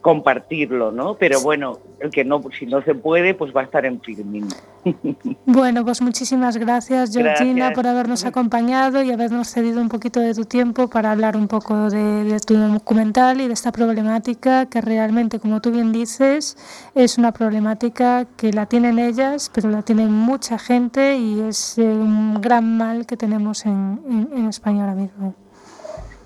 compartirlo, 0.00 0.92
¿no? 0.92 1.14
Pero 1.14 1.40
bueno, 1.40 1.78
el 2.00 2.10
que 2.10 2.24
no, 2.24 2.40
si 2.58 2.66
no 2.66 2.82
se 2.82 2.94
puede, 2.94 3.34
pues 3.34 3.54
va 3.54 3.62
a 3.62 3.64
estar 3.64 3.84
en 3.84 4.00
filming. 4.00 4.46
Bueno, 5.44 5.84
pues 5.84 6.00
muchísimas 6.00 6.56
gracias, 6.56 7.12
Georgina, 7.12 7.54
Gracias. 7.66 7.74
por 7.74 7.86
habernos 7.86 8.24
acompañado 8.24 9.02
y 9.02 9.10
habernos 9.10 9.48
cedido 9.48 9.80
un 9.80 9.88
poquito 9.88 10.20
de 10.20 10.34
tu 10.34 10.44
tiempo 10.44 10.88
para 10.88 11.10
hablar 11.12 11.36
un 11.36 11.48
poco 11.48 11.90
de, 11.90 12.24
de 12.24 12.38
tu 12.40 12.54
documental 12.54 13.40
y 13.40 13.48
de 13.48 13.52
esta 13.54 13.72
problemática 13.72 14.66
que 14.66 14.80
realmente, 14.80 15.40
como 15.40 15.60
tú 15.60 15.72
bien 15.72 15.92
dices, 15.92 16.56
es 16.94 17.18
una 17.18 17.32
problemática 17.32 18.26
que 18.36 18.52
la 18.52 18.66
tienen 18.66 18.98
ellas, 18.98 19.50
pero 19.52 19.68
la 19.68 19.82
tiene 19.82 20.06
mucha 20.06 20.58
gente 20.58 21.16
y 21.18 21.40
es 21.40 21.76
eh, 21.78 21.82
un 21.82 22.40
gran 22.40 22.76
mal 22.78 23.04
que 23.04 23.16
tenemos 23.16 23.66
en, 23.66 24.00
en- 24.08 24.28
en 24.38 24.46
España 24.48 24.82
ahora 24.84 24.94
mismo. 24.94 25.34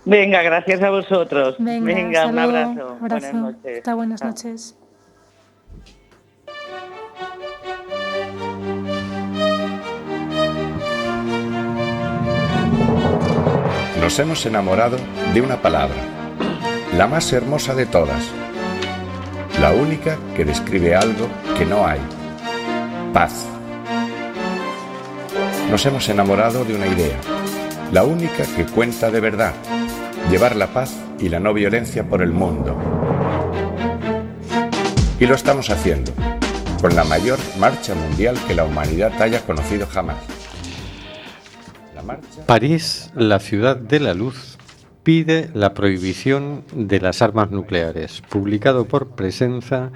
Venga, 0.05 0.43
gracias 0.43 0.83
a 0.83 0.91
vosotros. 0.91 1.57
Venga, 1.59 2.23
hasta 2.23 2.33
un 2.33 2.39
abrazo. 2.39 2.99
Abrazo. 3.01 3.01
Buenas 3.01 3.35
noches. 3.35 3.79
Hasta 3.79 3.95
buenas 3.95 4.21
Chao. 4.21 4.29
noches. 4.31 4.77
Nos 14.01 14.19
hemos 14.19 14.45
enamorado 14.47 14.97
de 15.33 15.41
una 15.41 15.63
palabra, 15.63 15.97
la 16.97 17.07
más 17.07 17.33
hermosa 17.33 17.75
de 17.75 17.87
todas, 17.87 18.23
la 19.61 19.73
única 19.73 20.19
que 20.35 20.45
describe 20.45 20.97
algo 20.97 21.29
que 21.57 21.65
no 21.65 21.87
hay, 21.87 22.01
paz. 23.15 23.47
Nos 25.71 25.87
hemos 25.87 26.09
enamorado 26.09 26.65
de 26.65 26.75
una 26.75 26.89
idea, 26.89 27.17
la 27.93 28.03
única 28.03 28.45
que 28.57 28.67
cuenta 28.67 29.11
de 29.11 29.21
verdad, 29.21 29.55
llevar 30.31 30.57
la 30.57 30.69
paz 30.69 30.97
y 31.19 31.29
la 31.29 31.41
no 31.41 31.55
violencia 31.55 32.09
por 32.09 32.23
el 32.23 32.31
mundo. 32.33 32.77
Y 35.19 35.27
lo 35.27 35.35
estamos 35.35 35.71
haciendo, 35.71 36.13
con 36.81 36.95
la 36.97 37.05
mayor 37.05 37.39
marcha 37.59 37.95
mundial 37.95 38.37
que 38.47 38.55
la 38.55 38.65
humanidad 38.65 39.21
haya 39.21 39.41
conocido 39.45 39.87
jamás. 39.87 40.19
París, 42.47 43.11
la 43.15 43.39
ciudad 43.39 43.77
de 43.77 44.01
la 44.01 44.15
luz, 44.15 44.59
pide 45.03 45.51
la 45.55 45.75
prohibición 45.75 46.65
de 46.75 47.01
las 47.01 47.23
armas 47.23 47.51
nucleares, 47.51 48.23
publicado 48.29 48.87
por 48.87 49.11
Presenza 49.11 49.91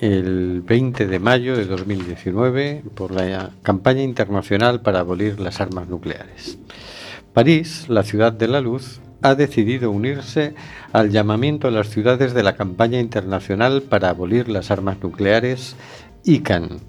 el 0.00 0.62
20 0.62 1.06
de 1.06 1.18
mayo 1.18 1.56
de 1.56 1.64
2019 1.64 2.84
por 2.94 3.10
la 3.10 3.50
campaña 3.62 4.02
internacional 4.02 4.80
para 4.80 5.00
abolir 5.00 5.40
las 5.40 5.60
armas 5.60 5.88
nucleares. 5.88 6.58
París, 7.32 7.86
la 7.88 8.02
ciudad 8.02 8.32
de 8.32 8.48
la 8.48 8.60
luz, 8.60 9.00
ha 9.22 9.34
decidido 9.34 9.90
unirse 9.90 10.54
al 10.92 11.10
llamamiento 11.10 11.68
a 11.68 11.70
las 11.70 11.88
ciudades 11.88 12.34
de 12.34 12.42
la 12.42 12.56
campaña 12.56 13.00
internacional 13.00 13.82
para 13.82 14.10
abolir 14.10 14.48
las 14.48 14.70
armas 14.70 14.98
nucleares 15.02 15.76
ICANN. 16.24 16.80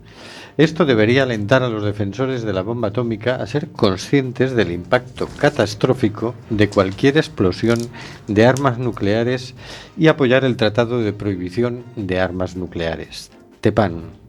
Esto 0.56 0.86
debería 0.86 1.24
alentar 1.24 1.64
a 1.64 1.70
los 1.70 1.84
defensores 1.84 2.44
de 2.44 2.54
la 2.54 2.62
bomba 2.62 2.90
atómica 2.90 3.36
a 3.36 3.48
ser 3.48 3.70
conscientes 3.70 4.56
del 4.56 4.72
impacto 4.72 5.28
catastrófico 5.38 6.36
de 6.52 6.70
cualquier 6.70 7.18
explosión 7.18 7.80
de 8.28 8.46
armas 8.46 8.78
nucleares 8.78 9.56
y 9.98 10.08
apoyar 10.08 10.46
el 10.46 10.56
Tratado 10.56 11.00
de 11.00 11.12
Prohibición 11.12 11.84
de 11.96 12.20
Armas 12.20 12.56
Nucleares. 12.56 13.32
Tepan. 13.62 14.22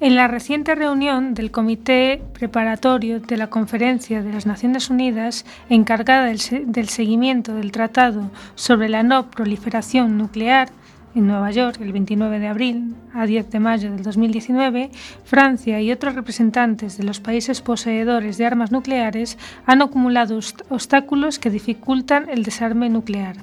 En 0.00 0.14
la 0.14 0.28
reciente 0.28 0.76
reunión 0.76 1.34
del 1.34 1.50
Comité 1.50 2.22
Preparatorio 2.32 3.18
de 3.18 3.36
la 3.36 3.50
Conferencia 3.50 4.22
de 4.22 4.32
las 4.32 4.46
Naciones 4.46 4.90
Unidas 4.90 5.44
encargada 5.68 6.26
del, 6.26 6.38
del 6.66 6.88
seguimiento 6.88 7.54
del 7.54 7.72
Tratado 7.72 8.30
sobre 8.54 8.88
la 8.88 9.02
no 9.02 9.28
proliferación 9.28 10.16
nuclear 10.16 10.68
en 11.16 11.26
Nueva 11.26 11.50
York 11.50 11.78
el 11.80 11.92
29 11.92 12.38
de 12.38 12.46
abril 12.46 12.94
a 13.12 13.26
10 13.26 13.50
de 13.50 13.58
mayo 13.58 13.90
del 13.90 14.04
2019, 14.04 14.90
Francia 15.24 15.80
y 15.80 15.90
otros 15.90 16.14
representantes 16.14 16.96
de 16.96 17.02
los 17.02 17.18
países 17.18 17.60
poseedores 17.60 18.38
de 18.38 18.46
armas 18.46 18.70
nucleares 18.70 19.36
han 19.66 19.82
acumulado 19.82 20.38
obst- 20.38 20.62
obstáculos 20.68 21.40
que 21.40 21.50
dificultan 21.50 22.28
el 22.28 22.44
desarme 22.44 22.88
nuclear. 22.88 23.34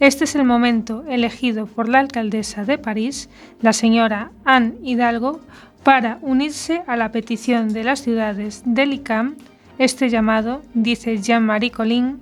Este 0.00 0.24
es 0.24 0.34
el 0.34 0.44
momento 0.44 1.04
elegido 1.08 1.66
por 1.66 1.88
la 1.88 2.00
alcaldesa 2.00 2.64
de 2.64 2.78
París, 2.78 3.28
la 3.60 3.72
señora 3.72 4.32
Anne 4.44 4.74
Hidalgo, 4.82 5.40
para 5.84 6.18
unirse 6.22 6.82
a 6.86 6.96
la 6.96 7.12
petición 7.12 7.72
de 7.72 7.84
las 7.84 8.00
ciudades 8.00 8.62
del 8.64 8.94
ICAM. 8.94 9.36
Este 9.78 10.08
llamado, 10.08 10.62
dice 10.72 11.18
Jean-Marie 11.18 11.70
Collin, 11.70 12.20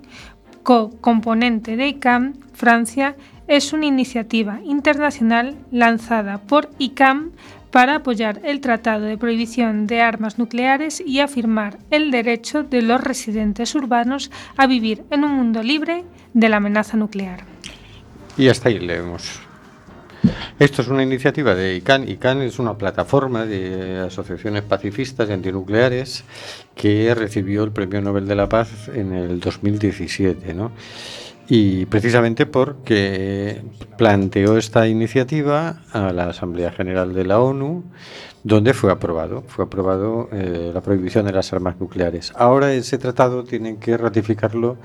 co-componente 0.63 1.77
de 1.77 1.87
ICAM, 1.87 2.33
Francia, 2.53 3.15
es 3.47 3.73
una 3.73 3.85
iniciativa 3.85 4.59
internacional 4.63 5.55
lanzada 5.71 6.39
por 6.39 6.69
ICAM 6.77 7.31
para 7.71 7.95
apoyar 7.95 8.39
el 8.43 8.61
Tratado 8.61 9.05
de 9.05 9.17
Prohibición 9.17 9.87
de 9.87 10.01
Armas 10.01 10.37
Nucleares 10.37 11.01
y 11.05 11.21
afirmar 11.21 11.79
el 11.89 12.11
derecho 12.11 12.63
de 12.63 12.81
los 12.81 13.01
residentes 13.01 13.73
urbanos 13.75 14.29
a 14.57 14.67
vivir 14.67 15.03
en 15.09 15.23
un 15.23 15.31
mundo 15.31 15.63
libre 15.63 16.03
de 16.33 16.49
la 16.49 16.57
amenaza 16.57 16.97
nuclear. 16.97 17.45
Y 18.37 18.49
hasta 18.49 18.69
ahí 18.69 18.79
leemos. 18.79 19.41
Esto 20.59 20.81
es 20.81 20.87
una 20.87 21.03
iniciativa 21.03 21.55
de 21.55 21.75
ICANN. 21.75 22.07
ICANN 22.07 22.41
es 22.43 22.59
una 22.59 22.77
plataforma 22.77 23.45
de 23.45 23.99
asociaciones 23.99 24.63
pacifistas 24.63 25.29
y 25.29 25.33
antinucleares 25.33 26.23
que 26.75 27.13
recibió 27.15 27.63
el 27.63 27.71
Premio 27.71 28.01
Nobel 28.01 28.27
de 28.27 28.35
la 28.35 28.47
Paz 28.47 28.87
en 28.93 29.13
el 29.13 29.39
2017, 29.39 30.53
¿no? 30.53 30.71
Y 31.49 31.85
precisamente 31.87 32.45
porque 32.45 33.61
planteó 33.97 34.57
esta 34.57 34.87
iniciativa 34.87 35.81
a 35.91 36.13
la 36.13 36.29
Asamblea 36.29 36.71
General 36.71 37.13
de 37.13 37.25
la 37.25 37.41
ONU, 37.41 37.83
donde 38.43 38.73
fue 38.73 38.91
aprobado, 38.91 39.43
fue 39.47 39.65
aprobado 39.65 40.29
eh, 40.31 40.71
la 40.73 40.81
prohibición 40.81 41.25
de 41.25 41.33
las 41.33 41.51
armas 41.51 41.75
nucleares. 41.79 42.31
Ahora 42.35 42.73
ese 42.73 42.97
tratado 42.97 43.43
tienen 43.43 43.77
que 43.77 43.97
ratificarlo 43.97 44.77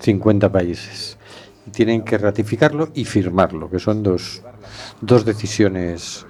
50 0.00 0.50
países. 0.50 1.17
Tienen 1.72 2.02
que 2.02 2.18
ratificarlo 2.18 2.90
y 2.94 3.04
firmarlo, 3.04 3.70
que 3.70 3.78
son 3.78 4.02
dos, 4.02 4.42
dos 5.00 5.24
decisiones. 5.24 6.26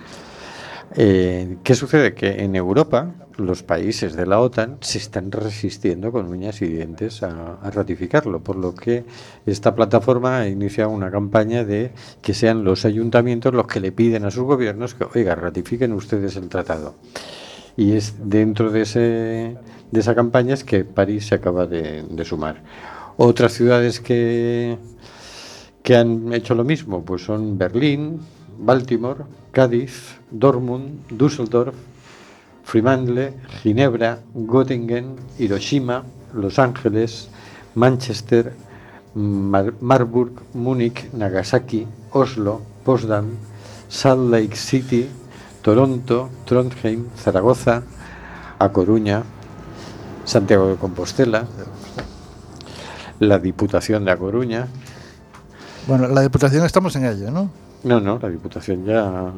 Eh, 0.96 1.58
¿Qué 1.62 1.74
sucede? 1.74 2.14
Que 2.14 2.42
en 2.42 2.56
Europa 2.56 3.14
los 3.38 3.62
países 3.62 4.16
de 4.16 4.26
la 4.26 4.40
OTAN 4.40 4.78
se 4.80 4.98
están 4.98 5.30
resistiendo 5.30 6.10
con 6.10 6.26
uñas 6.26 6.60
y 6.60 6.66
dientes 6.66 7.22
a, 7.22 7.58
ratificarlo, 7.70 8.40
por 8.40 8.56
lo 8.56 8.74
que 8.74 9.04
esta 9.46 9.74
plataforma 9.74 10.40
ha 10.40 10.48
iniciado 10.48 10.90
una 10.90 11.10
campaña 11.10 11.64
de 11.64 11.92
que 12.20 12.34
sean 12.34 12.64
los 12.64 12.84
ayuntamientos 12.84 13.54
los 13.54 13.66
que 13.66 13.80
le 13.80 13.92
piden 13.92 14.24
a 14.24 14.30
sus 14.30 14.44
gobiernos 14.44 14.94
que, 14.94 15.06
oiga, 15.14 15.34
ratifiquen 15.34 15.92
ustedes 15.92 16.36
el 16.36 16.48
tratado. 16.48 16.96
Y 17.76 17.92
es 17.92 18.16
dentro 18.24 18.72
de, 18.72 18.82
ese, 18.82 19.56
de 19.92 20.00
esa 20.00 20.14
campaña 20.16 20.54
es 20.54 20.64
que 20.64 20.84
París 20.84 21.28
se 21.28 21.36
acaba 21.36 21.66
de 21.66 22.24
sumar. 22.24 22.62
Otras 23.16 23.52
ciudades 23.52 24.00
que, 24.00 24.78
que 25.88 25.96
han 25.96 26.34
hecho 26.34 26.54
lo 26.54 26.64
mismo, 26.64 27.02
pues 27.02 27.24
son 27.24 27.56
Berlín, 27.56 28.20
Baltimore, 28.58 29.24
Cádiz, 29.52 30.18
Dortmund, 30.30 31.00
Düsseldorf, 31.08 31.74
Fremantle, 32.62 33.32
Ginebra, 33.62 34.18
Göttingen, 34.34 35.16
Hiroshima, 35.38 36.04
Los 36.34 36.58
Ángeles, 36.58 37.30
Manchester, 37.74 38.52
Mar- 39.14 39.72
Marburg, 39.80 40.32
Múnich, 40.52 41.10
Nagasaki, 41.14 41.86
Oslo, 42.12 42.60
Potsdam, 42.84 43.30
Salt 43.88 44.30
Lake 44.30 44.56
City, 44.56 45.08
Toronto, 45.62 46.28
Trondheim, 46.44 47.06
Zaragoza, 47.16 47.82
A 48.58 48.68
Coruña, 48.68 49.22
Santiago 50.26 50.68
de 50.68 50.74
Compostela, 50.76 51.46
la 53.20 53.38
Diputación 53.38 54.04
de 54.04 54.10
A 54.10 54.18
Coruña. 54.18 54.68
Bueno, 55.88 56.06
la 56.08 56.20
Diputación 56.20 56.64
estamos 56.64 56.94
en 56.96 57.06
ello, 57.06 57.30
¿no? 57.30 57.50
No, 57.84 57.98
no, 57.98 58.18
la 58.20 58.28
Diputación 58.28 58.84
ya, 58.84 59.32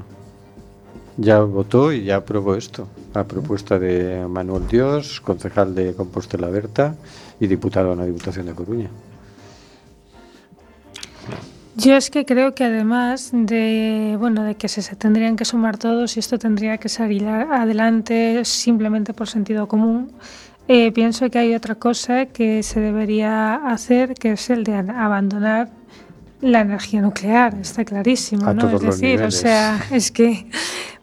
ya 1.17 1.41
votó 1.41 1.93
y 1.93 2.05
ya 2.05 2.17
aprobó 2.17 2.57
esto, 2.57 2.89
a 3.15 3.23
propuesta 3.25 3.79
de 3.79 4.27
Manuel 4.29 4.67
Dios, 4.69 5.21
concejal 5.21 5.75
de 5.75 5.95
Compostela 5.95 6.49
Berta 6.49 6.97
y 7.39 7.47
diputado 7.47 7.93
en 7.93 7.99
la 8.01 8.05
Diputación 8.07 8.47
de 8.47 8.53
Coruña. 8.55 8.91
Yo 11.77 11.95
es 11.97 12.11
que 12.11 12.27
creo 12.27 12.53
que 12.55 12.65
además 12.65 13.31
de 13.33 14.17
bueno 14.19 14.43
de 14.43 14.57
que 14.57 14.69
se, 14.69 14.83
se 14.83 14.97
tendrían 14.97 15.37
que 15.37 15.45
sumar 15.45 15.79
todos 15.79 16.17
y 16.17 16.21
esto 16.21 16.37
tendría 16.39 16.79
que 16.79 16.89
salir 16.89 17.27
adelante 17.27 18.45
simplemente 18.45 19.15
por 19.15 19.29
sentido 19.29 19.69
común, 19.69 20.11
eh, 20.69 20.91
pienso 20.93 21.31
que 21.31 21.39
hay 21.39 21.55
otra 21.55 21.77
cosa 21.77 22.27
que 22.27 22.63
se 22.65 22.81
debería 22.81 23.55
hacer 23.55 24.15
que 24.15 24.33
es 24.33 24.51
el 24.51 24.65
de 24.65 24.75
an- 24.75 24.91
abandonar 24.91 25.71
la 26.43 26.61
energía 26.61 27.03
nuclear, 27.03 27.55
está 27.61 27.85
clarísimo, 27.85 28.47
A 28.47 28.55
¿no? 28.55 28.63
todos 28.63 28.75
es 28.75 28.83
los 28.83 29.01
decir, 29.01 29.23
o 29.23 29.31
sea, 29.31 29.79
es 29.91 30.11
que 30.11 30.47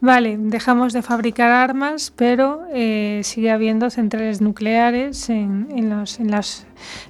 vale, 0.02 0.38
dejamos 0.40 0.94
de 0.94 1.02
fabricar 1.04 1.52
armas, 1.52 2.12
pero 2.16 2.64
eh, 2.74 3.22
sigue 3.24 3.52
habiendo 3.52 3.90
centrales 3.90 4.42
nucleares 4.42 5.30
en, 5.30 5.68
en 5.72 5.90
los, 5.90 6.20
en, 6.20 6.32
las, 6.32 6.66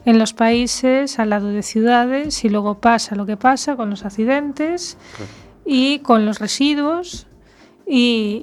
en 0.05 0.19
los 0.19 0.33
países 0.33 1.19
al 1.19 1.29
lado 1.29 1.47
de 1.49 1.63
ciudades 1.63 2.43
y 2.43 2.49
luego 2.49 2.79
pasa 2.81 3.15
lo 3.15 3.25
que 3.25 3.37
pasa 3.37 3.75
con 3.77 3.89
los 3.89 4.03
accidentes 4.05 4.97
y 5.65 5.99
con 5.99 6.25
los 6.25 6.39
residuos 6.39 7.27
y, 7.85 8.41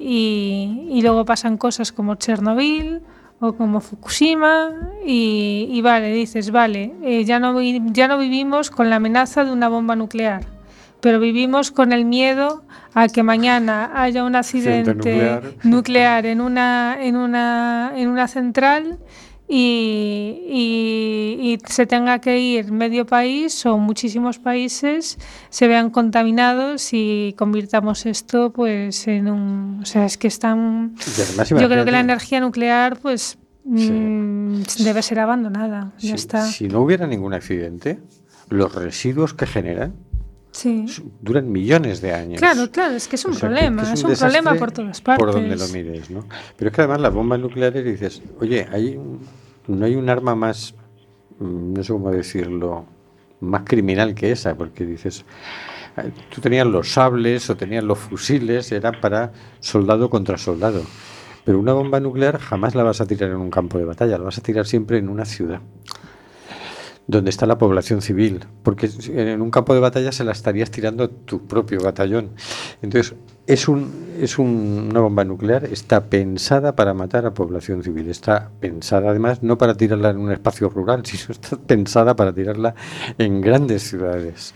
y- 0.89 0.97
y 0.97 1.01
luego 1.03 1.25
pasan 1.25 1.57
cosas 1.57 1.91
como 1.91 2.15
Chernobyl 2.15 3.01
o 3.39 3.53
como 3.53 3.81
Fukushima 3.81 4.71
y, 5.05 5.67
y 5.69 5.81
vale, 5.81 6.13
dices, 6.13 6.51
vale, 6.51 6.93
eh, 7.03 7.23
ya, 7.25 7.39
no, 7.39 7.61
ya 7.61 8.07
no 8.07 8.17
vivimos 8.17 8.69
con 8.69 8.89
la 8.89 8.97
amenaza 8.97 9.43
de 9.43 9.51
una 9.51 9.67
bomba 9.67 9.95
nuclear, 9.95 10.45
pero 11.01 11.19
vivimos 11.19 11.71
con 11.71 11.91
el 11.91 12.05
miedo 12.05 12.63
a 12.93 13.07
que 13.09 13.23
mañana 13.23 13.91
haya 13.93 14.23
un 14.23 14.35
Accidente 14.35 14.91
accidente 14.91 15.11
nuclear. 15.11 15.53
nuclear 15.63 16.25
en 16.25 16.41
una, 16.41 16.97
en 16.99 17.17
una, 17.17 17.91
en 17.95 18.07
una 18.07 18.27
central 18.27 18.97
y, 19.47 20.41
y- 20.49 21.53
y 21.53 21.59
se 21.69 21.85
tenga 21.85 22.19
que 22.19 22.39
ir 22.39 22.71
medio 22.71 23.05
país 23.05 23.65
o 23.65 23.77
muchísimos 23.77 24.39
países 24.39 25.17
se 25.49 25.67
vean 25.67 25.89
contaminados 25.91 26.89
y 26.93 27.35
convirtamos 27.37 28.05
esto 28.05 28.51
pues 28.51 29.07
en 29.07 29.27
un... 29.29 29.79
O 29.81 29.85
sea, 29.85 30.05
es 30.05 30.17
que 30.17 30.27
están... 30.27 30.95
Yo 31.61 31.69
creo 31.69 31.85
que 31.85 31.91
la 31.91 31.99
energía 31.99 32.39
nuclear 32.39 32.97
pues 32.99 33.37
mm, 33.65 34.61
debe 34.79 35.01
ser 35.01 35.19
abandonada. 35.19 35.91
Ya 35.99 36.15
está. 36.15 36.45
si 36.45 36.67
no 36.67 36.81
hubiera 36.81 37.05
ningún 37.07 37.33
accidente, 37.33 37.99
los 38.49 38.73
residuos 38.73 39.33
que 39.33 39.45
generan 39.47 39.93
Sí. 40.55 40.85
duran 41.21 41.51
millones 41.51 41.99
de 41.99 42.13
años. 42.13 42.39
Claro, 42.39 42.71
claro, 42.71 42.95
es 42.95 43.09
que 43.09 43.17
es 43.17 43.25
un 43.25 43.31
O 43.31 43.33
sea, 43.33 43.49
que- 43.49 43.55
problema, 43.55 43.81
es 43.91 44.03
un, 44.03 44.13
problema 44.13 44.55
por 44.55 44.71
todas 44.71 45.01
partes. 45.01 45.25
Por 45.25 45.33
donde 45.33 45.57
lo 45.57 45.67
mires, 45.67 46.09
¿no? 46.09 46.25
Pero 46.55 46.69
es 46.69 46.75
que 46.75 46.81
además 46.81 47.01
las 47.01 47.13
bombas 47.13 47.39
nucleares 47.41 47.83
dices, 47.83 48.21
oye, 48.39 48.65
hay 48.71 48.97
no 49.67 49.85
hay 49.85 49.95
un 49.95 50.09
arma 50.09 50.33
más, 50.33 50.73
mm, 51.39 51.73
no 51.73 51.83
sé 51.83 51.91
cómo 51.91 52.09
decirlo, 52.09 52.85
más 53.41 53.63
criminal 53.65 54.15
que 54.15 54.31
esa, 54.31 54.55
porque 54.55 54.85
dices, 54.85 55.25
tú 56.33 56.39
tenías 56.39 56.65
los 56.67 56.89
sables 56.91 57.49
o 57.49 57.57
tenías 57.57 57.83
los 57.83 57.99
fusiles, 57.99 58.71
era 58.71 58.91
para 59.01 59.33
soldado 59.59 60.09
contra 60.09 60.37
soldado. 60.37 60.83
Pero 61.43 61.59
una 61.59 61.73
bomba 61.73 61.99
nuclear 61.99 62.39
jamás 62.39 62.75
la 62.75 62.83
vas 62.83 63.01
a 63.01 63.05
tirar 63.05 63.29
en 63.29 63.37
un 63.37 63.49
campo 63.51 63.77
de 63.77 63.85
batalla, 63.85 64.17
la 64.17 64.23
vas 64.23 64.37
a 64.37 64.41
tirar 64.41 64.65
siempre 64.65 64.97
en 64.99 65.09
una 65.09 65.25
ciudad 65.25 65.59
donde 67.07 67.29
está 67.29 67.45
la 67.45 67.57
población 67.57 68.01
civil, 68.01 68.45
porque 68.63 68.89
en 69.09 69.41
un 69.41 69.51
campo 69.51 69.73
de 69.73 69.79
batalla 69.79 70.11
se 70.11 70.23
la 70.23 70.31
estarías 70.31 70.71
tirando 70.71 71.09
tu 71.09 71.45
propio 71.45 71.79
batallón. 71.81 72.29
Entonces, 72.81 73.13
es, 73.45 73.67
un, 73.67 73.91
es 74.19 74.39
un- 74.39 74.87
una 74.89 75.01
bomba 75.01 75.23
nuclear, 75.23 75.65
está 75.65 76.05
pensada 76.05 76.75
para 76.75 76.95
matar 76.95 77.27
a 77.27 77.33
población 77.35 77.83
civil, 77.83 78.09
está 78.09 78.49
pensada 78.59 79.11
además 79.11 79.43
no 79.43 79.57
para 79.59 79.75
tirarla 79.75 80.09
en 80.09 80.17
un 80.17 80.31
espacio 80.31 80.67
rural, 80.69 81.05
sino 81.05 81.31
está 81.31 81.57
pensada 81.57 82.15
para 82.15 82.33
tirarla 82.33 82.73
en 83.19 83.39
grandes 83.41 83.83
ciudades. 83.83 84.53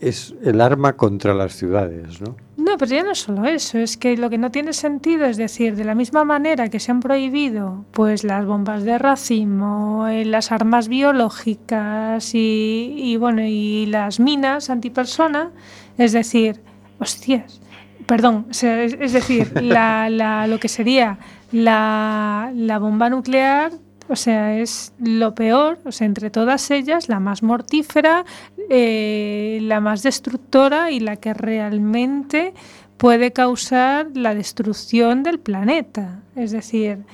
Es 0.00 0.34
el 0.42 0.60
arma 0.60 0.94
contra 0.94 1.32
las 1.34 1.54
ciudades, 1.54 2.20
¿no? 2.20 2.36
No, 2.56 2.76
pero 2.78 2.90
ya 2.94 3.02
no 3.02 3.12
es 3.12 3.18
solo 3.20 3.44
eso, 3.46 3.78
es 3.78 3.96
que 3.96 4.16
lo 4.16 4.28
que 4.28 4.38
no 4.38 4.50
tiene 4.50 4.72
sentido 4.72 5.24
es 5.26 5.36
decir, 5.36 5.76
de 5.76 5.84
la 5.84 5.94
misma 5.94 6.24
manera 6.24 6.68
que 6.68 6.80
se 6.80 6.90
han 6.90 7.00
prohibido 7.00 7.84
pues 7.92 8.24
las 8.24 8.44
bombas 8.44 8.82
de 8.84 8.98
racimo, 8.98 10.06
eh, 10.08 10.24
las 10.24 10.50
armas 10.52 10.88
biológicas 10.88 12.34
y, 12.34 12.94
y, 12.96 13.16
bueno, 13.16 13.42
y 13.44 13.86
las 13.86 14.18
minas 14.20 14.68
antipersona, 14.70 15.52
es 15.96 16.12
decir, 16.12 16.60
hostias, 16.98 17.60
perdón, 18.06 18.46
es, 18.50 18.62
es 18.64 19.12
decir, 19.12 19.52
la, 19.62 20.10
la- 20.10 20.46
lo 20.46 20.58
que 20.58 20.68
sería 20.68 21.18
la, 21.52 22.50
la 22.54 22.78
bomba 22.78 23.08
nuclear, 23.10 23.70
o 24.08 24.16
sea, 24.16 24.58
es 24.58 24.92
lo 24.98 25.34
peor, 25.34 25.78
o 25.84 25.92
sea, 25.92 26.06
entre 26.06 26.30
todas 26.30 26.70
ellas, 26.70 27.08
la 27.08 27.20
más 27.20 27.42
mortífera, 27.42 28.24
eh, 28.70 29.58
la 29.62 29.80
más 29.80 30.02
destructora 30.02 30.90
y 30.90 31.00
la 31.00 31.16
que 31.16 31.34
realmente 31.34 32.54
puede 32.96 33.32
causar 33.32 34.08
la 34.14 34.34
destrucción 34.34 35.22
del 35.22 35.38
planeta. 35.38 36.22
Es 36.34 36.52
decir, 36.52 37.04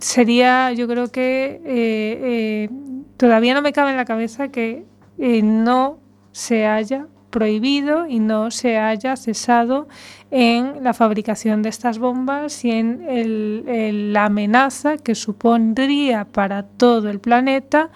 sería, 0.00 0.72
yo 0.72 0.88
creo 0.88 1.08
que 1.12 1.60
eh, 1.64 1.64
eh, 1.66 2.70
todavía 3.16 3.54
no 3.54 3.62
me 3.62 3.72
cabe 3.72 3.90
en 3.90 3.96
la 3.96 4.04
cabeza 4.04 4.48
que 4.48 4.84
no 5.18 5.98
se 6.32 6.66
haya 6.66 7.06
prohibido 7.30 8.06
y 8.06 8.18
no 8.18 8.50
se 8.50 8.78
haya 8.78 9.16
cesado 9.16 9.88
en 10.34 10.82
la 10.82 10.94
fabricación 10.94 11.62
de 11.62 11.68
estas 11.68 11.98
bombas 11.98 12.64
y 12.64 12.70
en 12.70 13.04
el- 13.08 13.64
el- 13.68 14.12
la 14.14 14.24
amenaza 14.24 14.96
que 14.96 15.14
supondría 15.14 16.24
para 16.24 16.62
todo 16.64 17.10
el 17.10 17.20
planeta 17.20 17.90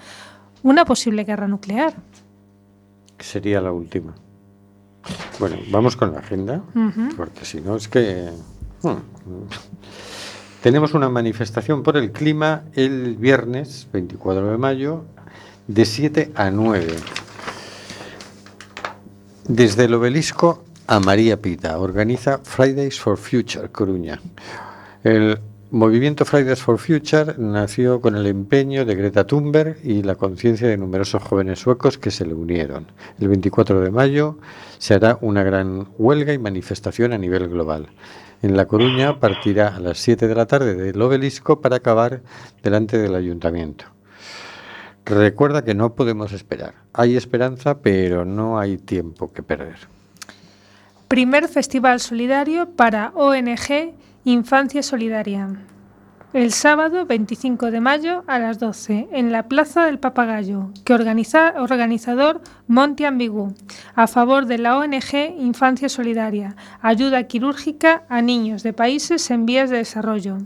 una 0.62 0.84
posible 0.84 1.24
guerra 1.24 1.48
nuclear. 1.48 1.94
Sería 3.18 3.60
la 3.62 3.72
última. 3.72 4.14
Bueno, 5.38 5.56
vamos 5.70 5.96
con 5.96 6.12
la 6.12 6.18
agenda, 6.18 6.62
porque 7.16 7.44
si 7.44 7.60
no 7.60 7.76
es 7.76 7.88
que... 7.88 8.28
hmm. 8.82 8.96
Tenemos 10.62 10.94
una 10.94 11.08
manifestación 11.08 11.82
por 11.82 11.96
el 11.96 12.10
clima 12.12 12.64
el 12.74 13.16
viernes 13.16 13.86
24 13.92 14.50
de 14.50 14.58
mayo 14.58 15.04
de 15.68 15.84
7 15.84 16.32
a 16.34 16.50
9. 16.50 16.96
Desde 19.48 19.84
el 19.84 19.94
obelisco 19.94 20.64
a 20.88 21.00
María 21.00 21.40
Pita 21.40 21.78
organiza 21.78 22.38
Fridays 22.38 23.00
for 23.00 23.16
Future 23.16 23.68
Coruña. 23.70 24.20
El 25.02 25.38
movimiento 25.70 26.24
Fridays 26.24 26.60
for 26.60 26.78
Future 26.78 27.34
nació 27.38 28.00
con 28.00 28.16
el 28.16 28.26
empeño 28.26 28.84
de 28.84 28.94
Greta 28.94 29.26
Thunberg 29.26 29.78
y 29.82 30.02
la 30.02 30.14
conciencia 30.14 30.68
de 30.68 30.76
numerosos 30.76 31.22
jóvenes 31.22 31.58
suecos 31.58 31.98
que 31.98 32.10
se 32.10 32.24
le 32.24 32.34
unieron. 32.34 32.86
El 33.18 33.28
24 33.28 33.80
de 33.80 33.90
mayo 33.90 34.38
se 34.78 34.94
hará 34.94 35.18
una 35.20 35.42
gran 35.42 35.88
huelga 35.98 36.32
y 36.32 36.38
manifestación 36.38 37.12
a 37.12 37.18
nivel 37.18 37.48
global. 37.48 37.88
En 38.42 38.56
La 38.56 38.66
Coruña 38.66 39.18
partirá 39.18 39.74
a 39.74 39.80
las 39.80 39.98
7 39.98 40.28
de 40.28 40.34
la 40.34 40.46
tarde 40.46 40.74
del 40.74 41.02
obelisco 41.02 41.60
para 41.60 41.76
acabar 41.76 42.22
delante 42.62 42.98
del 42.98 43.14
ayuntamiento. 43.14 43.86
Recuerda 45.04 45.64
que 45.64 45.74
no 45.74 45.94
podemos 45.94 46.32
esperar. 46.32 46.74
Hay 46.92 47.16
esperanza, 47.16 47.80
pero 47.80 48.24
no 48.24 48.58
hay 48.58 48.76
tiempo 48.76 49.32
que 49.32 49.42
perder. 49.42 49.95
Primer 51.08 51.46
Festival 51.46 52.00
Solidario 52.00 52.66
para 52.74 53.12
ONG 53.14 53.94
Infancia 54.24 54.82
Solidaria. 54.82 55.46
El 56.36 56.52
sábado 56.52 57.06
25 57.06 57.70
de 57.70 57.80
mayo 57.80 58.22
a 58.26 58.38
las 58.38 58.58
12 58.58 59.08
en 59.10 59.32
la 59.32 59.48
Plaza 59.48 59.86
del 59.86 59.98
Papagayo, 59.98 60.68
que 60.84 60.92
organiza 60.92 61.54
organizador 61.56 62.42
Monty 62.66 63.06
Ambigú, 63.06 63.54
a 63.94 64.06
favor 64.06 64.44
de 64.44 64.58
la 64.58 64.76
ONG 64.76 65.14
Infancia 65.38 65.88
Solidaria, 65.88 66.54
ayuda 66.82 67.22
quirúrgica 67.22 68.04
a 68.10 68.20
niños 68.20 68.62
de 68.62 68.74
países 68.74 69.30
en 69.30 69.46
vías 69.46 69.70
de 69.70 69.78
desarrollo. 69.78 70.36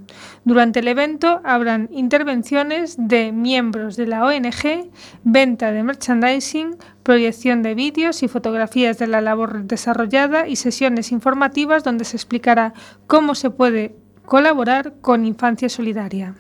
Durante 0.44 0.78
el 0.78 0.86
evento 0.86 1.40
habrán 1.42 1.88
intervenciones 1.90 2.94
de 2.96 3.32
miembros 3.32 3.96
de 3.96 4.06
la 4.06 4.24
ONG, 4.24 4.92
venta 5.24 5.72
de 5.72 5.82
merchandising, 5.82 6.76
proyección 7.02 7.64
de 7.64 7.74
vídeos 7.74 8.22
y 8.22 8.28
fotografías 8.28 8.96
de 8.98 9.08
la 9.08 9.20
labor 9.20 9.64
desarrollada 9.64 10.46
y 10.46 10.54
sesiones 10.54 11.10
informativas 11.10 11.82
donde 11.82 12.04
se 12.04 12.16
explicará 12.16 12.74
cómo 13.08 13.34
se 13.34 13.50
puede 13.50 13.96
colaborar 14.30 14.94
con 15.00 15.24
Infancia 15.26 15.68
Solidaria. 15.68 16.36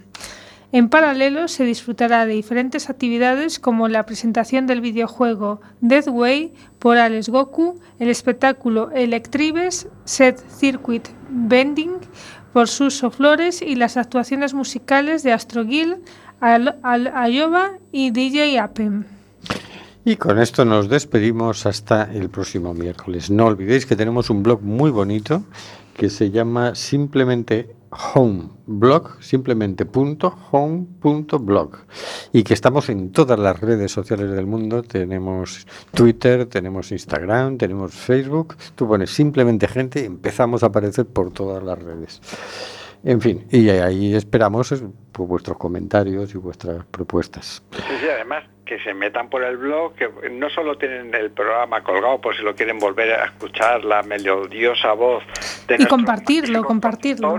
En 0.70 0.88
paralelo, 0.88 1.48
se 1.48 1.64
disfrutará 1.64 2.24
de 2.24 2.34
diferentes 2.34 2.88
actividades 2.88 3.58
como 3.58 3.88
la 3.88 4.06
presentación 4.06 4.68
del 4.68 4.80
videojuego 4.80 5.60
Death 5.80 6.06
Way 6.06 6.54
por 6.78 6.98
Alex 6.98 7.28
Goku, 7.28 7.80
el 7.98 8.08
espectáculo 8.08 8.92
Electribes, 8.92 9.88
Set 10.04 10.38
Circuit 10.48 11.08
Bending 11.30 11.94
por 12.52 12.68
Suso 12.68 13.10
Flores 13.10 13.60
y 13.60 13.74
las 13.74 13.96
actuaciones 13.96 14.54
musicales 14.54 15.24
de 15.24 15.32
Astro 15.32 15.66
Gil, 15.66 15.96
Al- 16.38 16.78
Al- 16.84 17.08
Ayoba 17.12 17.72
y 17.90 18.12
DJ 18.12 18.60
Apem. 18.60 19.02
Y 20.04 20.14
con 20.14 20.38
esto 20.38 20.64
nos 20.64 20.88
despedimos 20.88 21.66
hasta 21.66 22.04
el 22.14 22.30
próximo 22.30 22.72
miércoles. 22.72 23.32
No 23.32 23.46
olvidéis 23.46 23.84
que 23.84 23.96
tenemos 23.96 24.30
un 24.30 24.44
blog 24.44 24.62
muy 24.62 24.92
bonito 24.92 25.42
que 25.96 26.08
se 26.08 26.30
llama 26.30 26.76
simplemente 26.76 27.74
home 27.90 28.50
blog, 28.66 29.20
simplemente 29.20 29.84
punto 29.84 30.34
home 30.50 30.86
punto 31.00 31.38
blog 31.38 31.76
y 32.32 32.44
que 32.44 32.54
estamos 32.54 32.88
en 32.88 33.10
todas 33.10 33.38
las 33.38 33.60
redes 33.60 33.90
sociales 33.90 34.30
del 34.30 34.46
mundo. 34.46 34.82
Tenemos 34.82 35.66
Twitter, 35.92 36.46
tenemos 36.46 36.92
Instagram, 36.92 37.58
tenemos 37.58 37.92
Facebook. 37.92 38.56
Tú 38.76 38.86
pones 38.86 39.10
simplemente 39.10 39.66
gente 39.66 40.02
y 40.02 40.06
empezamos 40.06 40.62
a 40.62 40.66
aparecer 40.66 41.06
por 41.06 41.32
todas 41.32 41.62
las 41.62 41.82
redes. 41.82 42.20
En 43.04 43.20
fin, 43.20 43.46
y 43.50 43.68
ahí 43.70 44.14
esperamos 44.14 44.72
eh, 44.72 44.80
pues, 45.12 45.28
vuestros 45.28 45.56
comentarios 45.56 46.34
y 46.34 46.38
vuestras 46.38 46.84
propuestas. 46.86 47.62
Sí, 47.72 47.82
sí, 48.00 48.06
además 48.08 48.44
que 48.70 48.78
se 48.84 48.94
metan 48.94 49.28
por 49.28 49.42
el 49.42 49.56
blog, 49.56 49.96
que 49.96 50.08
no 50.30 50.48
solo 50.48 50.78
tienen 50.78 51.12
el 51.12 51.32
programa 51.32 51.82
colgado 51.82 52.20
por 52.20 52.36
si 52.36 52.42
lo 52.44 52.54
quieren 52.54 52.78
volver 52.78 53.12
a 53.12 53.24
escuchar, 53.24 53.84
la 53.84 54.04
melodiosa 54.04 54.92
voz 54.92 55.24
de 55.66 55.74
Y 55.76 55.86
compartirlo, 55.86 56.62
compartirlo. 56.62 57.36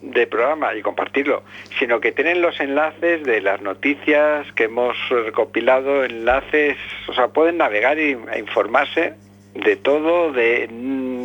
de 0.00 0.26
programa 0.28 0.76
y 0.76 0.82
compartirlo, 0.82 1.42
sino 1.76 1.98
que 1.98 2.12
tienen 2.12 2.40
los 2.40 2.60
enlaces 2.60 3.24
de 3.24 3.40
las 3.40 3.62
noticias 3.62 4.46
que 4.52 4.64
hemos 4.64 4.96
recopilado, 5.08 6.04
enlaces, 6.04 6.76
o 7.08 7.14
sea, 7.14 7.28
pueden 7.28 7.56
navegar 7.56 7.98
y, 7.98 8.12
e 8.32 8.38
informarse 8.38 9.14
de 9.54 9.74
todo, 9.74 10.30
de, 10.30 10.68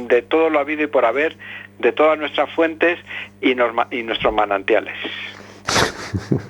de 0.10 0.22
todo 0.24 0.50
lo 0.50 0.60
habido 0.60 0.84
y 0.84 0.88
por 0.88 1.06
haber, 1.06 1.38
de 1.80 1.92
todas 1.92 2.18
nuestras 2.18 2.50
fuentes 2.54 3.00
y, 3.42 3.54
norma- 3.56 3.88
y 3.92 4.04
nuestros 4.04 4.34
manantiales. 4.34 4.96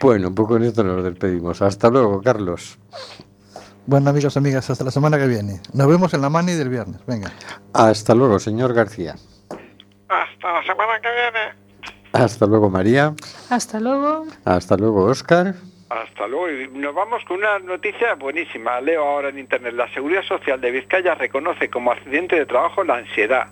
Bueno, 0.00 0.32
pues 0.32 0.46
con 0.48 0.62
esto 0.62 0.84
nos 0.84 1.02
despedimos. 1.02 1.60
Hasta 1.60 1.90
luego, 1.90 2.22
Carlos. 2.22 2.78
Bueno, 3.86 4.10
amigos, 4.10 4.36
amigas, 4.36 4.70
hasta 4.70 4.84
la 4.84 4.92
semana 4.92 5.18
que 5.18 5.26
viene. 5.26 5.60
Nos 5.74 5.88
vemos 5.88 6.14
en 6.14 6.20
la 6.22 6.30
mani 6.30 6.52
del 6.52 6.68
viernes. 6.68 7.00
Venga. 7.04 7.32
Hasta 7.74 8.14
luego, 8.14 8.38
señor 8.38 8.74
García. 8.74 9.16
Hasta 10.08 10.52
la 10.52 10.62
semana 10.62 11.00
que 11.00 11.08
viene. 11.10 11.92
Hasta 12.12 12.46
luego, 12.46 12.70
María. 12.70 13.12
Hasta 13.50 13.80
luego. 13.80 14.26
Hasta 14.44 14.76
luego, 14.76 15.02
Oscar. 15.06 15.54
Hasta 15.90 16.28
luego. 16.28 16.48
Y 16.48 16.68
nos 16.78 16.94
vamos 16.94 17.24
con 17.26 17.38
una 17.38 17.58
noticia 17.58 18.14
buenísima. 18.14 18.80
Leo 18.80 19.02
ahora 19.02 19.30
en 19.30 19.38
internet. 19.40 19.74
La 19.74 19.92
Seguridad 19.92 20.22
Social 20.22 20.60
de 20.60 20.70
Vizcaya 20.70 21.16
reconoce 21.16 21.68
como 21.70 21.90
accidente 21.90 22.36
de 22.36 22.46
trabajo 22.46 22.84
la 22.84 22.98
ansiedad. 22.98 23.48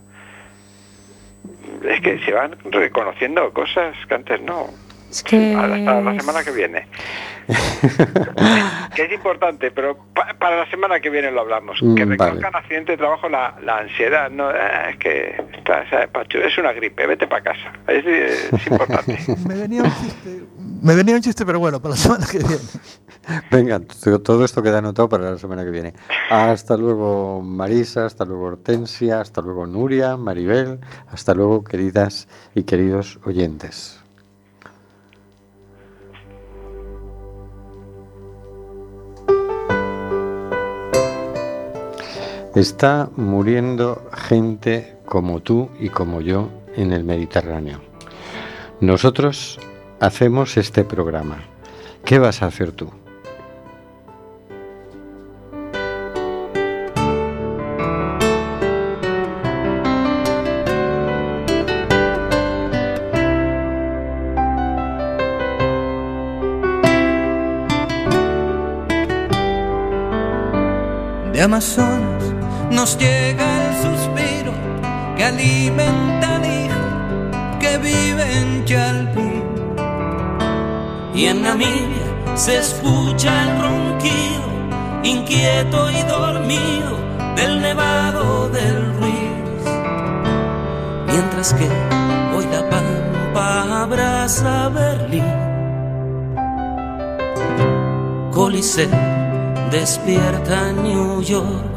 Es 1.84 2.00
que 2.00 2.18
se 2.20 2.32
van 2.32 2.56
reconociendo 2.64 3.52
cosas 3.52 3.96
que 4.08 4.14
antes 4.14 4.40
no. 4.42 4.68
Es 5.10 5.22
que 5.24 5.54
Hasta 5.54 6.00
la 6.00 6.20
semana 6.20 6.44
que 6.44 6.50
viene. 6.52 6.86
que 8.94 9.02
es 9.04 9.12
importante, 9.12 9.70
pero 9.72 9.98
pa- 10.14 10.34
para 10.38 10.58
la 10.60 10.70
semana 10.70 11.00
que 11.00 11.10
viene 11.10 11.30
lo 11.32 11.40
hablamos. 11.40 11.82
Mm, 11.82 11.94
Que 11.96 12.04
vale. 12.04 12.16
reconozcan 12.16 12.54
accidente 12.56 12.92
de 12.92 12.98
trabajo 12.98 13.28
la, 13.28 13.56
la 13.64 13.78
ansiedad. 13.78 14.30
No, 14.30 14.50
eh, 14.50 14.56
es 14.90 14.96
que 14.98 15.44
está, 15.58 15.82
es 15.82 16.58
una 16.58 16.72
gripe, 16.72 17.06
vete 17.06 17.26
para 17.26 17.42
casa. 17.42 17.72
Es, 17.88 18.06
es 18.52 18.66
importante. 18.68 19.18
Me 19.48 19.54
venía 19.56 19.82
un 19.82 19.92
chiste, 20.00 20.40
me 20.82 20.94
venía 20.94 21.14
un 21.16 21.20
chiste, 21.22 21.44
pero 21.44 21.58
bueno, 21.58 21.80
para 21.82 21.94
la 21.94 22.00
semana 22.00 22.26
que 22.30 22.38
viene. 22.38 22.56
Venga, 23.50 23.80
to- 23.80 24.20
todo 24.22 24.44
esto 24.44 24.62
queda 24.62 24.78
anotado 24.78 25.08
para 25.08 25.30
la 25.32 25.38
semana 25.38 25.64
que 25.64 25.70
viene. 25.70 25.92
Hasta 26.30 26.76
luego, 26.76 27.42
Marisa. 27.42 28.06
Hasta 28.06 28.24
luego, 28.24 28.44
Hortensia. 28.46 29.20
Hasta 29.20 29.40
luego, 29.42 29.66
Nuria, 29.66 30.16
Maribel. 30.16 30.78
Hasta 31.12 31.34
luego, 31.34 31.64
queridas 31.64 32.28
y 32.54 32.62
queridos 32.62 33.18
oyentes. 33.24 33.99
Está 42.54 43.08
muriendo 43.16 44.10
gente 44.12 44.96
como 45.06 45.40
tú 45.40 45.70
y 45.78 45.88
como 45.88 46.20
yo 46.20 46.48
en 46.74 46.92
el 46.92 47.04
Mediterráneo. 47.04 47.80
Nosotros 48.80 49.60
hacemos 50.00 50.56
este 50.56 50.84
programa. 50.84 51.38
¿Qué 52.04 52.18
vas 52.18 52.42
a 52.42 52.46
hacer 52.46 52.72
tú? 52.72 52.90
Amazon 71.40 71.89
nos 72.80 72.96
llega 72.96 73.46
el 73.62 73.74
suspiro 73.82 74.52
que 75.14 75.24
alimenta 75.24 76.36
al 76.36 76.46
hijo 76.46 76.84
que 77.60 77.76
vive 77.76 78.24
en 78.38 78.64
Chalpín. 78.64 79.44
Y 81.14 81.26
en 81.26 81.42
Namibia 81.42 82.36
se 82.36 82.56
escucha 82.56 83.30
el 83.42 83.50
ronquido, 83.60 84.46
inquieto 85.02 85.90
y 85.90 86.02
dormido, 86.04 86.92
del 87.36 87.60
nevado 87.60 88.48
del 88.48 88.78
Ruiz. 88.98 89.62
Mientras 91.06 91.52
que 91.52 91.68
hoy 92.34 92.46
la 92.50 92.62
pampa 92.70 93.82
abraza 93.82 94.70
Berlín. 94.70 95.34
Coliseo 98.32 98.88
despierta 99.70 100.72
New 100.72 101.20
York. 101.20 101.69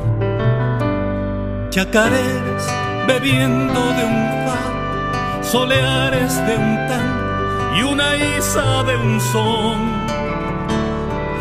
Chacareras 1.73 2.67
bebiendo 3.07 3.79
de 3.97 4.03
un 4.05 4.45
far, 4.45 5.43
soleares 5.43 6.35
de 6.45 6.55
un 6.55 6.75
tan 6.87 7.75
y 7.75 7.81
una 7.81 8.15
isa 8.15 8.83
de 8.83 8.95
un 8.95 9.19
son. 9.19 9.79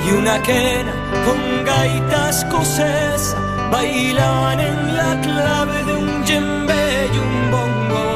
Y 0.06 0.12
una 0.12 0.42
quena 0.42 0.94
con 1.26 1.64
gaita 1.66 2.30
escocesa 2.30 3.36
bailaban 3.70 4.58
en 4.58 4.96
la 4.96 5.20
clave 5.20 5.84
de 5.84 5.92
un 5.96 6.24
djembe 6.24 7.10
y 7.12 7.18
un 7.18 7.50
bongo. 7.50 8.06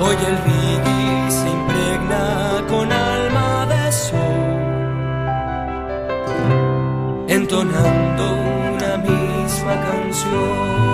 Hoy 0.00 0.16
el 0.26 0.36
reggae 0.48 1.30
se 1.30 1.50
impregna 1.50 2.64
con 2.66 2.90
alma 2.90 3.66
de 3.66 3.92
sol, 3.92 4.56
entonando 7.28 8.59
canción. 9.88 10.90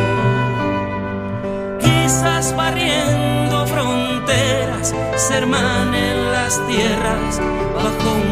Quizás 1.81 2.55
barriendo 2.57 3.67
fronteras, 3.67 4.95
se 5.17 5.35
hermanen 5.35 6.33
las 6.33 6.55
tierras 6.67 7.41
bajo 7.75 8.13
un 8.15 8.25